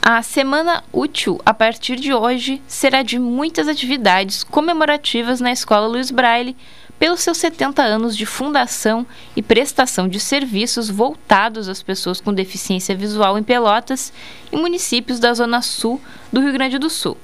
A 0.00 0.22
semana 0.22 0.82
útil, 0.92 1.40
a 1.44 1.52
partir 1.52 1.96
de 1.96 2.14
hoje, 2.14 2.62
será 2.66 3.02
de 3.02 3.18
muitas 3.18 3.68
atividades 3.68 4.42
comemorativas 4.42 5.40
na 5.40 5.52
Escola 5.52 5.86
Luiz 5.86 6.10
Braille, 6.10 6.56
pelos 6.98 7.20
seus 7.20 7.38
70 7.38 7.82
anos 7.82 8.16
de 8.16 8.24
fundação 8.24 9.06
e 9.36 9.42
prestação 9.42 10.08
de 10.08 10.18
serviços 10.18 10.88
voltados 10.88 11.68
às 11.68 11.82
pessoas 11.82 12.20
com 12.20 12.32
deficiência 12.32 12.96
visual 12.96 13.38
em 13.38 13.42
Pelotas 13.42 14.12
e 14.50 14.56
municípios 14.56 15.20
da 15.20 15.32
Zona 15.34 15.62
Sul 15.62 16.00
do 16.32 16.40
Rio 16.40 16.52
Grande 16.52 16.78
do 16.78 16.88
Sul. 16.88 17.16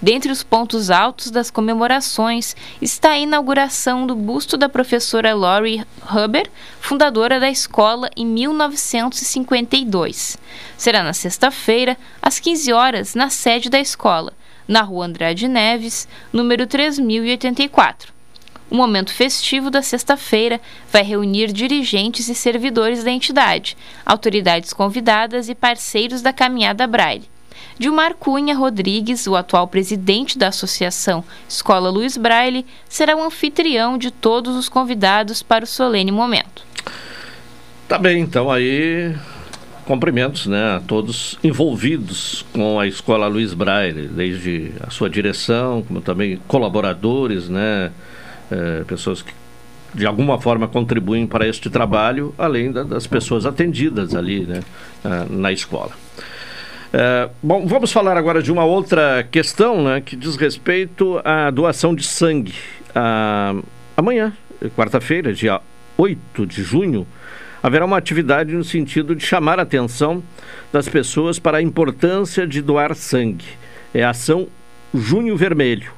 Dentre 0.00 0.30
os 0.30 0.44
pontos 0.44 0.90
altos 0.90 1.28
das 1.28 1.50
comemorações 1.50 2.54
está 2.80 3.10
a 3.10 3.18
inauguração 3.18 4.06
do 4.06 4.14
busto 4.14 4.56
da 4.56 4.68
professora 4.68 5.34
Laurie 5.34 5.84
Huber, 6.08 6.48
fundadora 6.80 7.40
da 7.40 7.50
escola 7.50 8.08
em 8.16 8.24
1952. 8.24 10.38
Será 10.76 11.02
na 11.02 11.12
sexta-feira, 11.12 11.96
às 12.22 12.38
15 12.38 12.72
horas, 12.72 13.16
na 13.16 13.28
sede 13.28 13.68
da 13.68 13.80
escola, 13.80 14.32
na 14.68 14.82
Rua 14.82 15.06
Andrade 15.06 15.48
Neves, 15.48 16.06
número 16.32 16.64
3084. 16.64 18.12
O 18.70 18.76
momento 18.76 19.12
festivo 19.12 19.68
da 19.68 19.82
sexta-feira 19.82 20.60
vai 20.92 21.02
reunir 21.02 21.50
dirigentes 21.50 22.28
e 22.28 22.36
servidores 22.36 23.02
da 23.02 23.10
entidade, 23.10 23.76
autoridades 24.06 24.72
convidadas 24.72 25.48
e 25.48 25.56
parceiros 25.56 26.22
da 26.22 26.32
Caminhada 26.32 26.86
Braille. 26.86 27.28
Dilmar 27.78 28.14
Cunha 28.14 28.56
Rodrigues, 28.56 29.26
o 29.26 29.36
atual 29.36 29.68
presidente 29.68 30.38
da 30.38 30.48
Associação 30.48 31.24
Escola 31.48 31.90
Luiz 31.90 32.16
Braille, 32.16 32.66
será 32.88 33.16
o 33.16 33.22
anfitrião 33.22 33.96
de 33.96 34.10
todos 34.10 34.56
os 34.56 34.68
convidados 34.68 35.42
para 35.42 35.64
o 35.64 35.66
solene 35.66 36.10
momento. 36.10 36.66
Tá 37.88 37.98
bem, 37.98 38.20
então 38.20 38.50
aí 38.50 39.14
cumprimentos 39.86 40.46
né, 40.46 40.76
a 40.76 40.80
todos 40.80 41.38
envolvidos 41.42 42.44
com 42.52 42.78
a 42.78 42.86
Escola 42.86 43.26
Luiz 43.26 43.54
Braille, 43.54 44.06
desde 44.06 44.72
a 44.82 44.90
sua 44.90 45.08
direção, 45.08 45.82
como 45.82 46.02
também 46.02 46.38
colaboradores, 46.46 47.48
né, 47.48 47.90
é, 48.50 48.84
pessoas 48.84 49.22
que 49.22 49.32
de 49.94 50.04
alguma 50.04 50.38
forma 50.38 50.68
contribuem 50.68 51.26
para 51.26 51.48
este 51.48 51.70
trabalho, 51.70 52.34
além 52.36 52.70
da, 52.70 52.82
das 52.82 53.06
pessoas 53.06 53.46
atendidas 53.46 54.14
ali 54.14 54.40
né, 54.40 54.60
na 55.30 55.50
escola. 55.50 55.92
É, 56.92 57.28
bom, 57.42 57.66
vamos 57.66 57.92
falar 57.92 58.16
agora 58.16 58.42
de 58.42 58.50
uma 58.50 58.64
outra 58.64 59.26
questão 59.30 59.84
né, 59.84 60.00
que 60.00 60.16
diz 60.16 60.36
respeito 60.36 61.20
à 61.24 61.50
doação 61.50 61.94
de 61.94 62.02
sangue. 62.04 62.54
Amanhã, 63.96 64.32
quarta-feira, 64.74 65.32
dia 65.32 65.60
8 65.96 66.46
de 66.46 66.62
junho, 66.62 67.06
haverá 67.62 67.84
uma 67.84 67.98
atividade 67.98 68.54
no 68.54 68.64
sentido 68.64 69.14
de 69.14 69.24
chamar 69.24 69.58
a 69.58 69.62
atenção 69.62 70.22
das 70.72 70.88
pessoas 70.88 71.38
para 71.38 71.58
a 71.58 71.62
importância 71.62 72.46
de 72.46 72.62
doar 72.62 72.94
sangue. 72.94 73.44
É 73.92 74.02
a 74.02 74.10
ação 74.10 74.48
Junho 74.94 75.36
Vermelho. 75.36 75.92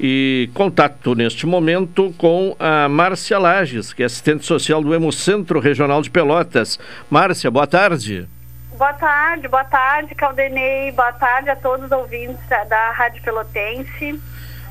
E 0.00 0.50
contato 0.52 1.14
neste 1.14 1.46
momento 1.46 2.12
com 2.18 2.56
a 2.58 2.88
Márcia 2.88 3.38
Lages, 3.38 3.92
que 3.92 4.02
é 4.02 4.06
assistente 4.06 4.44
social 4.44 4.82
do 4.82 4.92
Hemocentro 4.92 5.60
Regional 5.60 6.02
de 6.02 6.10
Pelotas. 6.10 6.78
Márcia, 7.08 7.50
boa 7.50 7.66
tarde. 7.66 8.26
Boa 8.82 8.94
tarde, 8.94 9.46
boa 9.46 9.62
tarde, 9.62 10.12
Caldenei. 10.12 10.90
Boa 10.90 11.12
tarde 11.12 11.48
a 11.48 11.54
todos 11.54 11.86
os 11.86 11.92
ouvintes 11.92 12.44
da 12.68 12.90
Rádio 12.90 13.22
Pelotense. 13.22 14.20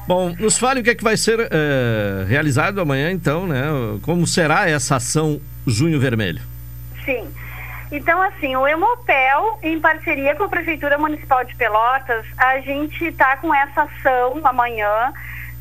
Bom, 0.05 0.35
nos 0.37 0.57
fale 0.59 0.81
o 0.81 0.83
que 0.83 0.89
é 0.89 0.95
que 0.95 1.03
vai 1.03 1.15
ser 1.15 1.39
é, 1.39 2.25
realizado 2.27 2.81
amanhã, 2.81 3.09
então, 3.09 3.47
né? 3.47 3.63
Como 4.01 4.27
será 4.27 4.69
essa 4.69 4.97
ação 4.97 5.39
Junho 5.65 5.97
Vermelho? 5.97 6.41
Sim. 7.05 7.25
Então, 7.89 8.21
assim, 8.21 8.53
o 8.53 8.67
Hemopel, 8.67 9.57
em 9.63 9.79
parceria 9.79 10.35
com 10.35 10.43
a 10.43 10.49
Prefeitura 10.49 10.97
Municipal 10.97 11.45
de 11.45 11.55
Pelotas, 11.55 12.25
a 12.35 12.59
gente 12.59 13.05
está 13.05 13.37
com 13.37 13.55
essa 13.55 13.83
ação 13.83 14.41
amanhã, 14.43 15.13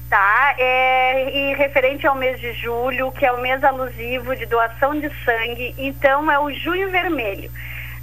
tá? 0.08 0.56
É, 0.58 1.52
e 1.52 1.54
referente 1.54 2.04
ao 2.04 2.16
mês 2.16 2.40
de 2.40 2.52
julho, 2.54 3.12
que 3.12 3.24
é 3.24 3.30
o 3.30 3.40
mês 3.40 3.62
alusivo 3.62 4.34
de 4.34 4.44
doação 4.46 4.98
de 4.98 5.08
sangue, 5.24 5.72
então 5.78 6.28
é 6.28 6.40
o 6.40 6.52
Junho 6.52 6.90
Vermelho. 6.90 7.48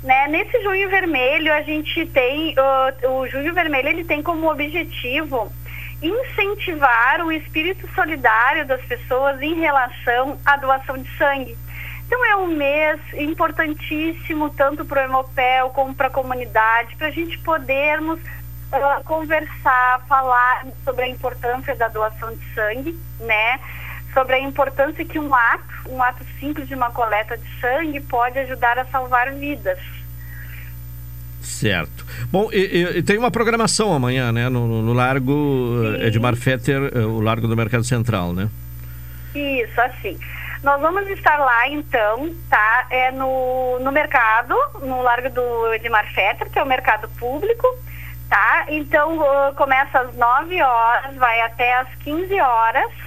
Né? 0.03 0.27
Nesse 0.27 0.61
junho 0.61 0.89
vermelho, 0.89 1.51
a 1.53 1.61
gente 1.61 2.05
tem, 2.07 2.53
uh, 2.53 3.11
o 3.11 3.27
junho 3.27 3.53
vermelho 3.53 3.89
ele 3.89 4.03
tem 4.03 4.21
como 4.21 4.49
objetivo 4.49 5.51
incentivar 6.01 7.25
o 7.25 7.31
espírito 7.31 7.89
solidário 7.95 8.65
das 8.65 8.81
pessoas 8.85 9.41
em 9.41 9.55
relação 9.55 10.39
à 10.45 10.55
doação 10.57 10.97
de 10.97 11.09
sangue. 11.17 11.57
Então 12.05 12.23
é 12.25 12.35
um 12.37 12.47
mês 12.47 12.99
importantíssimo, 13.15 14.49
tanto 14.51 14.85
para 14.85 15.01
o 15.01 15.05
Hemopel 15.05 15.69
como 15.71 15.93
para 15.93 16.07
a 16.07 16.11
comunidade, 16.11 16.95
para 16.95 17.07
a 17.07 17.11
gente 17.11 17.37
podermos 17.39 18.19
uh, 18.19 19.03
conversar, 19.03 20.05
falar 20.07 20.67
sobre 20.85 21.05
a 21.05 21.07
importância 21.09 21.75
da 21.75 21.87
doação 21.87 22.33
de 22.33 22.53
sangue, 22.53 22.97
né? 23.19 23.59
Sobre 24.17 24.33
a 24.33 24.39
importância 24.39 25.05
que 25.05 25.19
um 25.19 25.35
ato, 25.35 25.91
um 25.91 26.01
ato 26.01 26.25
simples 26.39 26.67
de 26.67 26.73
uma 26.73 26.89
coleta 26.89 27.37
de 27.37 27.47
sangue 27.61 28.01
pode 28.01 28.39
ajudar 28.39 28.79
a 28.79 28.85
salvar 28.85 29.31
vidas. 29.33 29.77
Certo. 31.39 32.03
Bom, 32.31 32.49
e, 32.51 32.97
e, 32.97 33.03
tem 33.03 33.19
uma 33.19 33.29
programação 33.29 33.93
amanhã, 33.93 34.31
né? 34.31 34.49
No, 34.49 34.65
no, 34.67 34.81
no 34.81 34.91
Largo 34.91 35.83
Sim. 35.99 36.03
Edmar 36.07 36.35
Fetter, 36.35 36.91
eh, 36.95 36.99
o 37.01 37.21
Largo 37.21 37.47
do 37.47 37.55
Mercado 37.55 37.83
Central, 37.83 38.33
né? 38.33 38.49
Isso, 39.35 39.79
assim. 39.81 40.17
Nós 40.63 40.81
vamos 40.81 41.07
estar 41.09 41.37
lá, 41.37 41.67
então, 41.67 42.33
tá? 42.49 42.87
É 42.89 43.11
no, 43.11 43.77
no 43.81 43.91
mercado, 43.91 44.55
no 44.81 44.99
Largo 45.03 45.29
do 45.29 45.73
Edmar 45.75 46.11
Fetter, 46.11 46.49
que 46.49 46.57
é 46.57 46.63
o 46.63 46.67
mercado 46.67 47.07
público, 47.19 47.67
tá? 48.27 48.65
Então, 48.69 49.19
uh, 49.19 49.53
começa 49.53 49.99
às 49.99 50.15
9 50.15 50.59
horas, 50.59 51.15
vai 51.17 51.39
até 51.41 51.77
às 51.77 51.89
15 52.03 52.41
horas 52.41 53.06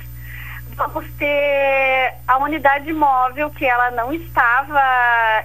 vamos 0.80 1.06
ter 1.18 2.14
a 2.26 2.38
unidade 2.38 2.90
móvel 2.90 3.50
que 3.50 3.66
ela 3.66 3.90
não 3.90 4.12
estava 4.14 4.80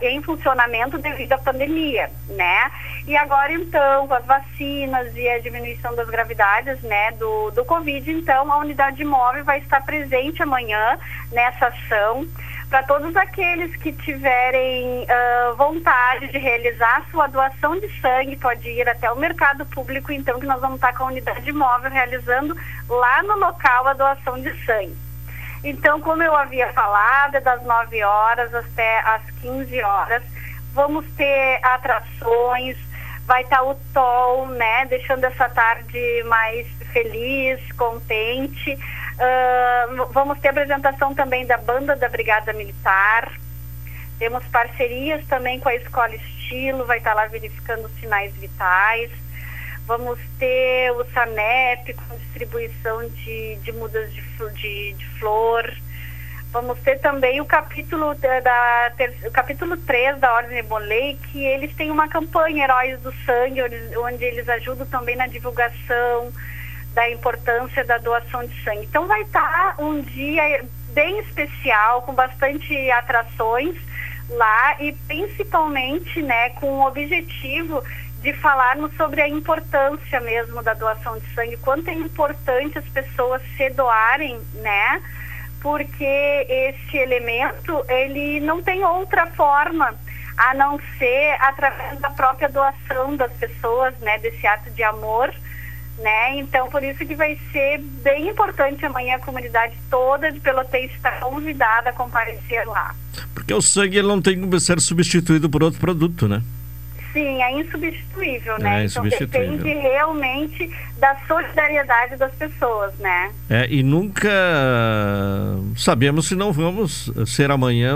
em 0.02 0.22
funcionamento 0.22 0.98
devido 0.98 1.34
à 1.34 1.38
pandemia, 1.38 2.10
né? 2.30 2.72
E 3.06 3.18
agora 3.18 3.52
então, 3.52 4.08
com 4.08 4.14
as 4.14 4.26
vacinas 4.26 5.14
e 5.16 5.28
a 5.28 5.40
diminuição 5.40 5.94
das 5.94 6.10
gravidades, 6.10 6.82
né, 6.84 7.12
do, 7.12 7.52
do 7.52 7.66
Covid, 7.66 8.10
então 8.12 8.52
a 8.52 8.58
unidade 8.58 9.04
móvel 9.04 9.44
vai 9.44 9.60
estar 9.60 9.82
presente 9.84 10.42
amanhã 10.42 10.98
nessa 11.32 11.68
ação 11.68 12.26
para 12.70 12.82
todos 12.84 13.16
aqueles 13.16 13.76
que 13.76 13.92
tiverem 13.92 15.04
uh, 15.04 15.56
vontade 15.56 16.28
de 16.30 16.38
realizar 16.38 17.06
sua 17.12 17.28
doação 17.28 17.80
de 17.80 17.88
sangue, 18.02 18.38
pode 18.38 18.68
ir 18.68 18.88
até 18.90 19.12
o 19.12 19.18
mercado 19.18 19.66
público, 19.68 20.12
então, 20.12 20.40
que 20.40 20.48
nós 20.48 20.60
vamos 20.60 20.78
estar 20.78 20.94
com 20.94 21.04
a 21.04 21.08
unidade 21.08 21.52
móvel 21.52 21.92
realizando 21.92 22.56
lá 22.90 23.22
no 23.22 23.38
local 23.38 23.88
a 23.88 23.94
doação 23.94 24.42
de 24.42 24.52
sangue. 24.66 25.05
Então, 25.66 26.00
como 26.00 26.22
eu 26.22 26.36
havia 26.36 26.72
falado, 26.74 27.36
é 27.36 27.42
das 27.42 27.64
9 27.64 28.04
horas 28.04 28.54
até 28.54 29.00
as 29.00 29.24
15 29.42 29.82
horas. 29.82 30.22
Vamos 30.74 31.04
ter 31.18 31.60
atrações, 31.64 32.78
vai 33.26 33.42
estar 33.42 33.64
o 33.64 33.74
Tom, 33.92 34.46
né, 34.50 34.86
deixando 34.86 35.24
essa 35.24 35.50
tarde 35.50 36.24
mais 36.26 36.68
feliz, 36.94 37.60
contente. 37.72 38.74
Uh, 38.76 40.06
vamos 40.12 40.40
ter 40.40 40.50
apresentação 40.50 41.16
também 41.16 41.48
da 41.48 41.58
banda 41.58 41.96
da 41.96 42.10
Brigada 42.10 42.54
Militar. 42.54 43.32
Temos 44.20 44.46
parcerias 44.46 45.26
também 45.26 45.60
com 45.60 45.70
a 45.70 45.76
Escola 45.76 46.14
Estilo, 46.14 46.86
vai 46.86 47.00
estar 47.00 47.16
lá 47.16 47.26
verificando 47.26 47.86
os 47.86 48.00
sinais 48.00 48.32
vitais. 48.36 49.10
Vamos 49.88 50.20
ter 50.40 50.92
o 50.92 51.06
SANEP 51.12 51.94
com 51.94 52.18
distribuição 52.18 53.08
de, 53.08 53.56
de 53.58 53.72
mudas 53.72 54.12
de, 54.12 54.22
de, 54.54 54.94
de 54.94 55.06
flor. 55.20 55.72
Vamos 56.52 56.80
ter 56.80 57.00
também 57.00 57.40
o 57.40 57.46
capítulo 57.46 58.16
da, 58.16 58.40
da 58.40 58.92
o 59.28 59.32
capítulo 59.32 59.78
3 59.78 60.18
da 60.18 60.34
Ordem 60.34 60.58
Ebolei, 60.58 61.20
que 61.30 61.44
eles 61.44 61.76
têm 61.76 61.92
uma 61.92 62.08
campanha 62.08 62.64
Heróis 62.64 63.00
do 63.02 63.14
Sangue, 63.26 63.62
onde, 63.98 64.24
eles 64.24 64.50
ajudam 64.50 64.88
também 64.88 65.16
na 65.16 65.28
divulgação 65.28 66.32
da 66.94 67.10
importância 67.12 67.84
da 67.84 67.98
doação 68.00 68.44
de 68.46 68.64
sangue. 68.64 68.86
Então 68.86 69.06
vai 69.06 69.22
estar 69.22 69.76
um 69.78 70.02
dia 70.02 70.66
bem 70.94 71.20
especial, 71.20 72.02
com 72.04 72.14
bastante 72.14 72.90
atrações 72.90 73.76
lá 74.30 74.82
e 74.82 74.94
principalmente 75.08 76.22
né, 76.24 76.50
com 76.52 76.80
o 76.80 76.88
objetivo 76.88 77.84
de 78.26 78.34
falarmos 78.34 78.92
sobre 78.98 79.22
a 79.22 79.30
importância 79.30 80.20
mesmo 80.20 80.64
da 80.64 80.74
doação 80.74 81.20
de 81.20 81.34
sangue, 81.36 81.58
quanto 81.58 81.88
é 81.90 81.94
importante 81.94 82.76
as 82.76 82.86
pessoas 82.86 83.40
se 83.56 83.70
doarem, 83.70 84.42
né? 84.56 85.00
Porque 85.62 86.04
esse 86.50 86.98
elemento, 86.98 87.86
ele 87.88 88.40
não 88.40 88.64
tem 88.64 88.84
outra 88.84 89.28
forma 89.28 89.94
a 90.38 90.56
não 90.56 90.80
ser 90.98 91.38
através 91.40 92.00
da 92.00 92.10
própria 92.10 92.50
doação 92.50 93.16
das 93.16 93.32
pessoas, 93.34 93.94
né, 94.00 94.18
desse 94.18 94.46
ato 94.48 94.72
de 94.72 94.84
amor, 94.84 95.32
né? 96.00 96.36
Então, 96.38 96.68
por 96.72 96.84
isso 96.84 97.06
que 97.06 97.14
vai 97.14 97.40
ser 97.52 97.78
bem 98.04 98.30
importante 98.30 98.84
amanhã 98.88 99.18
a 99.18 99.20
comunidade 99.20 99.78
toda 99.88 100.32
de 100.32 100.40
Pelotense 100.40 100.96
estar 100.96 101.20
convidada 101.20 101.92
a 101.92 101.94
comparecer 101.94 102.66
lá. 102.66 102.96
Porque 103.36 103.54
o 103.54 103.62
sangue 103.62 104.02
não 104.02 104.20
tem 104.20 104.42
como 104.42 104.60
ser 104.60 104.82
substituído 104.82 105.48
por 105.48 105.62
outro 105.62 105.80
produto, 105.80 106.28
né? 106.28 106.42
Sim, 107.16 107.42
é 107.42 107.52
insubstituível, 107.62 108.60
né? 108.60 108.82
É 108.82 108.84
insubstituível. 108.84 109.54
Então 109.54 109.58
depende 109.58 109.80
realmente 109.80 110.70
da 110.98 111.16
solidariedade 111.26 112.18
das 112.18 112.36
pessoas, 112.36 112.94
né? 113.00 113.32
É, 113.50 113.66
e 113.70 113.82
nunca 113.82 114.30
sabemos 115.78 116.28
se 116.28 116.36
não 116.36 116.52
vamos 116.52 117.10
ser 117.26 117.50
amanhã 117.52 117.96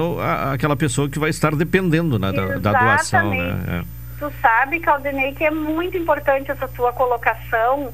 aquela 0.54 0.78
pessoa 0.78 1.10
que 1.10 1.20
vai 1.20 1.32
estar 1.32 1.54
dependendo 1.54 2.18
né, 2.18 2.32
da, 2.32 2.60
da, 2.60 2.72
doação, 2.72 3.32
né? 3.32 3.82
É. 3.82 4.00
Tu 4.20 4.32
sabe, 4.42 4.80
Caldenei, 4.80 5.34
que 5.34 5.44
é 5.44 5.52
muito 5.52 5.98
importante 5.98 6.50
essa 6.50 6.70
tua 6.70 6.94
colocação, 6.94 7.92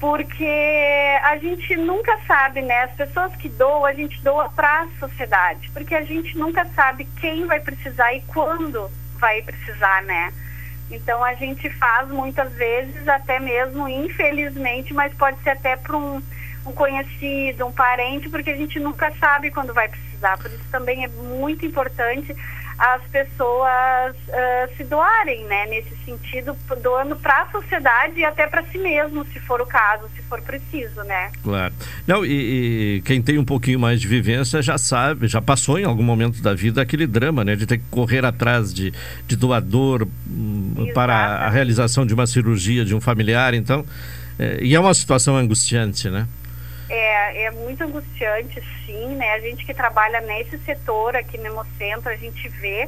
porque 0.00 1.18
a 1.22 1.36
gente 1.36 1.76
nunca 1.76 2.18
sabe, 2.26 2.62
né? 2.62 2.84
As 2.84 2.92
pessoas 2.92 3.36
que 3.36 3.50
doam, 3.50 3.84
a 3.84 3.92
gente 3.92 4.18
doa 4.22 4.48
para 4.48 4.84
a 4.84 4.88
sociedade, 4.98 5.70
porque 5.74 5.94
a 5.94 6.02
gente 6.02 6.34
nunca 6.38 6.64
sabe 6.74 7.06
quem 7.20 7.44
vai 7.44 7.60
precisar 7.60 8.14
e 8.14 8.22
quando 8.22 8.90
vai 9.20 9.42
precisar, 9.42 10.02
né? 10.04 10.32
Então 10.94 11.22
a 11.24 11.34
gente 11.34 11.68
faz 11.70 12.08
muitas 12.08 12.52
vezes, 12.52 13.06
até 13.08 13.40
mesmo 13.40 13.88
infelizmente, 13.88 14.92
mas 14.92 15.12
pode 15.14 15.40
ser 15.42 15.50
até 15.50 15.76
para 15.76 15.96
um, 15.96 16.22
um 16.66 16.72
conhecido, 16.72 17.66
um 17.66 17.72
parente, 17.72 18.28
porque 18.28 18.50
a 18.50 18.56
gente 18.56 18.78
nunca 18.78 19.12
sabe 19.18 19.50
quando 19.50 19.72
vai 19.72 19.88
precisar. 19.88 20.38
Por 20.38 20.50
isso 20.50 20.64
também 20.70 21.04
é 21.04 21.08
muito 21.08 21.64
importante 21.66 22.34
as 22.78 23.02
pessoas 23.10 24.16
uh, 24.28 24.76
se 24.76 24.84
doarem, 24.84 25.44
né? 25.44 25.66
Nesse 25.66 25.96
sentido, 26.04 26.56
doando 26.82 27.16
para 27.16 27.42
a 27.42 27.50
sociedade 27.50 28.18
e 28.18 28.24
até 28.24 28.46
para 28.46 28.64
si 28.64 28.78
mesmo, 28.78 29.24
se 29.26 29.38
for 29.40 29.60
o 29.60 29.66
caso, 29.66 30.08
se 30.14 30.22
for 30.22 30.40
preciso, 30.42 31.02
né? 31.04 31.30
Claro. 31.42 31.72
Não, 32.06 32.24
e, 32.24 32.96
e, 32.96 33.02
quem 33.02 33.22
tem 33.22 33.38
um 33.38 33.44
pouquinho 33.44 33.78
mais 33.78 34.00
de 34.00 34.08
vivência 34.08 34.60
já 34.62 34.78
sabe, 34.78 35.28
já 35.28 35.40
passou 35.40 35.78
em 35.78 35.84
algum 35.84 36.02
momento 36.02 36.42
da 36.42 36.54
vida 36.54 36.82
aquele 36.82 37.06
drama, 37.06 37.44
né? 37.44 37.54
De 37.56 37.66
ter 37.66 37.78
que 37.78 37.84
correr 37.90 38.24
atrás 38.24 38.72
de, 38.72 38.92
de 39.26 39.36
doador 39.36 40.06
um, 40.28 40.90
para 40.94 41.14
a 41.14 41.50
realização 41.50 42.06
de 42.06 42.14
uma 42.14 42.26
cirurgia 42.26 42.84
de 42.84 42.94
um 42.94 43.00
familiar, 43.00 43.54
então... 43.54 43.84
É, 44.38 44.58
e 44.62 44.74
é 44.74 44.80
uma 44.80 44.94
situação 44.94 45.36
angustiante, 45.36 46.08
né? 46.08 46.26
É, 46.94 47.44
é 47.44 47.50
muito 47.50 47.82
angustiante, 47.82 48.62
sim, 48.84 49.16
né? 49.16 49.32
A 49.32 49.40
gente 49.40 49.64
que 49.64 49.72
trabalha 49.72 50.20
nesse 50.20 50.58
setor 50.58 51.16
aqui 51.16 51.38
no 51.38 51.46
Hemocentro, 51.46 52.10
a 52.10 52.16
gente 52.16 52.46
vê 52.48 52.86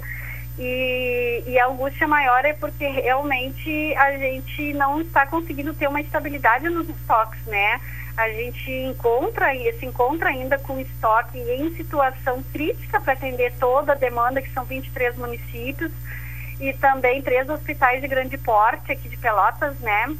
e, 0.58 1.42
e, 1.46 1.58
a 1.58 1.66
angústia 1.66 2.06
maior 2.06 2.44
é 2.44 2.52
porque 2.52 2.86
realmente 2.86 3.94
a 3.96 4.16
gente 4.18 4.72
não 4.74 5.00
está 5.00 5.26
conseguindo 5.26 5.74
ter 5.74 5.88
uma 5.88 6.00
estabilidade 6.00 6.68
nos 6.68 6.88
estoques, 6.88 7.44
né? 7.46 7.80
A 8.16 8.28
gente 8.28 8.70
encontra 8.70 9.52
e 9.54 9.72
se 9.78 9.86
encontra 9.86 10.28
ainda 10.28 10.56
com 10.58 10.78
estoque 10.78 11.38
em 11.38 11.74
situação 11.74 12.42
crítica 12.52 13.00
para 13.00 13.14
atender 13.14 13.52
toda 13.58 13.92
a 13.92 13.96
demanda, 13.96 14.40
que 14.40 14.52
são 14.52 14.64
23 14.64 15.16
municípios, 15.16 15.90
e 16.60 16.72
também 16.74 17.20
três 17.20 17.48
hospitais 17.48 18.00
de 18.00 18.06
grande 18.06 18.38
porte 18.38 18.92
aqui 18.92 19.08
de 19.08 19.16
Pelotas, 19.16 19.76
né? 19.80 20.14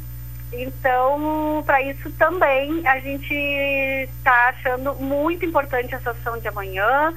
Então, 0.59 1.63
para 1.67 1.83
isso 1.83 2.11
também 2.13 2.87
a 2.87 2.99
gente 3.01 3.35
está 3.35 4.49
achando 4.49 4.95
muito 4.95 5.45
importante 5.45 5.95
essa 5.95 6.11
ação 6.11 6.39
de 6.39 6.49
amanhã 6.49 7.13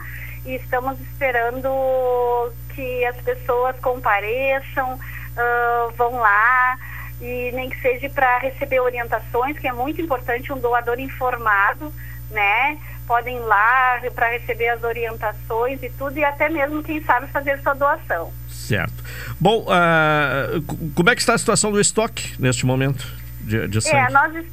e 0.45 0.55
estamos 0.55 0.99
esperando 1.01 1.69
que 2.73 3.05
as 3.05 3.17
pessoas 3.17 3.75
compareçam, 3.79 4.93
uh, 4.93 5.91
vão 5.95 6.15
lá 6.15 6.77
e 7.19 7.51
nem 7.53 7.69
que 7.69 7.81
seja 7.81 8.09
para 8.09 8.39
receber 8.39 8.79
orientações, 8.79 9.57
que 9.57 9.67
é 9.67 9.73
muito 9.73 10.01
importante, 10.01 10.53
um 10.53 10.59
doador 10.59 10.99
informado, 10.99 11.91
né? 12.29 12.77
Podem 13.07 13.37
ir 13.37 13.41
lá 13.41 14.01
para 14.13 14.29
receber 14.29 14.69
as 14.69 14.83
orientações 14.83 15.81
e 15.81 15.89
tudo, 15.89 16.17
e 16.17 16.23
até 16.23 16.49
mesmo, 16.49 16.83
quem 16.83 17.01
sabe, 17.03 17.27
fazer 17.27 17.59
sua 17.61 17.73
doação. 17.73 18.31
Certo. 18.49 19.03
Bom, 19.39 19.63
uh, 19.63 20.91
como 20.93 21.09
é 21.09 21.15
que 21.15 21.21
está 21.21 21.33
a 21.33 21.37
situação 21.37 21.71
do 21.71 21.79
estoque 21.79 22.35
neste 22.37 22.65
momento? 22.65 23.26
De, 23.47 23.67
de 23.67 23.81
sangue? 23.81 23.97
É, 23.97 24.09
nós, 24.11 24.45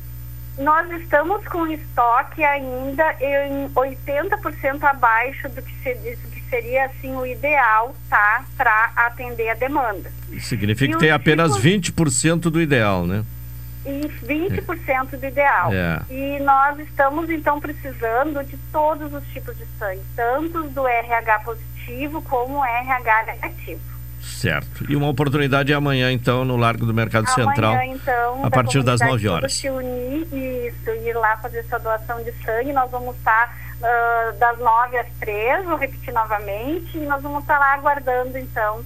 nós 0.58 0.90
estamos 1.02 1.46
com 1.48 1.66
estoque 1.66 2.42
ainda 2.44 3.04
em 3.20 3.68
80% 3.70 4.82
abaixo 4.84 5.48
do 5.48 5.60
que, 5.60 5.74
se, 5.82 5.94
do 5.94 6.30
que 6.30 6.40
seria 6.48 6.86
assim 6.86 7.14
o 7.14 7.26
ideal, 7.26 7.94
tá? 8.08 8.44
Para 8.56 8.92
atender 8.96 9.50
a 9.50 9.54
demanda. 9.54 10.10
Significa 10.40 10.92
e 10.92 10.94
que 10.94 11.00
tem 11.00 11.10
apenas 11.10 11.54
tipo... 11.56 12.04
20% 12.04 12.50
do 12.50 12.60
ideal, 12.60 13.06
né? 13.06 13.24
E 13.84 14.08
20% 14.24 15.18
do 15.18 15.26
ideal. 15.26 15.70
É. 15.72 16.00
E 16.08 16.38
nós 16.40 16.78
estamos 16.78 17.28
então 17.28 17.60
precisando 17.60 18.42
de 18.44 18.56
todos 18.72 19.12
os 19.12 19.26
tipos 19.28 19.56
de 19.58 19.66
sangue, 19.78 20.00
tanto 20.16 20.62
do 20.70 20.86
RH 20.86 21.40
positivo 21.40 22.22
como 22.22 22.58
o 22.58 22.64
RH 22.64 23.24
negativo. 23.26 23.93
Certo. 24.24 24.90
E 24.90 24.96
uma 24.96 25.08
oportunidade 25.08 25.72
é 25.72 25.74
amanhã, 25.74 26.10
então, 26.10 26.44
no 26.44 26.56
Largo 26.56 26.86
do 26.86 26.94
Mercado 26.94 27.26
amanhã, 27.28 27.50
Central. 27.50 27.82
então, 27.84 28.44
a 28.44 28.50
partir 28.50 28.82
das 28.82 29.00
9 29.00 29.28
horas. 29.28 29.52
se 29.52 29.68
unir 29.68 30.26
isso, 30.32 30.90
ir 30.90 31.14
lá 31.14 31.36
fazer 31.36 31.58
essa 31.58 31.78
doação 31.78 32.22
de 32.22 32.32
sangue. 32.44 32.72
Nós 32.72 32.90
vamos 32.90 33.14
estar 33.16 33.56
uh, 33.78 34.38
das 34.38 34.58
9 34.58 34.98
às 34.98 35.06
3, 35.20 35.64
vou 35.64 35.76
repetir 35.76 36.12
novamente, 36.12 36.96
e 36.96 37.06
nós 37.06 37.22
vamos 37.22 37.42
estar 37.42 37.58
lá 37.58 37.74
aguardando, 37.74 38.38
então, 38.38 38.82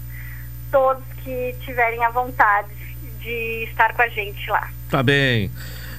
todos 0.71 1.05
que 1.23 1.55
tiverem 1.61 2.05
a 2.05 2.11
vontade 2.11 2.69
de 3.21 3.65
estar 3.71 3.95
com 3.95 4.03
a 4.03 4.09
gente 4.09 4.51
lá. 4.51 4.69
Tá 4.91 5.03
bem. 5.03 5.51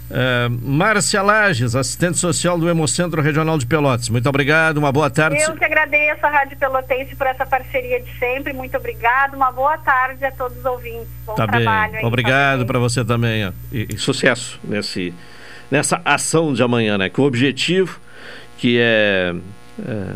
Uh, 0.09 0.49
Márcia 0.63 1.21
Lages, 1.21 1.75
assistente 1.75 2.17
social 2.17 2.57
do 2.57 2.67
Hemocentro 2.67 3.21
Regional 3.21 3.59
de 3.59 3.65
Pelotas. 3.67 4.09
Muito 4.09 4.27
obrigado, 4.27 4.77
uma 4.77 4.91
boa 4.91 5.09
tarde. 5.09 5.39
Eu 5.39 5.55
que 5.55 5.63
agradeço 5.63 6.25
a 6.25 6.29
Rádio 6.29 6.57
Pelotense 6.57 7.15
por 7.15 7.27
essa 7.27 7.45
parceria 7.45 8.01
de 8.01 8.11
sempre. 8.17 8.51
Muito 8.51 8.75
obrigado, 8.75 9.35
uma 9.35 9.51
boa 9.51 9.77
tarde 9.77 10.25
a 10.25 10.31
todos 10.31 10.57
os 10.57 10.65
ouvintes. 10.65 11.09
Bom 11.25 11.35
tá 11.35 11.45
trabalho. 11.45 11.93
Bem. 11.93 12.05
Obrigado 12.05 12.65
para 12.65 12.79
você 12.79 13.05
também. 13.05 13.53
E, 13.71 13.87
e, 13.93 13.97
sucesso 13.99 14.59
nesse, 14.63 15.13
nessa 15.69 16.01
ação 16.03 16.53
de 16.53 16.63
amanhã, 16.63 16.97
né? 16.97 17.09
Com 17.09 17.21
o 17.21 17.25
objetivo 17.25 17.99
que 18.57 18.79
é, 18.79 19.35
é 19.87 20.13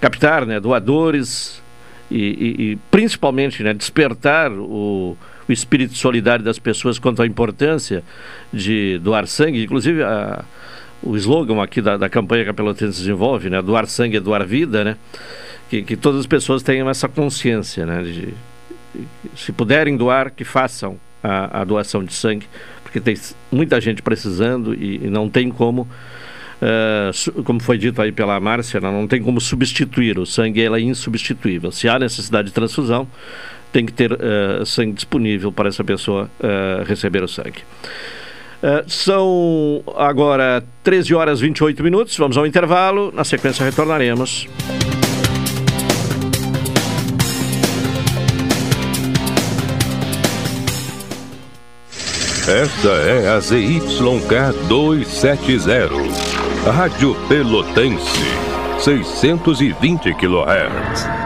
captar 0.00 0.46
né, 0.46 0.58
doadores 0.58 1.62
e, 2.10 2.16
e, 2.16 2.70
e 2.72 2.76
principalmente 2.90 3.62
né, 3.62 3.74
despertar 3.74 4.50
o 4.50 5.16
o 5.48 5.52
espírito 5.52 5.94
solidário 5.94 6.44
das 6.44 6.58
pessoas 6.58 6.98
quanto 6.98 7.22
à 7.22 7.26
importância 7.26 8.02
de 8.52 8.98
doar 8.98 9.26
sangue. 9.26 9.62
Inclusive, 9.62 10.02
a, 10.02 10.44
o 11.02 11.16
slogan 11.16 11.62
aqui 11.62 11.80
da, 11.80 11.96
da 11.96 12.08
campanha 12.08 12.44
que 12.44 12.50
a 12.50 12.54
Pelotense 12.54 12.98
desenvolve, 12.98 13.50
né? 13.50 13.62
Doar 13.62 13.86
sangue 13.86 14.16
é 14.16 14.20
doar 14.20 14.44
vida, 14.44 14.82
né? 14.84 14.96
que, 15.68 15.82
que 15.82 15.96
todas 15.96 16.20
as 16.20 16.26
pessoas 16.26 16.62
tenham 16.62 16.88
essa 16.88 17.08
consciência, 17.08 17.84
né? 17.84 18.02
De, 18.02 18.34
se 19.36 19.52
puderem 19.52 19.96
doar, 19.96 20.30
que 20.30 20.44
façam 20.44 20.98
a, 21.22 21.60
a 21.60 21.64
doação 21.64 22.02
de 22.02 22.14
sangue, 22.14 22.46
porque 22.82 23.00
tem 23.00 23.14
muita 23.50 23.80
gente 23.80 24.00
precisando 24.00 24.74
e, 24.74 25.04
e 25.04 25.10
não 25.10 25.28
tem 25.28 25.50
como 25.50 25.88
Uh, 26.56 27.42
como 27.42 27.60
foi 27.60 27.76
dito 27.76 28.00
aí 28.00 28.10
pela 28.10 28.40
Márcia, 28.40 28.80
não 28.80 29.06
tem 29.06 29.22
como 29.22 29.38
substituir, 29.42 30.18
o 30.18 30.24
sangue 30.24 30.62
ela 30.62 30.78
é 30.78 30.80
insubstituível. 30.80 31.70
Se 31.70 31.86
há 31.86 31.98
necessidade 31.98 32.48
de 32.48 32.54
transfusão, 32.54 33.06
tem 33.76 33.84
que 33.84 33.92
ter 33.92 34.10
uh, 34.10 34.64
sangue 34.64 34.94
disponível 34.94 35.52
para 35.52 35.68
essa 35.68 35.84
pessoa 35.84 36.30
uh, 36.40 36.82
receber 36.84 37.22
o 37.22 37.28
sangue. 37.28 37.62
são 38.86 39.84
agora 39.98 40.64
13 40.82 41.14
horas 41.14 41.40
e 41.40 41.42
28 41.42 41.84
minutos, 41.84 42.16
vamos 42.16 42.38
ao 42.38 42.46
intervalo, 42.46 43.12
na 43.14 43.22
sequência 43.22 43.66
retornaremos. 43.66 44.48
Esta 52.48 52.88
é 52.88 53.28
a 53.28 53.40
ZYK 53.40 54.68
270 54.68 56.70
Rádio 56.70 57.14
Pelotense, 57.28 58.24
620 58.78 60.14
kHz. 60.14 61.25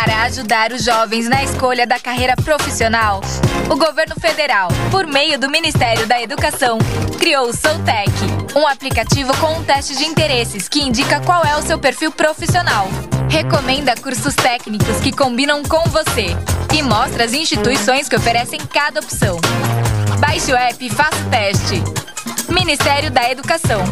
Para 0.00 0.22
ajudar 0.22 0.72
os 0.72 0.82
jovens 0.82 1.28
na 1.28 1.44
escolha 1.44 1.86
da 1.86 2.00
carreira 2.00 2.34
profissional, 2.34 3.20
o 3.68 3.76
governo 3.76 4.14
federal, 4.18 4.68
por 4.90 5.06
meio 5.06 5.38
do 5.38 5.50
Ministério 5.50 6.06
da 6.06 6.18
Educação, 6.22 6.78
criou 7.18 7.50
o 7.50 7.52
Soutec, 7.52 8.10
um 8.56 8.66
aplicativo 8.66 9.36
com 9.36 9.58
um 9.58 9.62
teste 9.62 9.94
de 9.94 10.06
interesses 10.06 10.70
que 10.70 10.80
indica 10.80 11.20
qual 11.20 11.44
é 11.44 11.54
o 11.54 11.60
seu 11.60 11.78
perfil 11.78 12.10
profissional. 12.12 12.88
Recomenda 13.28 13.94
cursos 13.94 14.34
técnicos 14.34 15.00
que 15.00 15.12
combinam 15.12 15.62
com 15.64 15.82
você 15.90 16.28
e 16.74 16.82
mostra 16.82 17.24
as 17.24 17.34
instituições 17.34 18.08
que 18.08 18.16
oferecem 18.16 18.58
cada 18.72 19.00
opção. 19.00 19.38
Baixe 20.18 20.50
o 20.50 20.56
app 20.56 20.82
e 20.82 20.88
faça 20.88 21.16
o 21.16 21.28
teste. 21.28 21.82
Ministério 22.50 23.10
da 23.10 23.30
Educação. 23.30 23.84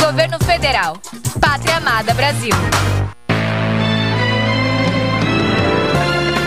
Governo 0.00 0.38
Federal. 0.44 0.96
Pátria 1.40 1.78
Amada 1.78 2.14
Brasil. 2.14 2.54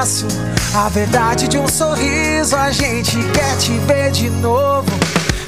abraço, 0.00 0.26
a 0.74 0.88
verdade 0.88 1.46
de 1.46 1.58
um 1.58 1.68
sorriso. 1.68 2.56
A 2.56 2.70
gente 2.70 3.18
quer 3.34 3.56
te 3.58 3.72
ver 3.86 4.10
de 4.10 4.30
novo. 4.30 4.90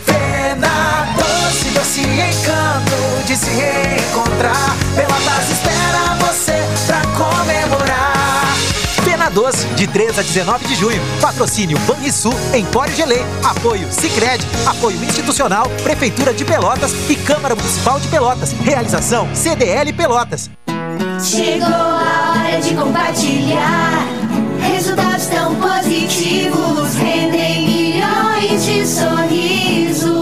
Pena 0.05 1.07
doce, 1.17 1.71
doce 1.71 2.01
encanto 2.03 3.27
de 3.27 3.37
se 3.37 3.51
reencontrar. 3.51 4.77
Pelotas 4.95 5.51
espera 5.51 6.15
você 6.21 6.53
pra 6.87 7.01
comemorar. 7.17 8.55
Pena 9.05 9.31
Doce, 9.31 9.67
de 9.69 9.87
3 9.87 10.19
a 10.19 10.23
19 10.23 10.67
de 10.67 10.75
junho. 10.75 11.01
Patrocínio 11.21 11.79
Banrisul, 11.81 12.35
Empório 12.55 12.95
Gelê. 12.95 13.21
Apoio 13.43 13.91
Sicredi, 13.91 14.47
apoio 14.67 15.03
institucional, 15.03 15.69
Prefeitura 15.83 16.33
de 16.35 16.45
Pelotas 16.45 16.93
e 17.09 17.17
Câmara 17.17 17.55
Municipal 17.55 17.99
de 17.99 18.09
Pelotas. 18.09 18.53
Realização 18.53 19.29
CDL 19.35 19.93
Pelotas. 19.95 20.51
Chegou 21.21 21.69
a 21.69 22.35
hora 22.37 22.61
de 22.61 22.75
compartilhar. 22.75 24.12
Positivos 25.63 26.97
rendem 26.97 27.65
milhões 27.65 28.65
de 28.67 28.85
sorrisos. 28.85 30.22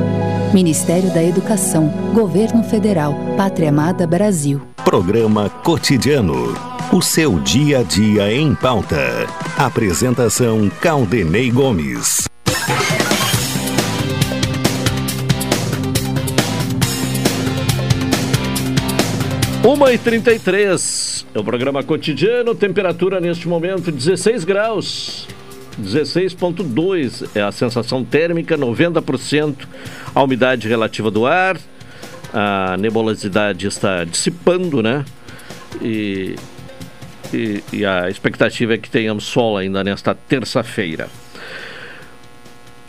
Ministério 0.53 1.09
da 1.13 1.23
Educação, 1.23 1.87
Governo 2.13 2.61
Federal, 2.61 3.15
Pátria 3.37 3.69
Amada 3.69 4.05
Brasil. 4.05 4.61
Programa 4.83 5.49
Cotidiano. 5.49 6.53
O 6.91 7.01
seu 7.01 7.39
dia 7.39 7.79
a 7.79 7.83
dia 7.83 8.33
em 8.33 8.53
pauta. 8.53 8.97
Apresentação 9.57 10.69
Caldenei 10.81 11.49
Gomes. 11.49 12.27
Uma 19.63 19.93
e 19.93 19.97
33 19.97 21.27
é 21.33 21.39
o 21.39 21.43
programa 21.45 21.81
cotidiano, 21.81 22.53
temperatura 22.53 23.21
neste 23.21 23.47
momento 23.47 23.89
16 23.89 24.43
graus. 24.43 25.29
16,2 25.81 27.29
é 27.35 27.41
a 27.41 27.51
sensação 27.51 28.03
térmica, 28.03 28.57
90% 28.57 29.67
a 30.13 30.23
umidade 30.23 30.67
relativa 30.67 31.09
do 31.11 31.25
ar, 31.25 31.57
a 32.33 32.77
nebulosidade 32.77 33.67
está 33.67 34.03
dissipando, 34.03 34.81
né? 34.81 35.03
E, 35.81 36.35
e, 37.33 37.63
e 37.73 37.85
a 37.85 38.09
expectativa 38.09 38.73
é 38.73 38.77
que 38.77 38.89
tenhamos 38.89 39.25
sol 39.25 39.57
ainda 39.57 39.83
nesta 39.83 40.13
terça-feira. 40.13 41.09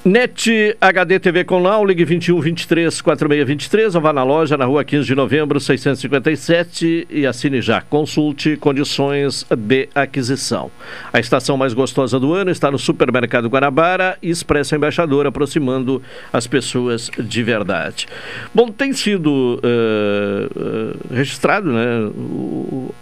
NET 0.04 0.76
HD 0.80 1.20
TV 1.20 1.44
com 1.44 1.60
Now, 1.60 1.84
ligue 1.84 2.04
21 2.04 2.40
23 2.40 3.00
4623 3.00 3.94
ou 3.94 4.00
vá 4.00 4.12
na 4.12 4.24
loja 4.24 4.56
na 4.56 4.64
rua 4.64 4.82
15 4.82 5.06
de 5.06 5.14
novembro 5.14 5.60
657 5.60 7.06
e 7.08 7.24
assine 7.24 7.62
já. 7.62 7.82
Consulte 7.82 8.56
condições 8.56 9.46
de 9.56 9.88
aquisição. 9.94 10.72
A 11.12 11.20
estação 11.20 11.56
mais 11.56 11.72
gostosa 11.72 12.18
do 12.18 12.34
ano 12.34 12.50
está 12.50 12.68
no 12.68 12.80
Supermercado 12.80 13.48
Guanabara 13.48 14.18
e 14.20 14.28
Expresso 14.28 14.74
Embaixador, 14.74 15.24
aproximando 15.24 16.02
as 16.32 16.48
pessoas 16.48 17.08
de 17.16 17.42
verdade. 17.44 18.08
Bom, 18.52 18.72
tem 18.72 18.92
sido 18.92 19.60
uh, 19.62 21.14
uh, 21.14 21.14
registrado 21.14 21.72
né, 21.72 22.10
o, 22.16 22.92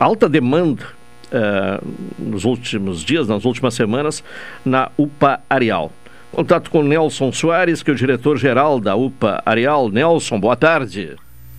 alta 0.00 0.28
demanda 0.28 0.82
uh, 1.30 1.86
nos 2.18 2.44
últimos 2.44 3.04
dias, 3.04 3.28
nas 3.28 3.44
últimas 3.44 3.74
semanas, 3.74 4.24
na 4.64 4.90
UPA 4.98 5.40
Areal. 5.48 5.92
Contato 6.32 6.70
com 6.70 6.82
Nelson 6.82 7.32
Soares, 7.32 7.82
que 7.82 7.90
é 7.90 7.92
o 7.92 7.96
diretor-geral 7.96 8.80
da 8.80 8.94
UPA 8.94 9.42
Areal. 9.44 9.88
Nelson, 9.88 10.38
boa 10.38 10.56
tarde. 10.56 11.16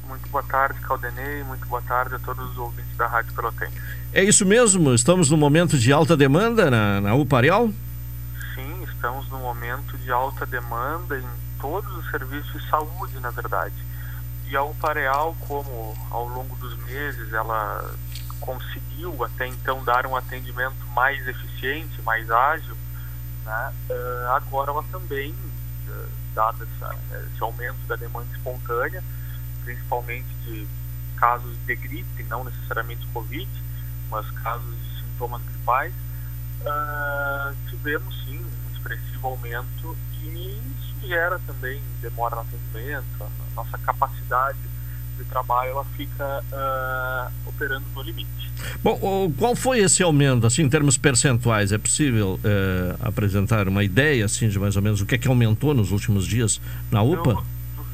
Muito 0.08 0.30
boa 0.30 0.44
tarde, 0.44 0.80
Caldenei. 0.80 1.44
Muito 1.44 1.68
boa 1.68 1.82
tarde 1.82 2.16
a 2.16 2.20
todos 2.20 2.52
os 2.52 2.58
ouvintes 2.58 2.96
da 2.96 3.06
Rádio 3.06 3.34
Pelotense. 3.34 3.74
É 4.14 4.24
isso 4.24 4.46
mesmo? 4.46 4.94
Estamos 4.94 5.30
no 5.30 5.36
momento 5.36 5.78
de 5.78 5.92
alta 5.92 6.16
demanda 6.16 6.72
na, 6.72 7.02
na 7.02 7.16
UPA 7.16 7.38
Areal? 7.38 7.70
Sim, 8.56 8.84
estamos 8.84 9.30
no 9.30 9.40
momento 9.40 9.98
de 9.98 10.10
alta 10.10 10.46
demanda 10.46 11.20
em 11.20 11.28
todos 11.60 11.92
os 11.98 12.10
serviços 12.10 12.62
de 12.62 12.70
saúde, 12.70 13.20
na 13.20 13.30
verdade. 13.30 13.76
E 14.50 14.56
a 14.56 14.64
UPA 14.64 14.90
Areal, 14.90 15.36
como 15.48 15.94
ao 16.10 16.28
longo 16.30 16.56
dos 16.56 16.78
meses 16.86 17.34
ela 17.34 17.94
conseguiu 18.40 19.24
até 19.24 19.48
então 19.48 19.84
dar 19.84 20.06
um 20.06 20.16
atendimento 20.16 20.86
mais 20.96 21.26
eficiente, 21.28 22.02
mais 22.04 22.30
ágil, 22.32 22.76
né? 23.46 23.74
Uh, 23.90 24.32
agora 24.32 24.72
ela 24.72 24.84
também, 24.92 25.32
uh, 25.32 26.10
dado 26.34 26.64
essa, 26.64 26.96
esse 27.34 27.44
aumento 27.44 27.80
da 27.88 27.96
demanda 27.96 28.28
espontânea, 28.36 29.04
principalmente 29.64 30.28
de 30.46 30.68
casos 31.16 31.56
de 31.66 31.76
gripe, 31.76 32.24
não 32.24 32.44
necessariamente 32.44 33.06
Covid, 33.08 33.50
mas 34.10 34.30
casos 34.32 34.76
de 34.76 35.02
sintomas 35.02 35.42
gripais, 35.44 35.94
uh, 36.62 37.56
tivemos 37.70 38.24
sim 38.26 38.38
um 38.40 38.74
expressivo 38.74 39.28
aumento 39.28 39.98
e 40.14 40.60
isso 40.80 41.08
gera 41.08 41.40
também 41.46 41.82
demora 42.02 42.36
no 42.36 42.42
atendimento, 42.42 43.24
a 43.24 43.56
nossa 43.56 43.78
capacidade 43.78 44.71
de 45.24 45.30
trabalho 45.30 45.72
ela 45.72 45.86
fica 45.98 46.44
uh, 46.52 47.50
operando 47.50 47.86
no 47.96 48.02
limite. 48.02 48.52
Bom, 48.84 49.32
qual 49.38 49.56
foi 49.56 49.80
esse 49.80 50.04
aumento, 50.04 50.46
assim, 50.46 50.64
em 50.64 50.70
termos 50.70 50.98
percentuais? 50.98 51.72
É 51.72 51.78
possível 51.78 52.40
uh, 52.44 53.08
apresentar 53.08 53.68
uma 53.68 53.84
ideia, 53.84 54.26
assim, 54.26 54.50
de 54.50 54.60
mais 54.60 54.76
ou 54.76 54.82
menos 54.82 55.02
o 55.02 55.06
que 55.06 55.16
é 55.16 55.18
que 55.18 55.28
aumentou 55.28 55.74
nos 55.74 55.92
últimos 55.92 56.26
dias 56.26 56.62
na 56.92 57.02
UPA? 57.02 57.32
Eu, 57.32 57.44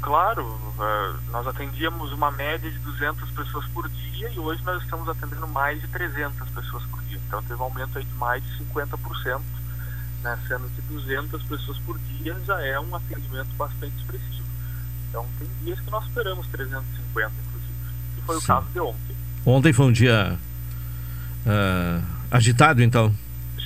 claro, 0.01 0.43
uh, 0.43 1.31
nós 1.31 1.47
atendíamos 1.47 2.11
uma 2.11 2.31
média 2.31 2.69
de 2.69 2.79
200 2.79 3.29
pessoas 3.31 3.65
por 3.67 3.89
dia 3.89 4.29
e 4.29 4.39
hoje 4.39 4.63
nós 4.63 4.81
estamos 4.83 5.07
atendendo 5.09 5.47
mais 5.47 5.81
de 5.81 5.87
300 5.87 6.49
pessoas 6.49 6.83
por 6.85 7.01
dia. 7.03 7.19
Então 7.27 7.41
teve 7.43 7.55
um 7.55 7.63
aumento 7.63 7.97
aí 7.97 8.05
de 8.05 8.13
mais 8.13 8.43
de 8.43 8.63
50%, 8.63 9.41
né, 10.23 10.39
sendo 10.47 10.69
que 10.69 10.81
200 10.81 11.43
pessoas 11.43 11.77
por 11.79 11.97
dia 11.99 12.35
já 12.45 12.61
é 12.61 12.79
um 12.79 12.95
atendimento 12.95 13.53
bastante 13.57 13.95
expressivo. 13.97 14.46
Então 15.09 15.25
tem 15.39 15.47
dias 15.63 15.79
que 15.79 15.89
nós 15.89 16.05
esperamos 16.05 16.47
350, 16.47 17.31
inclusive, 17.47 17.73
que 18.15 18.21
foi 18.21 18.35
Sim. 18.35 18.43
o 18.43 18.47
caso 18.47 18.67
de 18.73 18.79
ontem. 18.79 19.15
Ontem 19.45 19.73
foi 19.73 19.85
um 19.85 19.91
dia 19.91 20.37
uh, 21.45 22.03
agitado, 22.29 22.83
então? 22.83 23.13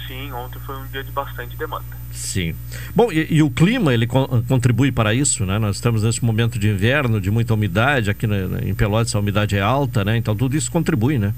Sim, 0.07 0.31
ontem 0.33 0.59
foi 0.59 0.77
um 0.77 0.85
dia 0.87 1.03
de 1.03 1.11
bastante 1.11 1.55
demanda. 1.57 1.85
Sim. 2.11 2.55
Bom, 2.93 3.11
e, 3.11 3.27
e 3.35 3.41
o 3.41 3.49
clima, 3.49 3.93
ele 3.93 4.05
con 4.05 4.27
contribui 4.43 4.91
para 4.91 5.13
isso, 5.13 5.45
né? 5.45 5.57
Nós 5.57 5.77
estamos 5.77 6.03
nesse 6.03 6.23
momento 6.23 6.59
de 6.59 6.69
inverno, 6.69 7.19
de 7.19 7.31
muita 7.31 7.53
umidade, 7.53 8.09
aqui 8.09 8.27
na, 8.27 8.61
em 8.61 8.75
Pelotas 8.75 9.15
a 9.15 9.19
umidade 9.19 9.55
é 9.55 9.61
alta, 9.61 10.03
né? 10.03 10.17
Então 10.17 10.35
tudo 10.35 10.55
isso 10.55 10.71
contribui, 10.71 11.17
né? 11.17 11.33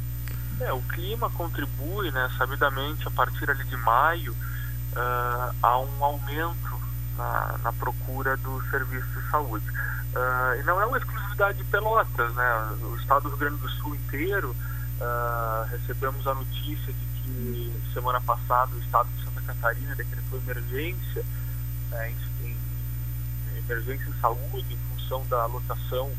É, 0.59 0.71
o 0.73 0.81
clima 0.81 1.29
contribui, 1.29 2.11
né? 2.11 2.29
Sabidamente, 2.37 3.07
a 3.07 3.11
partir 3.11 3.49
ali 3.49 3.63
de 3.65 3.77
maio, 3.77 4.31
uh, 4.33 5.55
há 5.61 5.79
um 5.79 6.03
aumento 6.03 6.82
na, 7.17 7.57
na 7.63 7.73
procura 7.73 8.37
do 8.37 8.61
serviço 8.69 9.07
de 9.07 9.29
saúde. 9.29 9.65
Uh, 9.69 10.59
e 10.59 10.63
não 10.63 10.79
é 10.79 10.85
uma 10.85 10.97
exclusividade 10.97 11.57
de 11.57 11.63
Pelotas, 11.65 12.33
né? 12.35 12.77
O 12.83 12.95
estado 12.97 13.23
do 13.23 13.29
Rio 13.29 13.37
Grande 13.37 13.57
do 13.57 13.69
Sul 13.69 13.95
inteiro 13.95 14.55
uh, 15.01 15.67
recebemos 15.69 16.25
a 16.27 16.35
notícia 16.35 16.93
de 16.93 17.05
que 17.23 17.83
semana 17.93 18.21
passada 18.21 18.75
o 18.75 18.79
estado 18.79 19.09
de 19.15 19.23
Santa 19.23 19.41
Catarina 19.41 19.95
decretou 19.95 20.39
emergência, 20.39 21.23
né, 21.89 22.11
em, 22.11 22.47
em, 22.47 23.57
emergência 23.57 24.05
em 24.09 24.19
saúde 24.19 24.65
em 24.73 24.77
função 24.89 25.25
da 25.27 25.45
lotação 25.45 26.11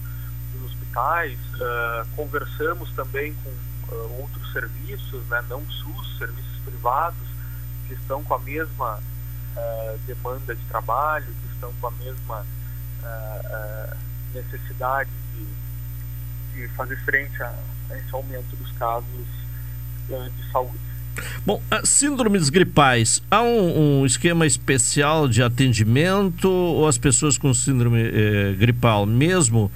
dos 0.53 0.73
hospitais. 0.73 1.39
Uh, 1.55 2.09
conversamos 2.17 2.91
também 2.93 3.35
com 3.35 3.53
outros 4.21 4.53
serviços, 4.53 5.25
né, 5.27 5.45
não 5.49 5.65
SUS, 5.69 6.19
serviços 6.19 6.59
privados 6.65 7.29
que 7.87 7.95
estão 7.95 8.25
com 8.25 8.35
a 8.35 8.39
mesma 8.39 8.99
demanda 10.07 10.55
de 10.55 10.63
trabalho, 10.65 11.27
que 11.27 11.55
estão 11.55 11.73
com 11.81 11.87
a 11.87 11.91
mesma 11.93 12.47
uh, 13.03 13.97
necessidade 14.35 15.11
de, 15.35 16.61
de, 16.61 16.69
fazer 16.75 16.97
frente 17.05 17.43
a, 17.43 17.55
a, 17.91 17.99
esse 17.99 18.13
aumento 18.13 18.57
dos 18.57 18.71
casos 18.73 19.27
de 20.09 20.53
saúde. 20.53 20.79
Bom, 21.47 21.63
síndromes 21.85 22.51
gripais, 22.51 23.23
há 23.31 23.41
um, 23.41 24.01
um, 24.01 24.07
esquema 24.07 24.47
especial 24.47 25.29
de 25.29 25.43
atendimento 25.43 26.51
ou 26.51 26.89
as 26.89 26.99
pessoas 26.99 27.39
com 27.39 27.55
síndrome 27.55 28.01
eh, 28.03 28.55
gripal, 28.59 29.07
mesmo 29.07 29.71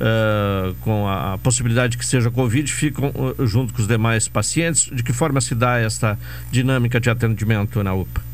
uh, 0.00 0.74
com 0.80 1.06
a 1.08 1.38
possibilidade 1.38 1.96
que 1.96 2.04
seja 2.04 2.30
Covid, 2.30 2.70
ficam 2.72 3.12
uh, 3.14 3.46
junto 3.46 3.72
com 3.72 3.80
os 3.80 3.86
demais 3.86 4.26
pacientes? 4.26 4.90
De 4.92 5.02
que 5.02 5.12
forma 5.12 5.40
se 5.40 5.54
dá 5.54 5.78
esta 5.78 6.18
dinâmica 6.50 7.00
de 7.00 7.08
atendimento 7.08 7.82
na 7.82 7.94
UPA? 7.94 8.29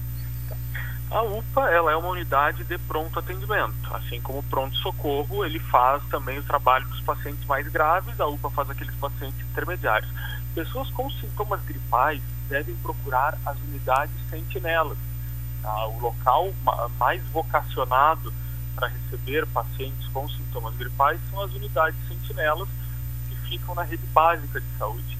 A 1.16 1.22
UPA 1.22 1.70
ela 1.70 1.92
é 1.92 1.96
uma 1.96 2.10
unidade 2.10 2.62
de 2.62 2.76
pronto 2.76 3.18
atendimento, 3.18 3.74
assim 3.94 4.20
como 4.20 4.40
o 4.40 4.42
pronto 4.42 4.76
socorro 4.76 5.46
ele 5.46 5.58
faz 5.58 6.04
também 6.10 6.38
o 6.38 6.42
trabalho 6.42 6.86
dos 6.88 7.00
pacientes 7.00 7.42
mais 7.46 7.66
graves, 7.68 8.20
a 8.20 8.26
UPA 8.26 8.50
faz 8.50 8.68
aqueles 8.68 8.94
pacientes 8.96 9.40
intermediários. 9.50 10.12
Pessoas 10.54 10.90
com 10.90 11.10
sintomas 11.12 11.62
gripais 11.62 12.20
devem 12.50 12.76
procurar 12.76 13.38
as 13.46 13.56
unidades 13.60 14.14
sentinelas, 14.28 14.98
tá? 15.62 15.86
o 15.86 15.98
local 16.00 16.52
mais 16.98 17.22
vocacionado 17.28 18.30
para 18.74 18.88
receber 18.88 19.46
pacientes 19.46 20.06
com 20.08 20.28
sintomas 20.28 20.76
gripais 20.76 21.18
são 21.30 21.40
as 21.42 21.50
unidades 21.54 21.98
sentinelas 22.08 22.68
que 23.30 23.36
ficam 23.48 23.74
na 23.74 23.84
rede 23.84 24.06
básica 24.08 24.60
de 24.60 24.68
saúde. 24.78 25.16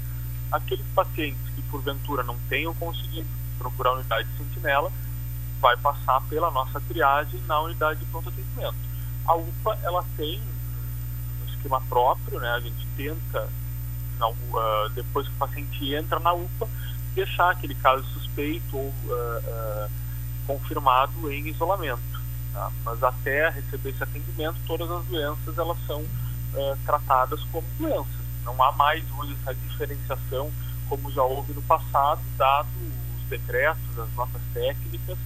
Aqueles 0.53 0.87
pacientes 0.95 1.41
que 1.55 1.63
porventura 1.63 2.23
não 2.23 2.37
tenham 2.51 2.75
conseguido 2.75 3.29
procurar 3.59 3.93
a 3.93 3.95
unidade 3.95 4.29
sentinela 4.37 4.93
vai 5.67 5.77
passar 5.79 6.21
pela 6.29 6.49
nossa 6.53 6.81
triagem 6.83 7.41
na 7.49 7.61
unidade 7.61 7.99
de 7.99 8.07
pronto 8.07 8.29
atendimento. 8.29 8.77
A 9.27 9.35
UPA 9.35 9.77
ela 9.83 10.05
tem 10.17 10.41
um 10.41 11.47
esquema 11.49 11.81
próprio, 11.89 12.39
né? 12.39 12.49
A 12.51 12.61
gente 12.61 12.87
tenta 12.97 13.49
algum, 14.21 14.57
ah, 14.57 14.89
depois 14.95 15.27
que 15.27 15.35
o 15.35 15.39
paciente 15.39 15.93
entra 15.93 16.21
na 16.21 16.33
UPA, 16.33 16.69
deixar 17.17 17.51
aquele 17.51 17.75
caso 17.75 18.05
suspeito 18.11 18.77
ou 18.77 18.95
ah, 19.11 19.41
ah, 19.45 19.89
confirmado 20.47 21.33
em 21.33 21.49
isolamento. 21.49 22.23
tá? 22.53 22.71
Mas 22.85 23.03
até 23.03 23.49
receber 23.51 23.91
esse 23.91 24.05
atendimento, 24.05 24.61
todas 24.69 24.89
as 24.89 25.05
doenças 25.07 25.59
elas 25.59 25.79
são 25.85 26.05
tratadas 26.87 27.43
como 27.53 27.67
doenças. 27.77 28.25
Não 28.45 28.63
há 28.63 28.73
mais 28.73 29.05
hoje 29.19 29.37
essa 29.43 29.55
diferenciação 29.55 30.51
como 30.89 31.11
já 31.11 31.23
houve 31.23 31.53
no 31.53 31.61
passado, 31.63 32.23
dado 32.39 32.69
os 33.19 33.29
decretos, 33.29 33.99
as 33.99 34.11
notas 34.15 34.41
técnicas 34.55 35.19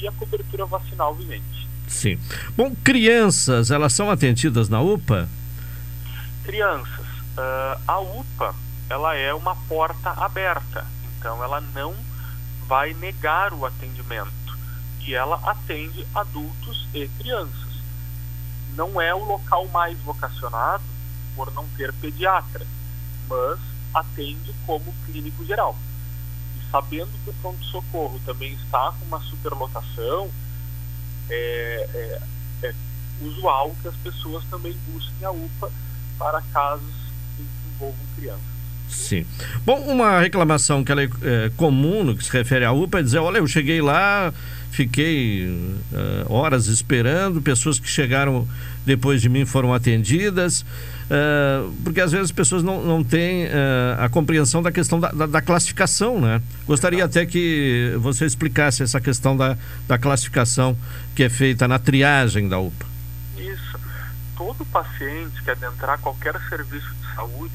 e 0.00 0.08
a 0.08 0.12
cobertura 0.12 0.66
vacinal 0.66 1.14
vigente. 1.14 1.68
Sim. 1.86 2.18
Bom, 2.56 2.74
crianças, 2.82 3.70
elas 3.70 3.92
são 3.92 4.10
atendidas 4.10 4.68
na 4.68 4.80
UPA? 4.80 5.28
Crianças, 6.44 7.06
ah, 7.36 7.78
a 7.86 8.00
UPA 8.00 8.54
ela 8.88 9.14
é 9.14 9.34
uma 9.34 9.56
porta 9.68 10.10
aberta, 10.10 10.86
então 11.18 11.42
ela 11.42 11.60
não 11.60 11.94
vai 12.66 12.94
negar 12.94 13.52
o 13.52 13.64
atendimento 13.64 14.32
e 15.00 15.14
ela 15.14 15.40
atende 15.44 16.06
adultos 16.14 16.86
e 16.94 17.08
crianças. 17.18 17.66
Não 18.74 19.00
é 19.00 19.14
o 19.14 19.24
local 19.24 19.66
mais 19.68 19.98
vocacionado 20.00 20.84
por 21.34 21.52
não 21.52 21.66
ter 21.76 21.92
pediatra, 21.94 22.66
mas 23.28 23.58
atende 23.94 24.54
como 24.66 24.94
clínico 25.04 25.44
geral. 25.44 25.76
Sabendo 26.76 27.08
que 27.24 27.30
o 27.30 27.32
pronto-socorro 27.40 28.20
também 28.26 28.52
está 28.52 28.92
com 28.98 29.06
uma 29.06 29.20
superlotação, 29.20 30.30
é, 31.30 31.88
é, 31.94 32.66
é 32.66 32.74
usual 33.22 33.74
que 33.80 33.88
as 33.88 33.96
pessoas 33.96 34.44
também 34.50 34.76
busquem 34.86 35.26
a 35.26 35.30
UPA 35.30 35.72
para 36.18 36.42
casos 36.52 36.94
que 37.34 37.46
envolvam 37.74 38.06
crianças. 38.14 38.56
Sim. 38.90 39.24
Bom, 39.64 39.78
uma 39.80 40.20
reclamação 40.20 40.84
que 40.84 40.92
é, 40.92 41.04
é, 41.04 41.50
comum 41.56 42.04
no 42.04 42.14
que 42.14 42.24
se 42.24 42.30
refere 42.30 42.66
à 42.66 42.72
UPA 42.72 43.00
é 43.00 43.02
dizer, 43.02 43.20
olha, 43.20 43.38
eu 43.38 43.46
cheguei 43.46 43.80
lá, 43.80 44.34
fiquei 44.76 45.48
eh, 45.92 46.24
horas 46.28 46.66
esperando, 46.66 47.40
pessoas 47.40 47.78
que 47.78 47.88
chegaram 47.88 48.46
depois 48.84 49.22
de 49.22 49.28
mim 49.30 49.46
foram 49.46 49.72
atendidas, 49.72 50.66
eh, 51.10 51.62
porque 51.82 51.98
às 52.00 52.12
vezes 52.12 52.26
as 52.26 52.30
pessoas 52.32 52.62
não, 52.62 52.84
não 52.84 53.02
têm 53.02 53.44
eh, 53.46 53.96
a 53.98 54.06
compreensão 54.10 54.62
da 54.62 54.70
questão 54.70 55.00
da, 55.00 55.10
da, 55.12 55.26
da 55.26 55.40
classificação, 55.40 56.20
né? 56.20 56.42
Gostaria 56.66 57.04
até 57.06 57.24
que 57.24 57.94
você 57.98 58.26
explicasse 58.26 58.82
essa 58.82 59.00
questão 59.00 59.34
da, 59.34 59.56
da 59.88 59.96
classificação 59.96 60.76
que 61.14 61.22
é 61.22 61.28
feita 61.30 61.66
na 61.66 61.78
triagem 61.78 62.46
da 62.46 62.58
UPA. 62.58 62.84
Isso. 63.38 63.78
Todo 64.36 64.62
paciente 64.66 65.42
que 65.42 65.50
adentrar 65.50 65.98
qualquer 66.00 66.34
serviço 66.50 66.86
de 67.00 67.14
saúde, 67.14 67.54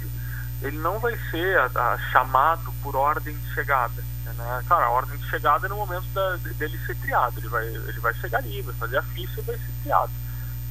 ele 0.63 0.77
não 0.79 0.97
vai 0.99 1.15
ser 1.29 1.57
a- 1.59 1.69
a- 1.75 1.99
chamado 2.11 2.73
por 2.81 2.95
ordem 2.95 3.35
de 3.35 3.53
chegada. 3.53 4.03
Né? 4.25 4.63
Cara, 4.67 4.85
a 4.85 4.89
ordem 4.91 5.17
de 5.17 5.29
chegada 5.29 5.65
é 5.67 5.69
no 5.69 5.75
momento 5.77 6.05
da- 6.13 6.37
de- 6.37 6.53
dele 6.53 6.77
ser 6.85 6.95
triado. 6.97 7.39
Ele 7.39 7.47
vai, 7.49 7.65
ele 7.67 7.99
vai 7.99 8.13
chegar 8.15 8.37
ali, 8.39 8.61
vai 8.61 8.73
fazer 8.75 8.97
a 8.97 9.03
ficha 9.03 9.39
e 9.39 9.43
vai 9.43 9.57
ser 9.57 9.71
triado. 9.83 10.11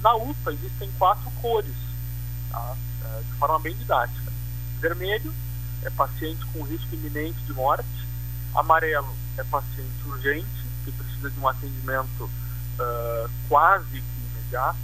Na 0.03 0.15
UPA 0.15 0.53
existem 0.53 0.91
quatro 0.99 1.31
cores, 1.43 1.75
tá? 2.51 2.77
É, 3.05 3.21
de 3.23 3.33
forma 3.39 3.59
bem 3.59 3.75
didática. 3.77 4.33
Vermelho 4.81 5.35
é 5.83 5.91
paciente 5.91 6.45
com 6.47 6.63
risco 6.63 6.95
iminente 6.95 7.39
de 7.43 7.53
morte. 7.53 7.87
Amarelo 8.55 9.15
é 9.37 9.45
paciente 9.45 9.93
urgente, 10.07 10.47
que 10.85 10.93
precisa 10.93 11.31
de 11.31 11.39
um 11.39 11.47
atendimento 11.49 12.31
ah, 12.79 13.29
quase 13.49 14.03
imediato. 14.37 14.79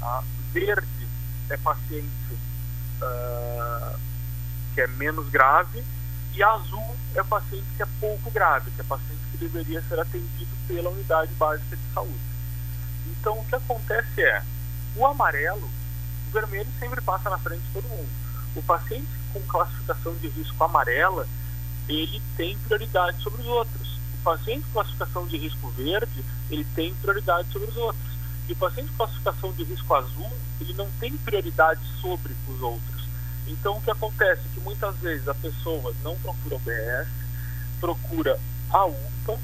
tá? 0.00 0.22
Verde 0.52 1.08
é 1.50 1.56
paciente 1.58 2.38
ah, 3.02 3.96
que 4.74 4.80
é 4.80 4.86
menos 4.86 5.28
grave. 5.28 5.84
E 6.34 6.42
azul 6.42 6.96
é 7.14 7.22
paciente 7.22 7.66
que 7.76 7.82
é 7.82 7.86
pouco 8.00 8.30
grave, 8.30 8.70
que 8.72 8.80
é 8.80 8.84
paciente 8.84 9.20
que 9.30 9.38
deveria 9.38 9.80
ser 9.82 10.00
atendido 10.00 10.50
pela 10.66 10.90
unidade 10.90 11.32
básica 11.34 11.76
de 11.76 11.94
saúde. 11.94 12.20
Então, 13.06 13.38
o 13.38 13.44
que 13.44 13.54
acontece 13.54 14.22
é, 14.22 14.42
o 14.96 15.06
amarelo, 15.06 15.70
o 16.28 16.30
vermelho 16.32 16.68
sempre 16.80 17.00
passa 17.00 17.30
na 17.30 17.38
frente 17.38 17.62
de 17.62 17.72
todo 17.72 17.88
mundo. 17.88 18.08
O 18.56 18.62
paciente 18.62 19.08
com 19.32 19.40
classificação 19.42 20.14
de 20.16 20.28
risco 20.28 20.64
amarela, 20.64 21.26
ele 21.88 22.20
tem 22.36 22.58
prioridade 22.58 23.22
sobre 23.22 23.42
os 23.42 23.46
outros. 23.46 23.98
O 24.14 24.22
paciente 24.24 24.64
com 24.66 24.72
classificação 24.72 25.26
de 25.26 25.36
risco 25.36 25.68
verde, 25.70 26.24
ele 26.50 26.64
tem 26.74 26.94
prioridade 26.94 27.52
sobre 27.52 27.70
os 27.70 27.76
outros. 27.76 28.14
E 28.48 28.52
o 28.52 28.56
paciente 28.56 28.90
com 28.90 28.96
classificação 28.96 29.52
de 29.52 29.64
risco 29.64 29.94
azul, 29.94 30.32
ele 30.60 30.74
não 30.74 30.88
tem 30.98 31.16
prioridade 31.16 31.80
sobre 32.00 32.34
os 32.48 32.60
outros. 32.60 33.03
Então, 33.46 33.76
o 33.76 33.80
que 33.80 33.90
acontece 33.90 34.40
é 34.40 34.54
que 34.54 34.60
muitas 34.60 34.96
vezes 34.96 35.28
a 35.28 35.34
pessoa 35.34 35.94
não 36.02 36.16
procura 36.16 36.56
o 36.56 36.58
BS, 36.60 37.08
procura 37.80 38.38
a 38.70 38.86
UPA, 38.86 39.38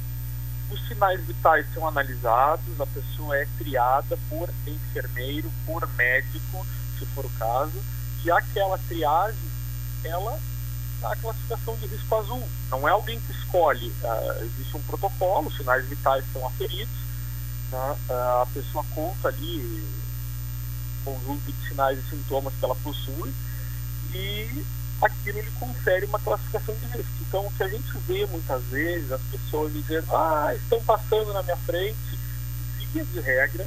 os 0.71 0.89
sinais 0.89 1.21
vitais 1.27 1.67
são 1.75 1.87
analisados, 1.87 2.81
a 2.81 2.87
pessoa 2.87 3.37
é 3.37 3.47
triada 3.59 4.19
por 4.29 4.49
enfermeiro, 4.67 5.51
por 5.67 5.87
médico, 5.95 6.67
se 6.99 7.05
for 7.07 7.25
o 7.25 7.31
caso, 7.31 7.83
e 8.25 8.31
aquela 8.31 8.79
triagem, 8.79 9.51
ela 10.05 10.39
dá 11.01 11.13
a 11.13 11.17
classificação 11.17 11.77
de 11.77 11.87
risco 11.87 12.15
azul. 12.17 12.49
Não 12.71 12.87
é 12.89 12.93
alguém 12.93 13.19
que 13.21 13.33
escolhe, 13.33 13.93
ah, 14.05 14.39
existe 14.43 14.77
um 14.77 14.83
protocolo, 14.83 15.49
os 15.49 15.57
sinais 15.57 15.87
vitais 15.87 16.25
são 16.33 16.47
aferidos, 16.47 16.95
né? 17.71 17.97
Ah, 18.09 18.43
a 18.43 18.47
pessoa 18.47 18.85
conta 18.95 19.29
ali 19.29 19.61
o 21.01 21.05
conjunto 21.05 21.53
de 21.53 21.69
sinais 21.69 21.99
e 21.99 22.11
sintomas 22.11 22.53
que 22.59 22.65
ela 22.65 22.77
possui, 22.77 23.33
e 24.15 24.65
aquilo 25.03 25.41
lhe 25.41 25.51
confere 25.53 26.07
uma 26.07 26.19
classificação 26.19 26.75
de 26.75 26.87
risco. 26.97 27.13
Então, 27.21 27.47
o 27.47 27.53
que 27.53 27.63
a 27.63 27.69
gente 27.69 27.91
vê 28.07 28.27
muitas 28.27 28.63
vezes, 28.65 29.11
as 29.13 29.21
pessoas 29.23 29.73
dizendo, 29.73 30.15
ah, 30.15 30.53
estão 30.55 30.83
passando 30.83 31.33
na 31.33 31.43
minha 31.43 31.57
frente, 31.59 32.19
via 32.93 33.05
de 33.05 33.21
regra, 33.21 33.67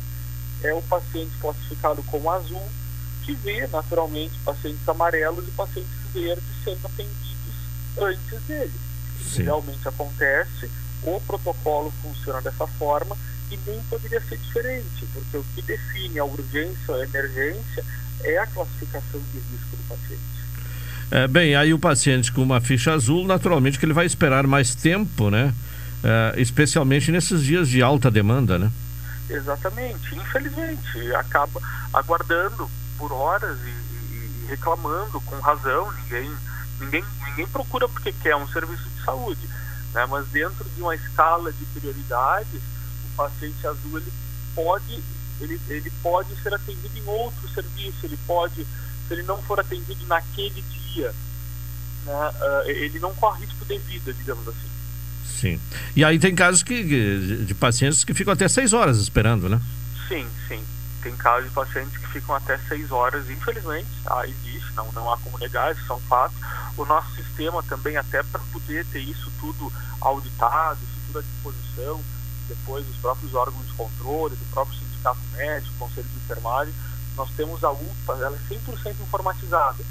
é 0.64 0.74
o 0.74 0.82
paciente 0.84 1.32
classificado 1.40 2.04
como 2.04 2.30
azul, 2.30 2.62
que 3.24 3.34
vê 3.36 3.66
naturalmente 3.68 4.38
pacientes 4.44 4.88
amarelos 4.88 5.48
e 5.48 5.52
pacientes 5.52 5.92
verdes 6.14 6.44
sendo 6.64 6.86
atendidos 6.86 7.54
antes 7.98 8.42
dele. 8.44 8.74
Isso 9.20 9.42
realmente 9.42 9.88
acontece, 9.88 10.70
o 11.04 11.20
protocolo 11.22 11.92
funciona 12.02 12.42
dessa 12.42 12.68
forma 12.68 13.18
e 13.52 13.58
nem 13.66 13.82
poderia 13.84 14.22
ser 14.22 14.38
diferente, 14.38 15.06
porque 15.14 15.38
o 15.38 15.46
que 15.56 15.62
define 15.62 16.20
a 16.20 16.26
urgência 16.26 16.94
ou 16.94 16.96
a 16.96 17.04
emergência 17.04 17.86
é 18.24 18.38
a 18.38 18.48
classificação 18.48 19.22
de 19.32 19.40
risco 19.40 19.76
do 19.78 19.88
paciente. 19.88 20.33
É, 21.16 21.28
bem, 21.28 21.56
aí 21.56 21.72
o 21.72 21.78
paciente 21.78 22.32
com 22.32 22.42
uma 22.42 22.60
ficha 22.60 22.92
azul, 22.92 23.24
naturalmente 23.28 23.78
que 23.78 23.86
ele 23.86 23.94
vai 23.94 24.08
esperar 24.08 24.48
mais 24.48 24.74
tempo, 24.74 25.30
né? 25.30 25.54
É, 26.04 26.42
especialmente 26.42 27.12
nesses 27.12 27.44
dias 27.44 27.70
de 27.70 27.84
alta 27.84 28.10
demanda, 28.10 28.58
né? 28.58 28.72
Exatamente, 29.30 30.16
infelizmente, 30.16 31.14
acaba 31.16 31.62
aguardando 31.94 32.68
por 32.98 33.12
horas 33.14 33.60
e, 33.60 33.70
e- 33.70 34.44
e 34.44 34.46
reclamando 34.50 35.22
com 35.22 35.40
razão, 35.40 35.92
ninguém, 36.02 36.32
ninguém, 36.80 37.04
ninguém 37.28 37.48
procura 37.48 37.88
porque 37.88 38.12
quer 38.12 38.36
um 38.36 38.48
serviço 38.48 38.84
de 38.98 39.06
saúde, 39.06 39.48
né? 39.94 40.08
mas 40.10 40.26
dentro 40.30 40.66
de 40.76 40.82
uma 40.82 40.96
escala 40.96 41.54
de 41.54 41.64
prioridades, 41.80 42.60
o 43.06 43.16
paciente 43.16 43.68
azul 43.68 44.00
ele 44.00 44.12
pode, 44.56 45.04
ele, 45.40 45.62
ele 45.70 45.92
pode 46.02 46.36
ser 46.42 46.54
atendido 46.56 46.98
em 46.98 47.06
outro 47.06 47.48
serviço, 47.54 48.00
ele 48.04 48.18
pode, 48.26 48.66
se 49.08 49.14
ele 49.14 49.24
não 49.24 49.40
for 49.44 49.60
atendido 49.60 50.06
naquele 50.08 50.62
dia, 50.62 50.83
né? 51.02 51.12
ah, 52.08 52.64
ele 52.66 53.00
não 53.00 53.14
corre 53.16 53.46
risco 53.46 53.66
de 53.66 53.78
vida, 53.80 54.14
digamos 54.14 54.48
assim. 54.48 54.74
Sim. 55.26 55.60
E 55.96 56.04
aí 56.04 56.20
tem 56.20 56.36
casos 56.36 56.64
que, 56.64 56.84
de 57.46 57.54
pacientes 57.54 58.04
que 58.04 58.14
ficam 58.14 58.34
até 58.34 58.48
seis 58.48 58.74
horas 58.74 58.98
esperando, 58.98 59.50
né? 59.50 59.62
Sim, 60.08 60.28
sim. 60.48 60.64
Tem 61.02 61.16
casos 61.18 61.50
de 61.50 61.56
pacientes 61.56 61.98
que 61.98 62.08
ficam 62.08 62.36
até 62.36 62.58
seis 62.60 62.92
horas, 62.92 63.30
infelizmente, 63.30 63.90
tá? 64.06 64.26
existe, 64.26 64.72
não, 64.76 64.90
não 64.94 65.12
há 65.12 65.18
como 65.18 65.38
negar, 65.38 65.74
isso 65.74 65.86
são 65.86 66.00
fatos. 66.02 66.38
O 66.78 66.86
nosso 66.86 67.14
sistema 67.16 67.62
também, 67.64 67.98
até 67.98 68.24
para 68.24 68.40
poder 68.52 68.86
ter 68.86 69.00
isso 69.00 69.32
tudo 69.40 69.72
auditado, 70.00 70.80
isso 70.82 71.00
tudo 71.08 71.20
à 71.20 71.22
disposição, 71.22 72.02
depois 72.48 72.86
dos 72.86 72.96
próprios 72.98 73.34
órgãos 73.34 73.66
de 73.68 73.74
controle, 73.74 74.36
do 74.36 74.46
próprio 74.52 74.80
sindicato 74.80 75.20
médico, 75.34 75.74
conselho 75.78 76.08
de 76.08 76.18
enfermagem, 76.18 76.74
nós 77.16 77.30
temos 77.36 77.64
a 77.64 77.72
UPA, 77.72 78.14
ela 78.22 78.36
é 78.36 78.54
100% 78.54 78.96
informatizada. 79.02 79.84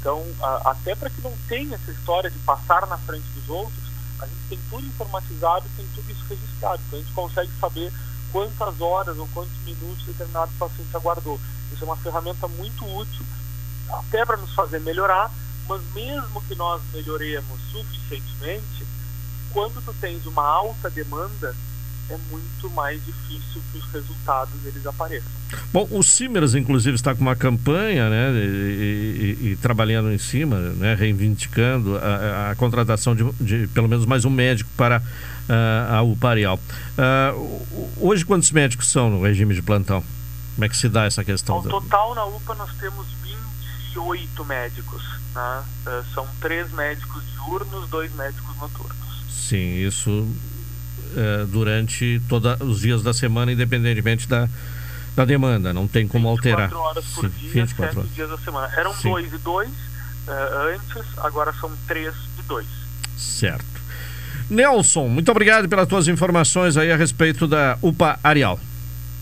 Então, 0.00 0.24
até 0.64 0.94
para 0.94 1.10
que 1.10 1.20
não 1.20 1.36
tenha 1.48 1.74
essa 1.74 1.90
história 1.90 2.30
de 2.30 2.38
passar 2.40 2.86
na 2.86 2.98
frente 2.98 3.26
dos 3.34 3.48
outros, 3.48 3.88
a 4.20 4.26
gente 4.26 4.40
tem 4.48 4.58
tudo 4.70 4.86
informatizado 4.86 5.66
tem 5.76 5.86
tudo 5.94 6.10
isso 6.10 6.24
registrado. 6.28 6.80
Então 6.86 6.98
a 6.98 7.02
gente 7.02 7.14
consegue 7.14 7.50
saber 7.60 7.92
quantas 8.32 8.80
horas 8.80 9.16
ou 9.18 9.28
quantos 9.28 9.56
minutos 9.64 10.04
determinado 10.04 10.50
paciente 10.58 10.96
aguardou. 10.96 11.40
Isso 11.72 11.84
é 11.84 11.86
uma 11.86 11.96
ferramenta 11.96 12.48
muito 12.48 12.84
útil, 12.84 13.24
até 13.90 14.24
para 14.24 14.36
nos 14.36 14.52
fazer 14.54 14.80
melhorar, 14.80 15.30
mas 15.68 15.82
mesmo 15.94 16.42
que 16.42 16.54
nós 16.54 16.82
melhoremos 16.92 17.60
suficientemente, 17.70 18.86
quando 19.52 19.82
tu 19.84 19.94
tens 20.00 20.26
uma 20.26 20.44
alta 20.44 20.90
demanda, 20.90 21.54
é 22.10 22.16
muito 22.30 22.70
mais 22.70 23.04
difícil 23.04 23.60
que 23.72 23.78
os 23.78 23.84
resultados 23.92 24.54
eles 24.64 24.86
apareçam. 24.86 25.30
Bom, 25.72 25.86
o 25.90 26.02
Simers, 26.02 26.54
inclusive, 26.54 26.94
está 26.94 27.14
com 27.14 27.20
uma 27.22 27.36
campanha, 27.36 28.08
né, 28.10 28.30
e, 28.32 29.36
e- 29.40 29.46
e 29.52 29.56
trabalhando 29.56 30.10
em 30.12 30.18
cima, 30.18 30.58
né, 30.58 30.94
reivindicando 30.94 31.96
a, 31.98 32.50
a 32.50 32.54
contratação 32.56 33.14
de, 33.14 33.24
de 33.40 33.66
pelo 33.68 33.88
menos 33.88 34.04
mais 34.06 34.24
um 34.24 34.30
médico 34.30 34.70
para 34.76 35.02
ah, 35.48 35.96
a 35.98 36.02
UPA 36.02 36.28
Areal. 36.30 36.60
Ah, 36.96 37.32
o- 37.34 37.90
hoje, 38.00 38.24
quantos 38.24 38.50
médicos 38.50 38.88
são 38.90 39.10
no 39.10 39.22
regime 39.22 39.54
de 39.54 39.62
plantão? 39.62 40.02
Como 40.54 40.64
é 40.64 40.68
que 40.68 40.76
se 40.76 40.88
dá 40.88 41.04
essa 41.04 41.22
questão? 41.24 41.56
Ao 41.56 41.62
da- 41.62 41.70
total, 41.70 42.14
na 42.14 42.24
UPA, 42.24 42.54
nós 42.54 42.70
temos 42.80 43.06
28 43.22 44.44
médicos. 44.44 45.02
Né? 45.34 45.62
Eh, 45.86 46.02
são 46.14 46.26
três 46.40 46.70
médicos 46.72 47.22
diurnos, 47.32 47.88
dois 47.88 48.12
médicos 48.14 48.56
noturnos. 48.56 48.96
Sim, 49.30 49.76
isso 49.86 50.26
eh, 51.16 51.44
durante 51.48 52.20
todos 52.28 52.60
os 52.60 52.80
dias 52.80 53.02
da 53.02 53.12
semana, 53.12 53.52
independentemente 53.52 54.28
da, 54.28 54.48
da 55.16 55.24
demanda, 55.24 55.72
não 55.72 55.86
tem 55.88 56.06
como 56.06 56.28
alterar. 56.28 56.68
24 56.68 56.78
horas 56.78 57.04
por 57.14 57.24
Sim, 57.24 57.34
dia, 57.40 57.50
24 57.52 57.86
sete 57.86 57.98
horas. 57.98 58.14
dias 58.14 58.30
da 58.30 58.38
semana. 58.38 58.72
Eram 58.76 58.94
Sim. 58.94 59.10
dois 59.10 59.32
e 59.32 59.38
dois 59.38 59.70
eh, 60.28 60.74
antes, 60.74 61.18
agora 61.18 61.52
são 61.54 61.70
três 61.86 62.14
e 62.38 62.42
dois. 62.42 62.66
Certo. 63.16 63.64
Nelson, 64.50 65.08
muito 65.08 65.30
obrigado 65.30 65.68
pelas 65.68 65.86
tuas 65.86 66.08
informações 66.08 66.76
aí 66.76 66.90
a 66.90 66.96
respeito 66.96 67.46
da 67.46 67.76
UPA 67.82 68.18
Areal. 68.22 68.58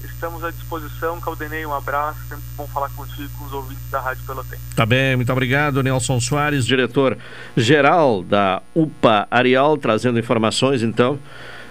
Estamos 0.05 0.43
à 0.45 0.51
disposição. 0.51 1.21
Caldenei, 1.21 1.67
um 1.67 1.75
abraço. 1.75 2.19
Sempre 2.29 2.45
bom 2.57 2.67
falar 2.69 2.89
contigo 2.91 3.29
com 3.39 3.45
os 3.45 3.53
ouvintes 3.53 3.83
da 3.91 4.01
Rádio 4.01 4.23
Pelotense. 4.25 4.63
Tá 4.75 4.87
bem, 4.87 5.15
muito 5.17 5.31
obrigado, 5.33 5.83
Nelson 5.83 6.21
Soares, 6.21 6.65
diretor-geral 6.65 8.23
da 8.23 8.63
UPA 8.75 9.27
Areal, 9.31 9.77
trazendo 9.77 10.19
informações, 10.19 10.83
então, 10.83 11.19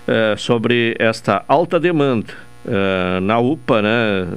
eh, 0.07 0.35
sobre 0.37 0.95
esta 0.99 1.43
alta 1.47 1.79
demanda 1.79 2.33
eh, 2.67 3.19
na 3.21 3.39
UPA, 3.39 3.81
né? 3.81 4.27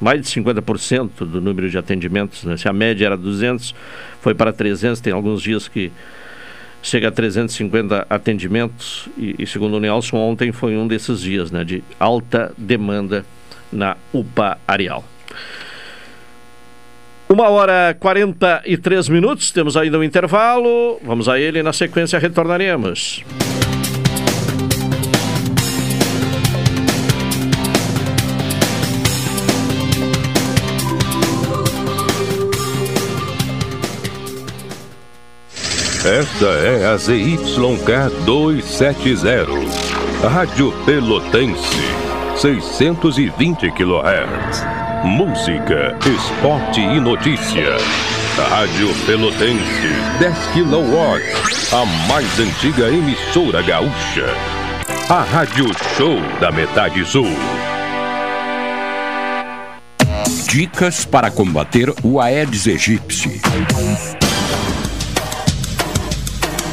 Mais 0.00 0.20
de 0.22 0.28
50% 0.28 1.26
do 1.26 1.40
número 1.40 1.68
de 1.68 1.76
atendimentos, 1.76 2.44
né? 2.44 2.56
Se 2.56 2.68
a 2.68 2.72
média 2.72 3.06
era 3.06 3.16
200, 3.16 3.74
foi 4.20 4.34
para 4.34 4.52
300, 4.52 5.00
tem 5.00 5.12
alguns 5.12 5.42
dias 5.42 5.68
que 5.68 5.92
chega 6.82 7.08
a 7.08 7.10
350 7.10 8.06
atendimentos 8.08 9.08
e, 9.18 9.34
e 9.38 9.46
segundo 9.46 9.76
o 9.76 9.80
Nelson, 9.80 10.16
ontem 10.16 10.52
foi 10.52 10.76
um 10.76 10.86
desses 10.86 11.20
dias, 11.20 11.50
né? 11.50 11.64
De 11.64 11.84
alta 11.98 12.52
demanda 12.56 13.24
na 13.72 13.96
UPA 14.12 14.58
Areal. 14.66 15.04
Uma 17.28 17.48
hora 17.48 17.96
43 18.00 19.08
minutos, 19.08 19.52
temos 19.52 19.76
ainda 19.76 19.98
um 19.98 20.02
intervalo. 20.02 20.98
Vamos 21.04 21.28
a 21.28 21.38
ele 21.38 21.60
e 21.60 21.62
na 21.62 21.72
sequência 21.72 22.18
retornaremos. 22.18 23.22
Esta 36.02 36.46
é 36.46 36.86
a 36.86 36.96
ZYK 36.96 38.24
270, 38.24 39.46
Rádio 40.26 40.72
Pelotense, 40.86 41.76
620 42.36 43.70
kHz. 43.70 44.64
Música, 45.04 45.94
esporte 46.08 46.80
e 46.80 46.98
notícia. 46.98 47.76
Rádio 48.48 48.88
Pelotense, 49.04 49.92
10 50.18 50.36
kW, 50.54 51.76
a 51.76 51.84
mais 52.08 52.40
antiga 52.40 52.88
emissora 52.88 53.60
gaúcha. 53.60 54.24
A 55.10 55.22
Rádio 55.22 55.66
Show 55.98 56.18
da 56.40 56.50
Metade 56.50 57.04
Sul. 57.04 57.28
Dicas 60.48 61.04
para 61.04 61.30
combater 61.30 61.92
o 62.02 62.18
Aedes 62.18 62.66
aegypti. 62.66 63.38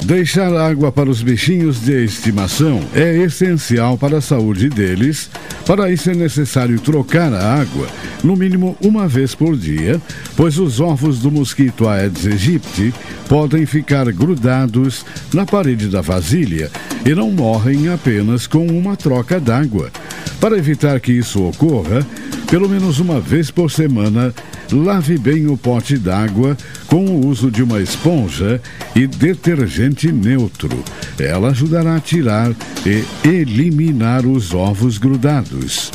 Deixar 0.08 0.56
água 0.56 0.90
para 0.90 1.10
os 1.10 1.22
bichinhos 1.22 1.82
de 1.82 2.06
estimação 2.06 2.80
é 2.94 3.18
essencial 3.18 3.98
para 3.98 4.20
a 4.20 4.22
saúde 4.22 4.70
deles. 4.70 5.30
Para 5.66 5.92
isso 5.92 6.10
é 6.10 6.14
necessário 6.14 6.80
trocar 6.80 7.34
a 7.34 7.56
água 7.56 7.90
no 8.24 8.34
mínimo 8.34 8.78
uma 8.80 9.06
vez 9.06 9.36
por 9.36 9.58
dia, 9.58 10.02
pois 10.38 10.58
os 10.58 10.80
ovos 10.80 11.20
do 11.20 11.30
mosquito 11.30 11.90
Aedes 11.90 12.26
aegypti 12.26 12.94
podem 13.28 13.66
ficar 13.66 14.10
grudados 14.14 15.06
na 15.34 15.46
parede 15.46 15.90
da 15.90 16.00
vasilha 16.00 16.72
e 17.06 17.14
não 17.14 17.30
morrem 17.30 17.90
apenas 17.90 18.48
com 18.48 18.66
uma 18.66 18.96
troca 18.96 19.42
d'água. 19.42 19.92
Para 20.40 20.58
evitar 20.58 21.02
que 21.02 21.12
isso 21.12 21.44
ocorra, 21.44 22.08
pelo 22.50 22.70
menos 22.70 23.02
uma 23.02 23.20
vez 23.20 23.52
por 23.52 23.70
semana, 23.70 24.34
lave 24.72 25.18
bem 25.18 25.48
o 25.48 25.58
pote 25.58 25.98
d'água 25.98 26.56
com 26.88 27.06
o 27.06 27.28
uso 27.28 27.52
de 27.52 27.62
uma 27.62 27.80
esponja 27.80 28.62
e 28.96 29.06
detergente 29.06 30.12
neutro. 30.12 30.84
Ela 31.20 31.50
ajudará 31.50 31.96
a 31.96 32.00
tirar 32.00 32.52
e 32.86 33.04
eliminar 33.28 34.26
os 34.26 34.54
ovos 34.54 34.98
grudados. 34.98 35.92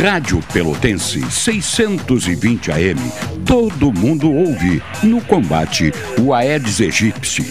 Rádio 0.00 0.42
Pelotense 0.52 1.24
620 1.30 2.72
AM. 2.72 3.00
Todo 3.44 3.92
mundo 3.92 4.32
ouve 4.32 4.82
no 5.02 5.20
combate 5.20 5.92
o 6.20 6.34
Aedes 6.34 6.80
aegypti. 6.80 7.44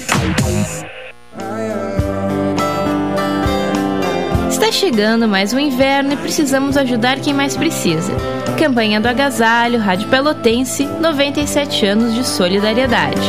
Está 4.49 4.71
chegando 4.71 5.27
mais 5.27 5.53
um 5.53 5.59
inverno 5.59 6.13
e 6.13 6.17
precisamos 6.17 6.75
ajudar 6.75 7.19
quem 7.19 7.33
mais 7.33 7.55
precisa. 7.55 8.13
Campanha 8.53 9.01
do 9.01 9.07
Agasalho, 9.07 9.79
Rádio 9.79 10.07
Pelotense, 10.07 10.85
97 10.85 11.85
anos 11.85 12.13
de 12.13 12.23
solidariedade. 12.23 13.21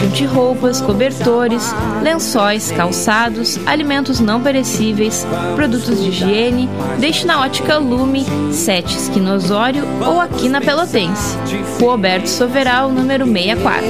Junte 0.00 0.24
roupas, 0.24 0.80
cobertores, 0.80 1.74
lençóis, 2.02 2.72
calçados, 2.72 3.58
alimentos 3.66 4.18
não 4.18 4.40
perecíveis, 4.40 5.26
produtos 5.54 6.02
de 6.02 6.08
higiene, 6.08 6.68
deixe 6.98 7.26
na 7.26 7.40
ótica 7.40 7.78
Lume, 7.78 8.24
7 8.52 8.96
Esquina 8.96 9.34
Osório 9.34 9.84
ou 10.06 10.20
aqui 10.20 10.48
na 10.48 10.60
Pelotense. 10.60 11.36
Rua 11.78 11.92
Alberto 11.92 12.28
Soveral, 12.28 12.90
número 12.90 13.26
64. 13.26 13.84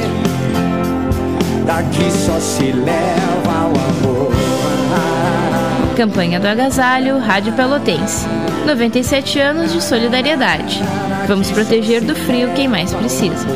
Daqui 1.64 2.10
só 2.10 2.38
se 2.40 2.72
leva. 2.72 3.39
Campanha 5.96 6.40
do 6.40 6.46
Agasalho, 6.46 7.18
Rádio 7.18 7.52
Pelotense. 7.52 8.26
97 8.66 9.38
anos 9.38 9.72
de 9.72 9.82
solidariedade. 9.82 10.80
Vamos 11.26 11.50
proteger 11.50 12.02
do 12.02 12.14
frio 12.14 12.52
quem 12.54 12.68
mais 12.68 12.94
precisa. 12.94 13.46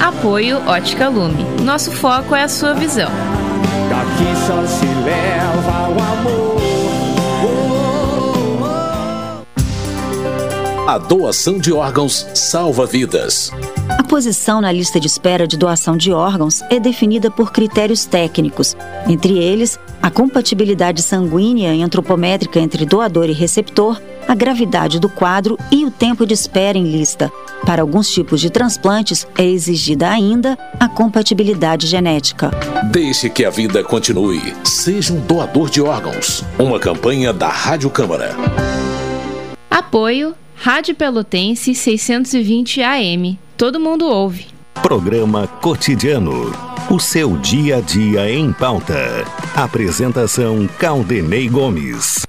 Apoio 0.00 0.60
Ótica 0.66 1.08
Lume. 1.08 1.44
Nosso 1.62 1.90
foco 1.92 2.34
é 2.34 2.42
a 2.42 2.48
sua 2.48 2.74
visão. 2.74 3.10
Daqui 3.88 4.46
só 4.46 4.66
se 4.66 4.86
leva 5.04 5.88
o 5.88 6.02
amor. 6.02 6.54
A 10.86 10.98
doação 10.98 11.58
de 11.58 11.72
órgãos 11.72 12.26
salva 12.34 12.84
vidas. 12.84 13.50
A 13.98 14.02
posição 14.02 14.60
na 14.60 14.72
lista 14.72 14.98
de 14.98 15.06
espera 15.06 15.46
de 15.46 15.56
doação 15.56 15.96
de 15.96 16.12
órgãos 16.12 16.62
é 16.70 16.80
definida 16.80 17.30
por 17.30 17.52
critérios 17.52 18.04
técnicos, 18.04 18.76
entre 19.08 19.38
eles 19.38 19.78
a 20.02 20.10
compatibilidade 20.10 21.00
sanguínea 21.00 21.74
e 21.74 21.82
antropométrica 21.82 22.58
entre 22.58 22.84
doador 22.84 23.28
e 23.28 23.32
receptor, 23.32 24.00
a 24.26 24.34
gravidade 24.34 24.98
do 24.98 25.08
quadro 25.08 25.56
e 25.70 25.84
o 25.84 25.90
tempo 25.90 26.26
de 26.26 26.34
espera 26.34 26.76
em 26.76 26.84
lista. 26.84 27.30
Para 27.64 27.82
alguns 27.82 28.10
tipos 28.10 28.40
de 28.40 28.50
transplantes 28.50 29.26
é 29.38 29.44
exigida 29.44 30.10
ainda 30.10 30.58
a 30.78 30.88
compatibilidade 30.88 31.86
genética. 31.86 32.50
Deixe 32.90 33.30
que 33.30 33.44
a 33.44 33.50
vida 33.50 33.82
continue. 33.82 34.54
Seja 34.64 35.12
um 35.12 35.20
doador 35.20 35.70
de 35.70 35.80
órgãos. 35.80 36.44
Uma 36.58 36.78
campanha 36.78 37.32
da 37.32 37.48
Rádio 37.48 37.88
Câmara. 37.90 38.34
Apoio 39.70 40.34
Rádio 40.56 40.94
Pelotense 40.94 41.74
620 41.74 42.82
AM. 42.82 43.38
Todo 43.56 43.78
mundo 43.78 44.06
ouve. 44.06 44.48
Programa 44.82 45.46
Cotidiano. 45.46 46.52
O 46.90 46.98
seu 46.98 47.36
dia 47.36 47.76
a 47.76 47.80
dia 47.80 48.28
em 48.28 48.52
pauta. 48.52 49.24
Apresentação 49.54 50.68
Caldenei 50.76 51.48
Gomes. 51.48 52.26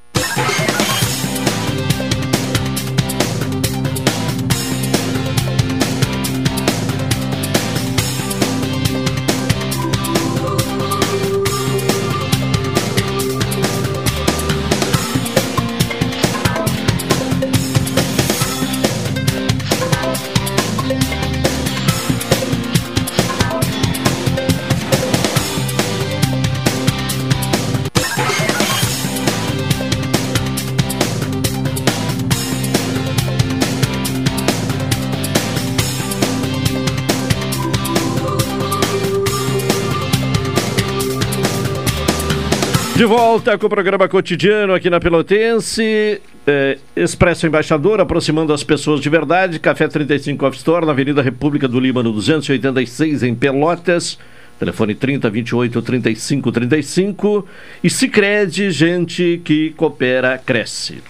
De 43.05 43.09
volta 43.09 43.55
com 43.55 43.67
o 43.67 43.69
programa 43.69 44.09
cotidiano 44.09 44.73
aqui 44.73 44.89
na 44.89 44.99
Pelotense. 44.99 46.19
É, 46.47 46.79
Expresso 46.95 47.45
Embaixador, 47.45 48.01
aproximando 48.01 48.51
as 48.51 48.63
pessoas 48.63 48.99
de 48.99 49.07
verdade. 49.11 49.59
Café 49.59 49.87
35 49.87 50.43
Off 50.43 50.57
Store, 50.57 50.87
na 50.87 50.91
Avenida 50.91 51.21
República 51.21 51.67
do 51.67 51.79
Líbano, 51.79 52.11
286, 52.11 53.21
em 53.21 53.35
Pelotas. 53.35 54.17
Telefone 54.57 54.95
30 54.95 55.29
28 55.29 55.81
35 55.83 56.51
35. 56.51 57.47
E 57.83 57.91
Cicred, 57.91 58.71
gente 58.71 59.39
que 59.45 59.69
coopera, 59.77 60.41
cresce. 60.43 61.03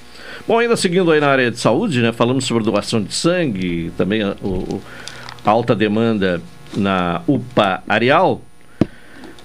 Bom, 0.46 0.60
ainda 0.60 0.76
seguindo 0.76 1.10
aí 1.14 1.22
na 1.22 1.30
área 1.30 1.50
de 1.50 1.58
saúde, 1.58 2.02
né? 2.02 2.12
Falamos 2.12 2.44
sobre 2.44 2.66
doação 2.66 3.02
de 3.02 3.16
sangue, 3.16 3.90
também 3.98 4.22
a, 4.22 4.36
a 5.46 5.50
alta 5.50 5.74
demanda 5.74 6.42
na 6.76 7.22
UPA 7.26 7.82
Areal. 7.88 8.42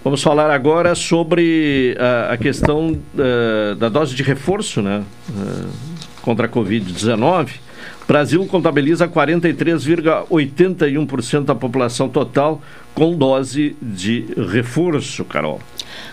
Vamos 0.02 0.22
falar 0.22 0.50
agora 0.50 0.94
sobre 0.94 1.94
a, 1.98 2.32
a 2.32 2.38
questão 2.38 2.92
uh, 2.92 3.74
da 3.74 3.90
dose 3.90 4.14
de 4.14 4.22
reforço 4.22 4.80
né, 4.80 5.04
uh, 5.28 5.68
contra 6.22 6.46
a 6.46 6.48
Covid-19. 6.48 7.50
O 8.02 8.06
Brasil 8.06 8.46
contabiliza 8.46 9.06
43,81% 9.06 11.44
da 11.44 11.54
população 11.54 12.08
total 12.08 12.62
com 12.94 13.14
dose 13.14 13.76
de 13.80 14.24
reforço, 14.50 15.22
Carol. 15.22 15.60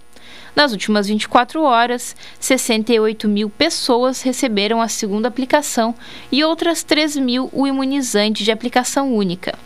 Nas 0.54 0.72
últimas 0.72 1.06
24 1.06 1.62
horas, 1.62 2.14
68 2.38 3.26
mil 3.26 3.48
pessoas 3.48 4.20
receberam 4.20 4.82
a 4.82 4.88
segunda 4.88 5.28
aplicação 5.28 5.94
e 6.30 6.44
outras 6.44 6.82
3 6.82 7.16
mil 7.16 7.48
o 7.50 7.66
imunizante 7.66 8.44
de 8.44 8.52
aplicação 8.52 9.14
única. 9.14 9.58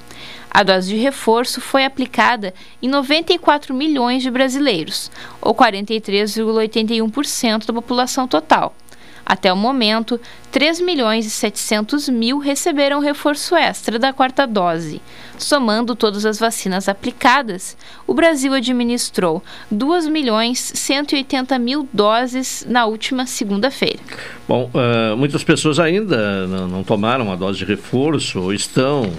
A 0.56 0.62
dose 0.62 0.88
de 0.88 0.96
reforço 0.96 1.60
foi 1.60 1.84
aplicada 1.84 2.54
em 2.80 2.88
94 2.88 3.74
milhões 3.74 4.22
de 4.22 4.30
brasileiros, 4.30 5.10
ou 5.38 5.54
43,81% 5.54 7.66
da 7.66 7.74
população 7.74 8.26
total. 8.26 8.74
Até 9.26 9.52
o 9.52 9.56
momento, 9.56 10.18
3 10.50 10.80
milhões 10.80 11.26
e 11.26 11.30
700 11.30 12.08
mil 12.08 12.38
receberam 12.38 13.00
reforço 13.00 13.54
extra 13.54 13.98
da 13.98 14.14
quarta 14.14 14.46
dose. 14.46 15.02
Somando 15.36 15.94
todas 15.94 16.24
as 16.24 16.38
vacinas 16.38 16.88
aplicadas, 16.88 17.76
o 18.06 18.14
Brasil 18.14 18.54
administrou 18.54 19.42
2 19.70 20.08
milhões 20.08 20.72
180 20.74 21.58
mil 21.58 21.86
doses 21.92 22.64
na 22.66 22.86
última 22.86 23.26
segunda-feira. 23.26 24.00
Bom, 24.48 24.70
uh, 24.72 25.14
muitas 25.18 25.44
pessoas 25.44 25.78
ainda 25.78 26.46
não, 26.46 26.66
não 26.66 26.82
tomaram 26.82 27.30
a 27.30 27.36
dose 27.36 27.58
de 27.58 27.66
reforço 27.66 28.40
ou 28.40 28.54
estão 28.54 29.12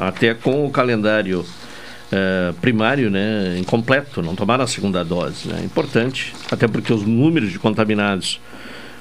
até 0.00 0.34
com 0.34 0.66
o 0.66 0.70
calendário 0.70 1.40
uh, 1.40 2.52
primário 2.60 3.10
né, 3.10 3.56
incompleto, 3.58 4.22
não 4.22 4.34
tomaram 4.34 4.64
a 4.64 4.66
segunda 4.66 5.04
dose. 5.04 5.50
É 5.50 5.54
né? 5.54 5.62
importante, 5.64 6.34
até 6.50 6.68
porque 6.68 6.92
os 6.92 7.02
números 7.02 7.50
de 7.50 7.58
contaminados 7.58 8.40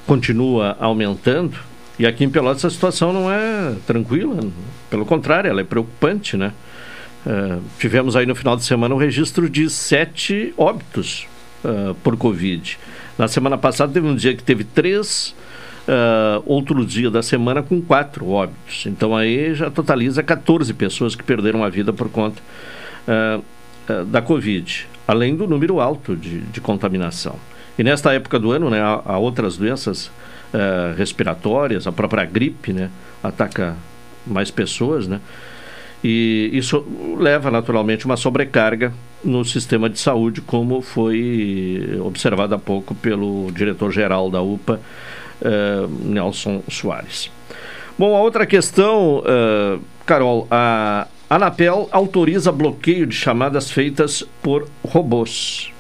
continua 0.08 0.78
aumentando. 0.80 1.58
E 2.00 2.06
aqui 2.06 2.24
em 2.24 2.30
Pelotas 2.30 2.66
a 2.66 2.70
situação 2.70 3.14
não 3.14 3.32
é 3.32 3.76
tranquila, 3.86 4.40
pelo 4.90 5.06
contrário, 5.06 5.50
ela 5.50 5.62
é 5.62 5.64
preocupante, 5.64 6.36
né? 6.36 6.52
Uh, 7.26 7.62
tivemos 7.78 8.16
aí 8.16 8.26
no 8.26 8.34
final 8.34 8.58
de 8.58 8.64
semana 8.64 8.96
um 8.96 8.98
registro 8.98 9.48
de 9.48 9.70
sete 9.70 10.54
óbitos 10.58 11.28
uh, 11.64 11.94
por 11.96 12.18
Covid. 12.18 12.80
Na 13.18 13.28
semana 13.28 13.58
passada 13.58 13.94
teve 13.94 14.08
um 14.08 14.16
dia 14.16 14.36
que 14.36 14.42
teve 14.42 14.64
três, 14.64 15.36
uh, 15.88 16.44
outro 16.46 16.86
dia 16.86 17.10
da 17.10 17.22
semana 17.22 17.62
com 17.62 17.82
quatro 17.82 18.30
óbitos. 18.30 18.86
Então 18.86 19.16
aí 19.16 19.54
já 19.54 19.70
totaliza 19.70 20.22
14 20.24 20.74
pessoas 20.74 21.16
que 21.16 21.24
perderam 21.24 21.64
a 21.64 21.70
vida 21.70 21.92
por 21.92 22.10
conta 22.10 22.42
da 24.08 24.22
Covid, 24.22 24.88
além 25.08 25.36
do 25.36 25.48
número 25.48 25.80
alto 25.82 26.16
de, 26.16 26.42
de 26.42 26.62
contaminação. 26.62 27.36
E 27.78 27.84
nesta 27.84 28.14
época 28.14 28.38
do 28.38 28.52
ano, 28.52 28.70
né, 28.70 28.82
há, 28.82 29.02
há 29.06 29.18
outras 29.18 29.58
doenças 29.58 30.08
uh, 30.08 30.96
respiratórias, 30.98 31.88
a 31.88 31.92
própria 31.92 32.26
gripe, 32.26 32.74
né, 32.74 32.90
ataca 33.24 33.76
mais 34.26 34.52
pessoas, 34.52 35.08
né? 35.08 35.20
E 36.04 36.50
isso 36.54 36.84
leva 37.20 37.52
naturalmente 37.52 38.06
uma 38.06 38.18
sobrecarga 38.18 38.92
no 39.24 39.46
sistema 39.46 39.88
de 39.88 40.00
saúde, 40.00 40.42
como 40.42 40.82
foi 40.82 42.00
observado 42.04 42.56
há 42.56 42.58
pouco 42.58 42.96
pelo 42.96 43.52
diretor-geral 43.52 44.30
da 44.30 44.42
UPA, 44.42 44.80
uh, 45.42 45.88
Nelson 45.88 46.62
Soares. 46.70 47.30
Bom, 47.98 48.16
a 48.16 48.22
outra 48.22 48.46
questão, 48.46 49.20
uh, 49.20 49.82
Carol, 50.06 50.48
a 50.50 51.08
Anapel 51.30 51.88
autoriza 51.92 52.52
bloqueio 52.52 53.06
de 53.06 53.16
chamadas 53.16 53.70
feitas 53.72 54.24
por 54.42 54.68
robôs. 54.84 55.72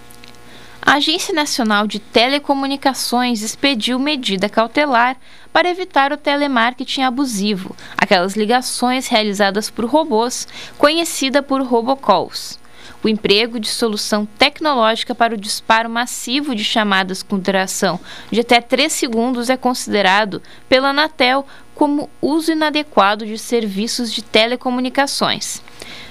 A 0.81 0.93
Agência 0.93 1.33
Nacional 1.33 1.85
de 1.85 1.99
Telecomunicações 1.99 3.41
expediu 3.41 3.99
medida 3.99 4.49
cautelar 4.49 5.17
para 5.51 5.69
evitar 5.69 6.13
o 6.13 6.17
telemarketing 6.17 7.01
abusivo, 7.01 7.75
aquelas 7.97 8.35
ligações 8.35 9.07
realizadas 9.07 9.69
por 9.69 9.85
robôs, 9.85 10.47
conhecida 10.77 11.43
por 11.43 11.61
robocalls. 11.61 12.60
O 13.03 13.07
emprego 13.09 13.59
de 13.59 13.67
solução 13.67 14.25
tecnológica 14.25 15.13
para 15.13 15.33
o 15.33 15.37
disparo 15.37 15.89
massivo 15.89 16.55
de 16.55 16.63
chamadas 16.63 17.23
com 17.23 17.39
duração 17.39 17.99
de 18.31 18.39
até 18.39 18.61
3 18.61 18.91
segundos 18.91 19.49
é 19.49 19.57
considerado 19.57 20.41
pela 20.69 20.89
Anatel 20.89 21.45
como 21.75 22.09
uso 22.21 22.51
inadequado 22.51 23.25
de 23.25 23.37
serviços 23.37 24.11
de 24.11 24.21
telecomunicações. 24.21 25.61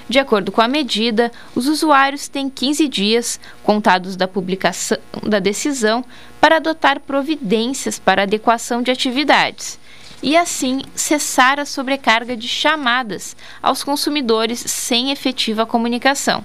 De 0.08 0.18
acordo 0.18 0.50
com 0.50 0.60
a 0.60 0.66
medida, 0.66 1.30
os 1.54 1.68
usuários 1.68 2.26
têm 2.26 2.50
15 2.50 2.88
dias, 2.88 3.40
contados 3.62 4.16
da 4.16 4.26
publicação 4.26 4.98
da 5.22 5.38
decisão, 5.38 6.04
para 6.40 6.56
adotar 6.56 6.98
providências 7.00 7.98
para 7.98 8.22
adequação 8.22 8.82
de 8.82 8.90
atividades 8.90 9.79
e, 10.22 10.36
assim, 10.36 10.82
cessar 10.94 11.58
a 11.58 11.64
sobrecarga 11.64 12.36
de 12.36 12.46
chamadas 12.46 13.36
aos 13.62 13.82
consumidores 13.82 14.60
sem 14.60 15.10
efetiva 15.10 15.66
comunicação. 15.66 16.44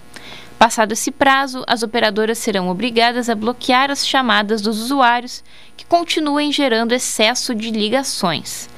Passado 0.57 0.93
esse 0.93 1.11
prazo, 1.11 1.63
as 1.67 1.83
operadoras 1.83 2.37
serão 2.37 2.69
obrigadas 2.69 3.29
a 3.29 3.35
bloquear 3.35 3.91
as 3.91 4.07
chamadas 4.07 4.61
dos 4.61 4.79
usuários 4.79 5.43
que 5.75 5.85
continuem 5.85 6.51
gerando 6.51 6.93
excesso 6.93 7.53
de 7.53 7.71
ligações. 7.71 8.69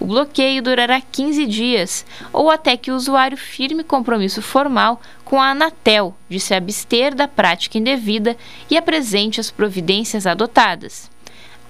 O 0.00 0.06
bloqueio 0.06 0.62
durará 0.62 1.00
15 1.00 1.46
dias 1.46 2.06
ou 2.32 2.50
até 2.50 2.76
que 2.76 2.90
o 2.90 2.96
usuário 2.96 3.36
firme 3.36 3.84
compromisso 3.84 4.40
formal 4.40 5.00
com 5.24 5.40
a 5.40 5.50
Anatel 5.50 6.14
de 6.28 6.40
se 6.40 6.54
abster 6.54 7.14
da 7.14 7.28
prática 7.28 7.78
indevida 7.78 8.36
e 8.70 8.76
apresente 8.76 9.40
as 9.40 9.50
providências 9.50 10.26
adotadas. 10.26 11.10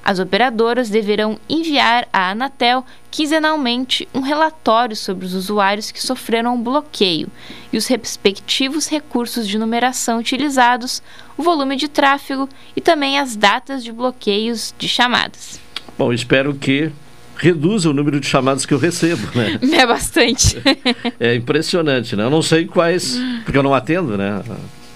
As 0.06 0.20
operadoras 0.20 0.88
deverão 0.88 1.36
enviar 1.48 2.06
à 2.12 2.30
Anatel 2.30 2.86
quinzenalmente 3.10 4.06
um 4.14 4.20
relatório 4.20 4.94
sobre 4.94 5.26
os 5.26 5.34
usuários 5.34 5.90
que 5.90 6.00
sofreram 6.00 6.54
um 6.54 6.62
bloqueio 6.62 7.26
e 7.72 7.76
os 7.76 7.88
respectivos 7.88 8.86
recursos 8.86 9.48
de 9.48 9.58
numeração 9.58 10.20
utilizados, 10.20 11.02
o 11.36 11.42
volume 11.42 11.74
de 11.74 11.88
tráfego 11.88 12.48
e 12.76 12.80
também 12.80 13.18
as 13.18 13.34
datas 13.34 13.82
de 13.82 13.90
bloqueios 13.90 14.72
de 14.78 14.86
chamadas. 14.86 15.58
Bom, 15.98 16.12
espero 16.12 16.54
que 16.54 16.92
reduza 17.36 17.90
o 17.90 17.92
número 17.92 18.20
de 18.20 18.28
chamadas 18.28 18.64
que 18.64 18.72
eu 18.72 18.78
recebo, 18.78 19.26
né? 19.34 19.58
É 19.76 19.84
bastante. 19.84 20.56
é 21.18 21.34
impressionante, 21.34 22.14
né? 22.14 22.22
Eu 22.22 22.30
não 22.30 22.42
sei 22.42 22.64
quais, 22.64 23.18
porque 23.44 23.58
eu 23.58 23.62
não 23.62 23.74
atendo, 23.74 24.16
né? 24.16 24.40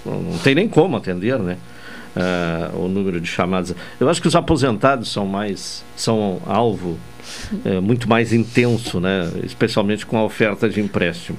Não 0.06 0.38
tem 0.38 0.54
nem 0.54 0.68
como 0.68 0.96
atender, 0.96 1.36
né? 1.40 1.58
Uh, 2.16 2.86
o 2.86 2.88
número 2.88 3.20
de 3.20 3.28
chamadas. 3.28 3.72
Eu 4.00 4.08
acho 4.08 4.20
que 4.20 4.26
os 4.26 4.34
aposentados 4.34 5.12
são 5.12 5.26
mais, 5.26 5.84
são 5.94 6.42
alvo 6.44 6.98
é, 7.64 7.80
muito 7.80 8.08
mais 8.08 8.32
intenso, 8.32 9.00
né? 9.00 9.30
Especialmente 9.44 10.04
com 10.04 10.16
a 10.16 10.24
oferta 10.24 10.68
de 10.68 10.80
empréstimo. 10.80 11.38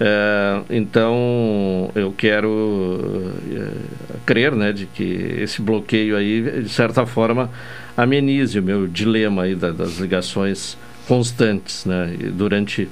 É, 0.00 0.60
então, 0.70 1.90
eu 1.94 2.12
quero 2.16 3.32
é, 3.50 3.70
crer 4.26 4.52
né, 4.52 4.72
de 4.72 4.86
que 4.86 5.04
esse 5.38 5.62
bloqueio 5.62 6.16
aí, 6.16 6.62
de 6.62 6.68
certa 6.68 7.06
forma, 7.06 7.50
amenize 7.96 8.58
o 8.58 8.62
meu 8.62 8.86
dilema 8.86 9.42
aí 9.42 9.54
da, 9.54 9.70
das 9.70 9.98
ligações 9.98 10.76
constantes 11.06 11.84
né, 11.84 12.16
durante 12.32 12.88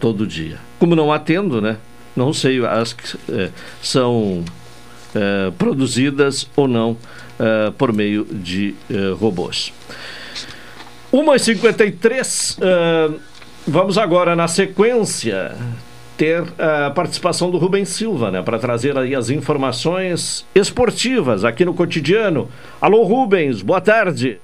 todo 0.00 0.22
o 0.22 0.26
dia. 0.26 0.56
Como 0.78 0.96
não 0.96 1.12
atendo, 1.12 1.60
né, 1.60 1.76
não 2.16 2.32
sei 2.32 2.64
as 2.64 2.94
que 2.94 3.04
são 3.82 4.42
é, 5.14 5.50
produzidas 5.58 6.48
ou 6.56 6.68
não 6.68 6.96
é, 7.38 7.70
por 7.70 7.92
meio 7.92 8.24
de 8.24 8.74
robôs. 9.18 9.72
1h53, 11.12 12.58
vamos 13.66 13.96
agora 13.96 14.36
na 14.36 14.46
sequência 14.46 15.56
ter 16.18 16.42
a 16.58 16.90
participação 16.90 17.50
do 17.50 17.58
Rubens 17.58 17.90
Silva, 17.90 18.30
né, 18.30 18.42
para 18.42 18.58
trazer 18.58 18.98
aí 18.98 19.14
as 19.14 19.30
informações 19.30 20.44
esportivas 20.54 21.44
aqui 21.44 21.64
no 21.64 21.72
cotidiano. 21.72 22.48
Alô, 22.80 23.04
Rubens, 23.04 23.62
boa 23.62 23.80
tarde. 23.80 24.40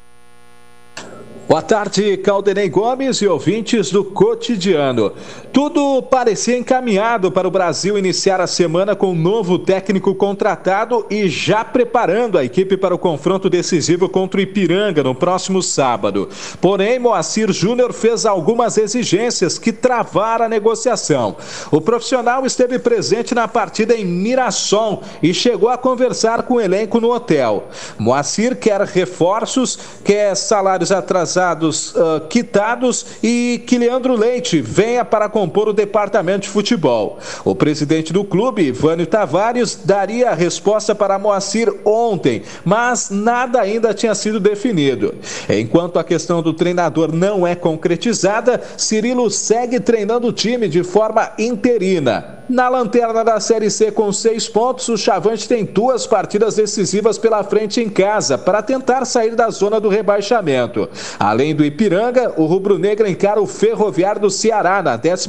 Boa 1.46 1.60
tarde, 1.60 2.16
Caldenei 2.16 2.70
Gomes 2.70 3.20
e 3.20 3.28
ouvintes 3.28 3.90
do 3.90 4.02
Cotidiano. 4.02 5.12
Tudo 5.52 6.00
parecia 6.02 6.56
encaminhado 6.56 7.30
para 7.30 7.46
o 7.46 7.50
Brasil 7.50 7.98
iniciar 7.98 8.40
a 8.40 8.46
semana 8.46 8.96
com 8.96 9.10
um 9.10 9.14
novo 9.14 9.58
técnico 9.58 10.14
contratado 10.14 11.04
e 11.10 11.28
já 11.28 11.62
preparando 11.62 12.38
a 12.38 12.44
equipe 12.44 12.78
para 12.78 12.94
o 12.94 12.98
confronto 12.98 13.50
decisivo 13.50 14.08
contra 14.08 14.40
o 14.40 14.42
Ipiranga 14.42 15.02
no 15.02 15.14
próximo 15.14 15.62
sábado. 15.62 16.30
Porém, 16.62 16.98
Moacir 16.98 17.52
Júnior 17.52 17.92
fez 17.92 18.24
algumas 18.24 18.78
exigências 18.78 19.58
que 19.58 19.70
travaram 19.70 20.46
a 20.46 20.48
negociação. 20.48 21.36
O 21.70 21.78
profissional 21.78 22.46
esteve 22.46 22.78
presente 22.78 23.34
na 23.34 23.46
partida 23.46 23.94
em 23.94 24.04
Mirassol 24.04 25.02
e 25.22 25.34
chegou 25.34 25.68
a 25.68 25.76
conversar 25.76 26.44
com 26.44 26.54
o 26.54 26.60
elenco 26.60 27.00
no 27.00 27.12
hotel. 27.12 27.68
Moacir 27.98 28.56
quer 28.56 28.80
reforços, 28.80 29.78
quer 30.02 30.34
salários 30.34 30.90
atrasados 30.90 31.33
atrasados 31.34 31.94
uh, 31.94 32.20
quitados 32.28 33.06
e 33.22 33.62
que 33.66 33.78
Leandro 33.78 34.14
Leite 34.14 34.60
venha 34.60 35.04
para 35.04 35.28
compor 35.28 35.68
o 35.68 35.72
departamento 35.72 36.42
de 36.42 36.48
futebol. 36.48 37.18
O 37.44 37.54
presidente 37.54 38.12
do 38.12 38.24
clube, 38.24 38.62
Ivânio 38.62 39.06
Tavares, 39.06 39.80
daria 39.84 40.30
a 40.30 40.34
resposta 40.34 40.94
para 40.94 41.18
Moacir 41.18 41.72
ontem, 41.84 42.42
mas 42.64 43.10
nada 43.10 43.60
ainda 43.60 43.92
tinha 43.92 44.14
sido 44.14 44.38
definido. 44.38 45.14
Enquanto 45.48 45.98
a 45.98 46.04
questão 46.04 46.40
do 46.42 46.52
treinador 46.52 47.12
não 47.12 47.46
é 47.46 47.54
concretizada, 47.54 48.60
Cirilo 48.76 49.30
segue 49.30 49.80
treinando 49.80 50.28
o 50.28 50.32
time 50.32 50.68
de 50.68 50.84
forma 50.84 51.32
interina. 51.38 52.43
Na 52.46 52.68
lanterna 52.68 53.24
da 53.24 53.40
Série 53.40 53.70
C 53.70 53.90
com 53.90 54.12
seis 54.12 54.46
pontos, 54.46 54.86
o 54.90 54.98
Chavante 54.98 55.48
tem 55.48 55.64
duas 55.64 56.06
partidas 56.06 56.56
decisivas 56.56 57.16
pela 57.16 57.42
frente 57.42 57.80
em 57.80 57.88
casa 57.88 58.36
para 58.36 58.60
tentar 58.60 59.06
sair 59.06 59.34
da 59.34 59.48
zona 59.48 59.80
do 59.80 59.88
rebaixamento. 59.88 60.86
Além 61.18 61.54
do 61.54 61.64
Ipiranga, 61.64 62.34
o 62.36 62.44
Rubro 62.44 62.78
Negro 62.78 63.08
encara 63.08 63.40
o 63.40 63.46
Ferroviário 63.46 64.20
do 64.20 64.30
Ceará 64.30 64.82
na 64.82 64.92
11 64.94 65.26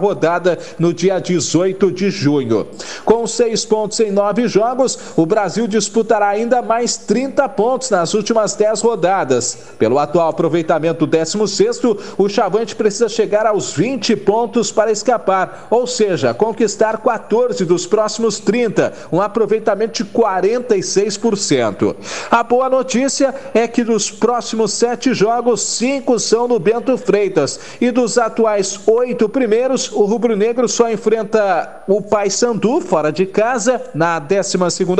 rodada 0.00 0.58
no 0.78 0.94
dia 0.94 1.18
18 1.18 1.92
de 1.92 2.10
junho. 2.10 2.66
Com 3.04 3.26
seis 3.26 3.66
pontos 3.66 4.00
em 4.00 4.10
nove 4.10 4.48
jogos, 4.48 4.98
o 5.16 5.26
Brasil 5.26 5.66
disputará 5.66 6.28
ainda 6.28 6.62
mais 6.62 6.96
30 6.96 7.46
pontos 7.50 7.90
nas 7.90 8.14
últimas 8.14 8.54
dez 8.54 8.80
rodadas. 8.80 9.58
Pelo 9.78 9.98
atual 9.98 10.30
aproveitamento 10.30 11.06
16, 11.06 11.82
o 12.16 12.26
Chavante 12.26 12.74
precisa 12.74 13.08
chegar 13.08 13.44
aos 13.44 13.72
20 13.74 14.16
pontos 14.16 14.72
para 14.72 14.90
escapar, 14.90 15.66
ou 15.70 15.86
seja, 15.86 16.32
conquistar 16.54 16.98
14 16.98 17.64
dos 17.64 17.84
próximos 17.84 18.38
30, 18.38 18.92
um 19.10 19.20
aproveitamento 19.20 20.04
de 20.04 20.10
46%. 20.10 21.96
A 22.30 22.42
boa 22.44 22.70
notícia 22.70 23.34
é 23.52 23.66
que 23.66 23.82
dos 23.82 24.08
próximos 24.10 24.72
sete 24.72 25.12
jogos, 25.12 25.62
cinco 25.62 26.18
são 26.20 26.46
no 26.46 26.60
Bento 26.60 26.96
Freitas. 26.96 27.58
E 27.80 27.90
dos 27.90 28.16
atuais 28.16 28.80
oito 28.86 29.28
primeiros, 29.28 29.90
o 29.90 30.04
rubro-negro 30.04 30.68
só 30.68 30.88
enfrenta 30.90 31.82
o 31.88 32.00
Paysandu 32.00 32.80
fora 32.80 33.10
de 33.10 33.26
casa 33.26 33.82
na 33.92 34.20
12 34.20 34.56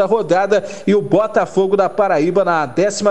rodada 0.09 0.65
e 0.87 0.95
o 0.95 1.01
Botafogo 1.01 1.77
da 1.77 1.89
Paraíba 1.89 2.45
na 2.45 2.67
13 2.67 3.05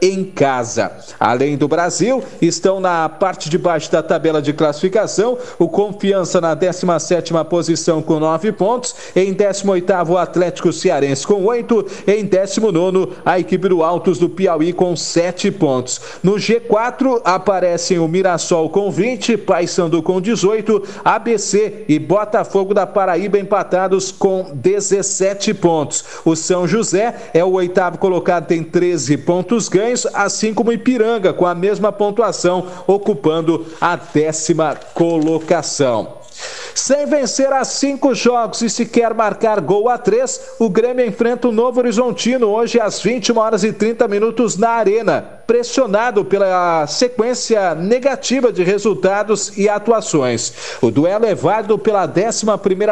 em 0.00 0.24
casa. 0.24 0.92
Além 1.18 1.56
do 1.56 1.66
Brasil, 1.66 2.22
estão 2.40 2.78
na 2.78 3.08
parte 3.08 3.50
de 3.50 3.58
baixo 3.58 3.90
da 3.90 4.02
tabela 4.02 4.40
de 4.40 4.52
classificação 4.52 5.36
o 5.58 5.68
Confiança 5.68 6.40
na 6.40 6.54
17 6.54 7.32
posição 7.44 8.02
com 8.02 8.18
nove 8.18 8.52
pontos, 8.52 8.94
em 9.14 9.32
18 9.32 9.92
o 10.08 10.18
Atlético 10.18 10.72
Cearense 10.72 11.26
com 11.26 11.44
oito, 11.44 11.84
em 12.06 12.24
19 12.24 13.12
a 13.24 13.38
equipe 13.38 13.68
do 13.68 13.82
Altos 13.82 14.18
do 14.18 14.28
Piauí 14.28 14.72
com 14.72 14.94
sete 14.96 15.50
pontos. 15.50 16.00
No 16.22 16.34
G4 16.34 17.20
aparecem 17.24 17.98
o 17.98 18.08
Mirassol 18.08 18.68
com 18.70 18.90
20, 18.90 19.36
Paysandu 19.36 20.02
com 20.02 20.20
18, 20.20 20.82
ABC 21.04 21.84
e 21.88 21.98
Botafogo 21.98 22.74
da 22.74 22.86
Paraíba 22.86 23.38
empatados 23.38 24.12
com 24.12 24.50
17 24.54 25.54
pontos. 25.54 26.04
O 26.24 26.34
São 26.34 26.66
José 26.66 27.30
é 27.32 27.44
o 27.44 27.52
oitavo 27.52 27.98
colocado, 27.98 28.46
tem 28.46 28.62
13 28.62 29.16
pontos 29.18 29.68
ganhos, 29.68 30.06
assim 30.14 30.52
como 30.54 30.72
Ipiranga, 30.72 31.32
com 31.32 31.46
a 31.46 31.54
mesma 31.54 31.92
pontuação, 31.92 32.66
ocupando 32.86 33.66
a 33.80 33.96
décima 33.96 34.76
colocação. 34.94 36.19
Sem 36.74 37.06
vencer 37.06 37.52
a 37.52 37.64
cinco 37.64 38.14
jogos 38.14 38.62
e 38.62 38.70
sequer 38.70 39.14
marcar 39.14 39.60
gol 39.60 39.88
a 39.88 39.98
três, 39.98 40.40
o 40.58 40.68
Grêmio 40.68 41.06
enfrenta 41.06 41.48
o 41.48 41.52
Novo 41.52 41.80
Horizontino 41.80 42.48
hoje 42.48 42.80
às 42.80 43.00
21 43.02 43.38
horas 43.38 43.64
e 43.64 43.72
30 43.72 44.06
minutos 44.08 44.56
na 44.56 44.70
Arena 44.70 45.39
pressionado 45.50 46.24
pela 46.24 46.86
sequência 46.86 47.74
negativa 47.74 48.52
de 48.52 48.62
resultados 48.62 49.58
e 49.58 49.68
atuações. 49.68 50.52
O 50.80 50.92
duelo 50.92 51.26
é 51.26 51.34
válido 51.34 51.76
pela 51.76 52.06
11 52.06 52.46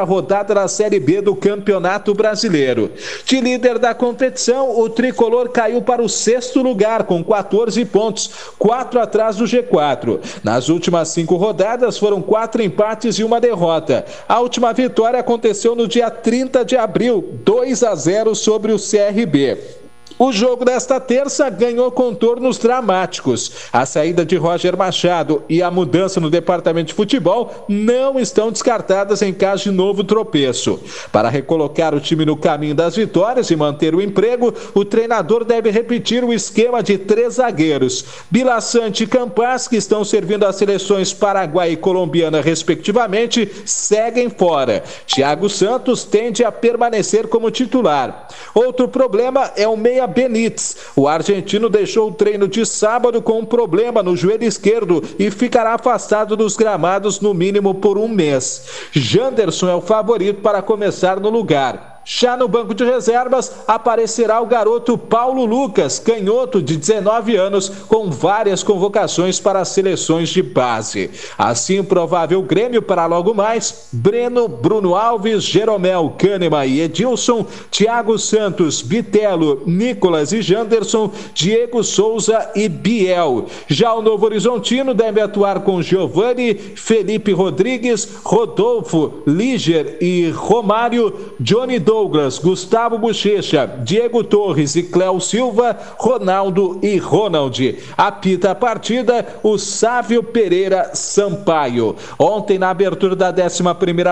rodada 0.04 0.56
da 0.56 0.66
Série 0.66 0.98
B 0.98 1.20
do 1.20 1.36
Campeonato 1.36 2.12
Brasileiro. 2.14 2.90
De 3.24 3.40
líder 3.40 3.78
da 3.78 3.94
competição, 3.94 4.76
o 4.76 4.90
tricolor 4.90 5.50
caiu 5.50 5.80
para 5.82 6.02
o 6.02 6.08
sexto 6.08 6.60
lugar 6.60 7.04
com 7.04 7.22
14 7.22 7.84
pontos, 7.84 8.28
quatro 8.58 8.98
atrás 8.98 9.36
do 9.36 9.44
G4. 9.44 10.18
Nas 10.42 10.68
últimas 10.68 11.10
cinco 11.10 11.36
rodadas 11.36 11.96
foram 11.96 12.20
quatro 12.20 12.60
empates 12.60 13.20
e 13.20 13.22
uma 13.22 13.40
derrota. 13.40 14.04
A 14.28 14.40
última 14.40 14.72
vitória 14.72 15.20
aconteceu 15.20 15.76
no 15.76 15.86
dia 15.86 16.10
30 16.10 16.64
de 16.64 16.76
abril, 16.76 17.24
2 17.44 17.84
a 17.84 17.94
0 17.94 18.34
sobre 18.34 18.72
o 18.72 18.78
CRB. 18.80 19.77
O 20.18 20.32
jogo 20.32 20.64
desta 20.64 20.98
terça 20.98 21.48
ganhou 21.48 21.92
contornos 21.92 22.58
dramáticos. 22.58 23.52
A 23.72 23.86
saída 23.86 24.26
de 24.26 24.34
Roger 24.34 24.76
Machado 24.76 25.44
e 25.48 25.62
a 25.62 25.70
mudança 25.70 26.18
no 26.18 26.28
departamento 26.28 26.88
de 26.88 26.94
futebol 26.94 27.64
não 27.68 28.18
estão 28.18 28.50
descartadas 28.50 29.22
em 29.22 29.32
caso 29.32 29.64
de 29.64 29.70
novo 29.70 30.02
tropeço. 30.02 30.80
Para 31.12 31.28
recolocar 31.28 31.94
o 31.94 32.00
time 32.00 32.24
no 32.24 32.36
caminho 32.36 32.74
das 32.74 32.96
vitórias 32.96 33.48
e 33.52 33.54
manter 33.54 33.94
o 33.94 34.02
emprego, 34.02 34.52
o 34.74 34.84
treinador 34.84 35.44
deve 35.44 35.70
repetir 35.70 36.24
o 36.24 36.32
esquema 36.32 36.82
de 36.82 36.98
três 36.98 37.34
zagueiros. 37.34 38.04
Bilaçante 38.28 39.04
e 39.04 39.06
Campas, 39.06 39.68
que 39.68 39.76
estão 39.76 40.04
servindo 40.04 40.44
as 40.44 40.56
seleções 40.56 41.12
Paraguai 41.12 41.70
e 41.72 41.76
Colombiana, 41.76 42.40
respectivamente, 42.40 43.48
seguem 43.64 44.28
fora. 44.28 44.82
Thiago 45.06 45.48
Santos 45.48 46.02
tende 46.02 46.42
a 46.42 46.50
permanecer 46.50 47.28
como 47.28 47.52
titular. 47.52 48.26
Outro 48.52 48.88
problema 48.88 49.52
é 49.54 49.68
o 49.68 49.76
meia 49.76 50.07
Benítez. 50.08 50.76
O 50.96 51.06
argentino 51.06 51.68
deixou 51.68 52.08
o 52.08 52.12
treino 52.12 52.48
de 52.48 52.66
sábado 52.66 53.22
com 53.22 53.38
um 53.38 53.44
problema 53.44 54.02
no 54.02 54.16
joelho 54.16 54.44
esquerdo 54.44 55.02
e 55.18 55.30
ficará 55.30 55.74
afastado 55.74 56.36
dos 56.36 56.56
gramados 56.56 57.20
no 57.20 57.32
mínimo 57.32 57.74
por 57.74 57.96
um 57.96 58.08
mês. 58.08 58.64
Janderson 58.92 59.68
é 59.68 59.74
o 59.74 59.80
favorito 59.80 60.40
para 60.40 60.62
começar 60.62 61.20
no 61.20 61.30
lugar. 61.30 61.87
Já 62.10 62.38
no 62.38 62.48
banco 62.48 62.72
de 62.72 62.82
reservas 62.84 63.54
aparecerá 63.68 64.40
o 64.40 64.46
garoto 64.46 64.96
Paulo 64.96 65.44
Lucas, 65.44 65.98
canhoto 65.98 66.62
de 66.62 66.74
19 66.74 67.36
anos, 67.36 67.68
com 67.86 68.10
várias 68.10 68.62
convocações 68.62 69.38
para 69.38 69.62
seleções 69.62 70.30
de 70.30 70.42
base. 70.42 71.10
Assim, 71.36 71.84
provável 71.84 72.40
Grêmio 72.40 72.80
para 72.80 73.04
logo 73.04 73.34
mais: 73.34 73.88
Breno, 73.92 74.48
Bruno 74.48 74.94
Alves, 74.94 75.44
Jeromel, 75.44 76.14
Kahneman 76.16 76.64
e 76.64 76.80
Edilson, 76.80 77.44
Thiago 77.70 78.18
Santos, 78.18 78.80
Bitelo, 78.80 79.62
Nicolas 79.66 80.32
e 80.32 80.40
Janderson, 80.40 81.12
Diego 81.34 81.84
Souza 81.84 82.52
e 82.54 82.70
Biel. 82.70 83.44
Já 83.66 83.92
o 83.92 84.00
Novo 84.00 84.24
Horizontino 84.24 84.94
deve 84.94 85.20
atuar 85.20 85.60
com 85.60 85.82
Giovanni, 85.82 86.54
Felipe 86.54 87.32
Rodrigues, 87.32 88.08
Rodolfo, 88.24 89.22
Líger 89.26 89.98
e 90.00 90.30
Romário, 90.30 91.34
Johnny 91.38 91.78
Do 91.78 91.97
Douglas, 91.98 92.38
Gustavo 92.38 92.96
Bochecha, 92.96 93.66
Diego 93.82 94.22
Torres 94.22 94.76
e 94.76 94.84
Cléo 94.84 95.18
Silva, 95.18 95.76
Ronaldo 95.96 96.78
e 96.80 96.96
Ronald. 96.96 97.76
Apita 97.96 98.52
a 98.52 98.54
partida 98.54 99.26
o 99.42 99.58
Sávio 99.58 100.22
Pereira 100.22 100.90
Sampaio. 100.94 101.96
Ontem, 102.16 102.56
na 102.56 102.70
abertura 102.70 103.16
da 103.16 103.34
11 103.34 103.62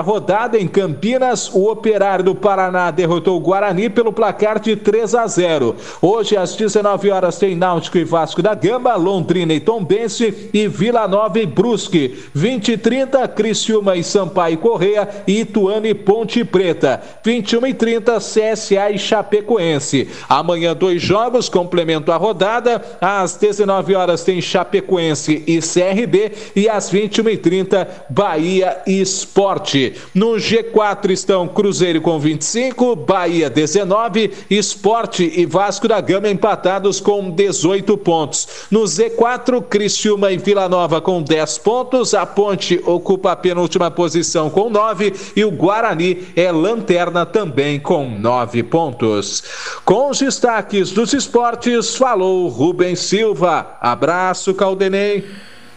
rodada 0.04 0.58
em 0.58 0.66
Campinas, 0.66 1.48
o 1.54 1.70
Operário 1.70 2.24
do 2.24 2.34
Paraná 2.34 2.90
derrotou 2.90 3.36
o 3.36 3.40
Guarani 3.40 3.88
pelo 3.88 4.12
placar 4.12 4.58
de 4.58 4.74
3 4.74 5.14
a 5.14 5.28
0. 5.28 5.76
Hoje, 6.02 6.36
às 6.36 6.56
19 6.56 7.08
horas, 7.12 7.38
tem 7.38 7.54
Náutico 7.54 7.98
e 7.98 8.04
Vasco 8.04 8.42
da 8.42 8.54
Gama, 8.54 8.96
Londrina 8.96 9.54
e 9.54 9.60
Tombense 9.60 10.50
e 10.52 10.66
Vila 10.66 11.06
Nova 11.06 11.38
e 11.38 11.46
Brusque. 11.46 12.24
20 12.34 12.72
e 12.72 12.78
30, 12.78 13.28
Criciúma 13.28 13.94
e 13.94 14.02
Sampaio 14.02 14.58
Correia 14.58 15.08
e 15.24 15.42
Ituano 15.42 15.86
e 15.86 15.94
Ponte 15.94 16.44
Preta. 16.44 17.00
21 17.24 17.66
e 17.68 17.75
30, 17.76 18.16
CSA 18.18 18.90
e 18.90 18.98
Chapecoense. 18.98 20.08
Amanhã, 20.28 20.74
dois 20.74 21.00
jogos, 21.00 21.48
complemento 21.48 22.10
a 22.10 22.16
rodada. 22.16 22.82
Às 23.00 23.36
19 23.36 23.94
horas 23.94 24.24
tem 24.24 24.40
Chapecoense 24.40 25.44
e 25.46 25.60
CRB 25.60 26.32
e 26.54 26.68
às 26.68 26.90
21 26.90 27.28
e 27.28 27.36
30, 27.36 28.06
Bahia 28.10 28.78
e 28.86 29.00
Esporte. 29.00 29.94
No 30.14 30.32
G4 30.32 31.10
estão 31.10 31.46
Cruzeiro 31.46 32.00
com 32.00 32.18
25, 32.18 32.96
Bahia 32.96 33.50
19, 33.50 34.32
Esporte 34.50 35.32
e 35.36 35.46
Vasco 35.46 35.86
da 35.86 36.00
Gama 36.00 36.28
empatados 36.28 37.00
com 37.00 37.30
18 37.30 37.96
pontos. 37.98 38.66
No 38.70 38.84
Z4, 38.84 39.62
Criciúma 39.62 40.32
e 40.32 40.36
Vila 40.36 40.68
Nova 40.68 41.00
com 41.00 41.22
10 41.22 41.58
pontos, 41.58 42.14
a 42.14 42.24
Ponte 42.24 42.80
ocupa 42.84 43.32
a 43.32 43.36
penúltima 43.36 43.90
posição 43.90 44.48
com 44.50 44.70
9 44.70 45.12
e 45.34 45.44
o 45.44 45.50
Guarani 45.50 46.24
é 46.34 46.50
lanterna 46.50 47.24
também 47.26 47.65
com 47.80 48.18
9 48.18 48.62
pontos. 48.62 49.42
Com 49.84 50.10
os 50.10 50.20
destaques 50.20 50.92
dos 50.92 51.12
esportes, 51.12 51.96
falou 51.96 52.48
Rubens 52.48 53.00
Silva. 53.00 53.76
Abraço, 53.80 54.54
Caldenei. 54.54 55.24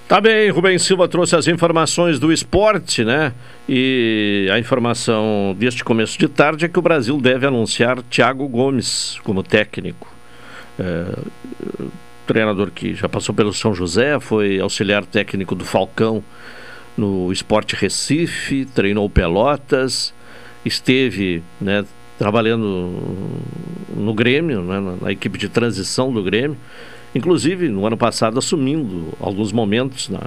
Tá 0.07 0.19
bem, 0.19 0.49
Rubens 0.49 0.81
Silva 0.81 1.07
trouxe 1.07 1.35
as 1.35 1.47
informações 1.47 2.17
do 2.17 2.33
esporte, 2.33 3.03
né? 3.03 3.33
E 3.67 4.49
a 4.51 4.57
informação 4.57 5.55
deste 5.57 5.83
começo 5.83 6.17
de 6.17 6.27
tarde 6.27 6.65
é 6.65 6.67
que 6.67 6.79
o 6.79 6.81
Brasil 6.81 7.19
deve 7.21 7.45
anunciar 7.45 8.01
Thiago 8.03 8.47
Gomes 8.47 9.19
como 9.23 9.43
técnico. 9.43 10.11
É, 10.79 11.05
treinador 12.25 12.71
que 12.71 12.95
já 12.95 13.09
passou 13.09 13.35
pelo 13.35 13.53
São 13.53 13.73
José, 13.73 14.19
foi 14.19 14.59
auxiliar 14.59 15.05
técnico 15.05 15.53
do 15.53 15.65
Falcão 15.65 16.23
no 16.97 17.31
Esporte 17.31 17.75
Recife, 17.75 18.65
treinou 18.65 19.09
Pelotas, 19.09 20.13
esteve 20.65 21.41
né, 21.59 21.85
trabalhando 22.17 22.93
no 23.95 24.13
Grêmio, 24.13 24.61
né, 24.61 24.79
na, 24.79 24.95
na 24.95 25.11
equipe 25.11 25.37
de 25.37 25.49
transição 25.49 26.11
do 26.11 26.23
Grêmio 26.23 26.57
inclusive 27.13 27.69
no 27.69 27.85
ano 27.85 27.97
passado 27.97 28.37
assumindo 28.37 29.13
alguns 29.19 29.51
momentos 29.51 30.09
na, 30.09 30.21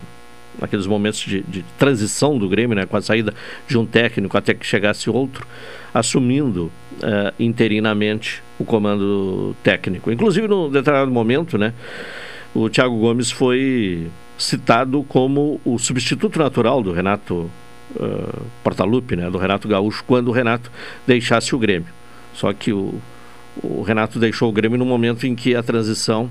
naqueles 0.61 0.87
momentos 0.87 1.21
de, 1.21 1.43
de, 1.43 1.65
transição 1.79 2.39
do 2.39 2.49
Grêmio, 2.49 2.77
né, 2.77 2.87
com 2.87 2.97
a 2.97 3.03
saída 3.03 3.35
de 3.67 3.79
um 3.79 3.87
técnico 3.87 4.37
até 4.37 4.55
que 4.55 4.67
chegasse 4.67 5.09
outro, 5.09 5.47
assumindo 5.95 6.71
uh, 6.99 7.33
interinamente 7.39 8.43
o 8.59 8.65
comando 8.65 9.57
técnico. 9.63 10.11
Inclusive, 10.11 10.47
num 10.47 10.71
determinado 10.71 11.11
momento, 11.11 11.57
né, 11.57 11.73
o 12.55 12.69
Thiago 12.69 12.97
Gomes 12.99 13.31
foi 13.31 14.09
citado 14.37 15.03
como 15.05 15.61
o 15.65 15.79
substituto 15.79 16.39
natural 16.39 16.83
do 16.83 16.93
Renato 16.93 17.51
uh, 17.97 19.17
né, 19.17 19.31
do 19.31 19.39
Renato 19.39 19.69
Gaúcho, 19.69 20.05
quando 20.07 20.29
o 20.29 20.33
Renato 20.33 20.71
deixasse 21.07 21.55
o 21.55 21.59
Grêmio. 21.59 21.89
Só 22.35 22.53
que 22.53 22.73
o, 22.73 23.01
o 23.63 23.83
Renato 23.83 24.19
deixou 24.19 24.49
o 24.49 24.53
Grêmio 24.53 24.79
no 24.79 24.87
momento 24.87 25.27
em 25.27 25.35
que 25.35 25.55
a 25.55 25.63
transição 25.63 26.31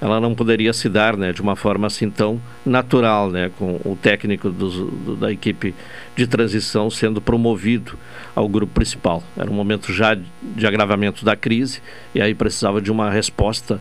ela 0.00 0.20
não 0.20 0.34
poderia 0.34 0.72
se 0.72 0.88
dar 0.88 1.16
né, 1.16 1.32
de 1.32 1.40
uma 1.40 1.56
forma 1.56 1.86
assim 1.86 2.10
tão 2.10 2.40
natural, 2.64 3.30
né, 3.30 3.50
com 3.58 3.80
o 3.84 3.96
técnico 4.00 4.50
do, 4.50 5.16
da 5.16 5.32
equipe 5.32 5.74
de 6.14 6.26
transição 6.26 6.90
sendo 6.90 7.20
promovido 7.20 7.98
ao 8.34 8.48
grupo 8.48 8.74
principal. 8.74 9.22
Era 9.36 9.50
um 9.50 9.54
momento 9.54 9.92
já 9.92 10.14
de 10.14 10.66
agravamento 10.66 11.24
da 11.24 11.34
crise 11.34 11.80
e 12.14 12.20
aí 12.20 12.34
precisava 12.34 12.80
de 12.80 12.90
uma 12.90 13.10
resposta 13.10 13.80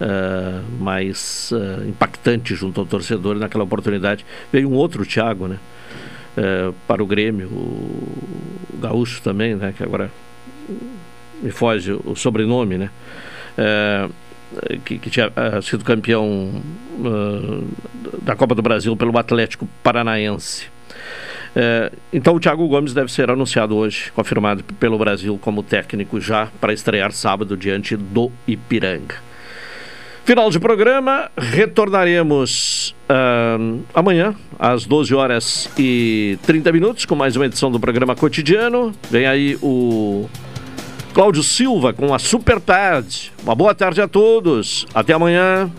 uh, 0.00 0.82
mais 0.82 1.50
uh, 1.52 1.88
impactante 1.88 2.54
junto 2.54 2.80
ao 2.80 2.86
torcedor. 2.86 3.36
Naquela 3.36 3.64
oportunidade 3.64 4.26
veio 4.52 4.68
um 4.68 4.74
outro 4.74 5.06
Thiago 5.06 5.48
né, 5.48 5.58
uh, 6.36 6.72
para 6.86 7.02
o 7.02 7.06
Grêmio, 7.06 7.48
o, 7.48 8.78
Gaúcho 8.80 9.22
também, 9.22 9.54
né, 9.54 9.72
que 9.76 9.82
agora 9.82 10.10
me 11.42 11.50
foge 11.50 11.92
o 11.92 12.14
sobrenome, 12.14 12.78
né? 12.78 12.90
que, 14.84 14.98
que 14.98 15.10
tinha 15.10 15.28
uh, 15.28 15.62
sido 15.62 15.82
campeão 15.84 16.62
da 18.22 18.36
Copa 18.36 18.54
do 18.54 18.62
Brasil 18.62 18.96
pelo 18.96 19.16
Atlético 19.18 19.68
Paranaense. 19.82 20.66
Uh, 21.56 21.96
então 22.12 22.34
o 22.34 22.40
Thiago 22.40 22.68
Gomes 22.68 22.92
deve 22.92 23.10
ser 23.10 23.30
anunciado 23.30 23.74
hoje, 23.74 24.12
confirmado 24.12 24.62
pelo 24.78 24.98
Brasil 24.98 25.38
como 25.40 25.62
técnico 25.62 26.20
já 26.20 26.48
para 26.60 26.72
estrear 26.72 27.12
sábado 27.12 27.56
diante 27.56 27.96
do 27.96 28.30
Ipiranga. 28.46 29.25
Final 30.26 30.50
de 30.50 30.58
programa, 30.58 31.30
retornaremos 31.38 32.96
uh, 33.08 33.80
amanhã 33.94 34.34
às 34.58 34.84
12 34.84 35.14
horas 35.14 35.70
e 35.78 36.36
30 36.44 36.72
minutos 36.72 37.04
com 37.04 37.14
mais 37.14 37.36
uma 37.36 37.46
edição 37.46 37.70
do 37.70 37.78
programa 37.78 38.16
cotidiano. 38.16 38.92
Vem 39.08 39.24
aí 39.24 39.56
o 39.62 40.28
Cláudio 41.14 41.44
Silva 41.44 41.92
com 41.92 42.12
a 42.12 42.18
Super 42.18 42.60
Tarde. 42.60 43.32
Uma 43.44 43.54
boa 43.54 43.72
tarde 43.72 44.00
a 44.00 44.08
todos. 44.08 44.84
Até 44.92 45.12
amanhã. 45.12 45.70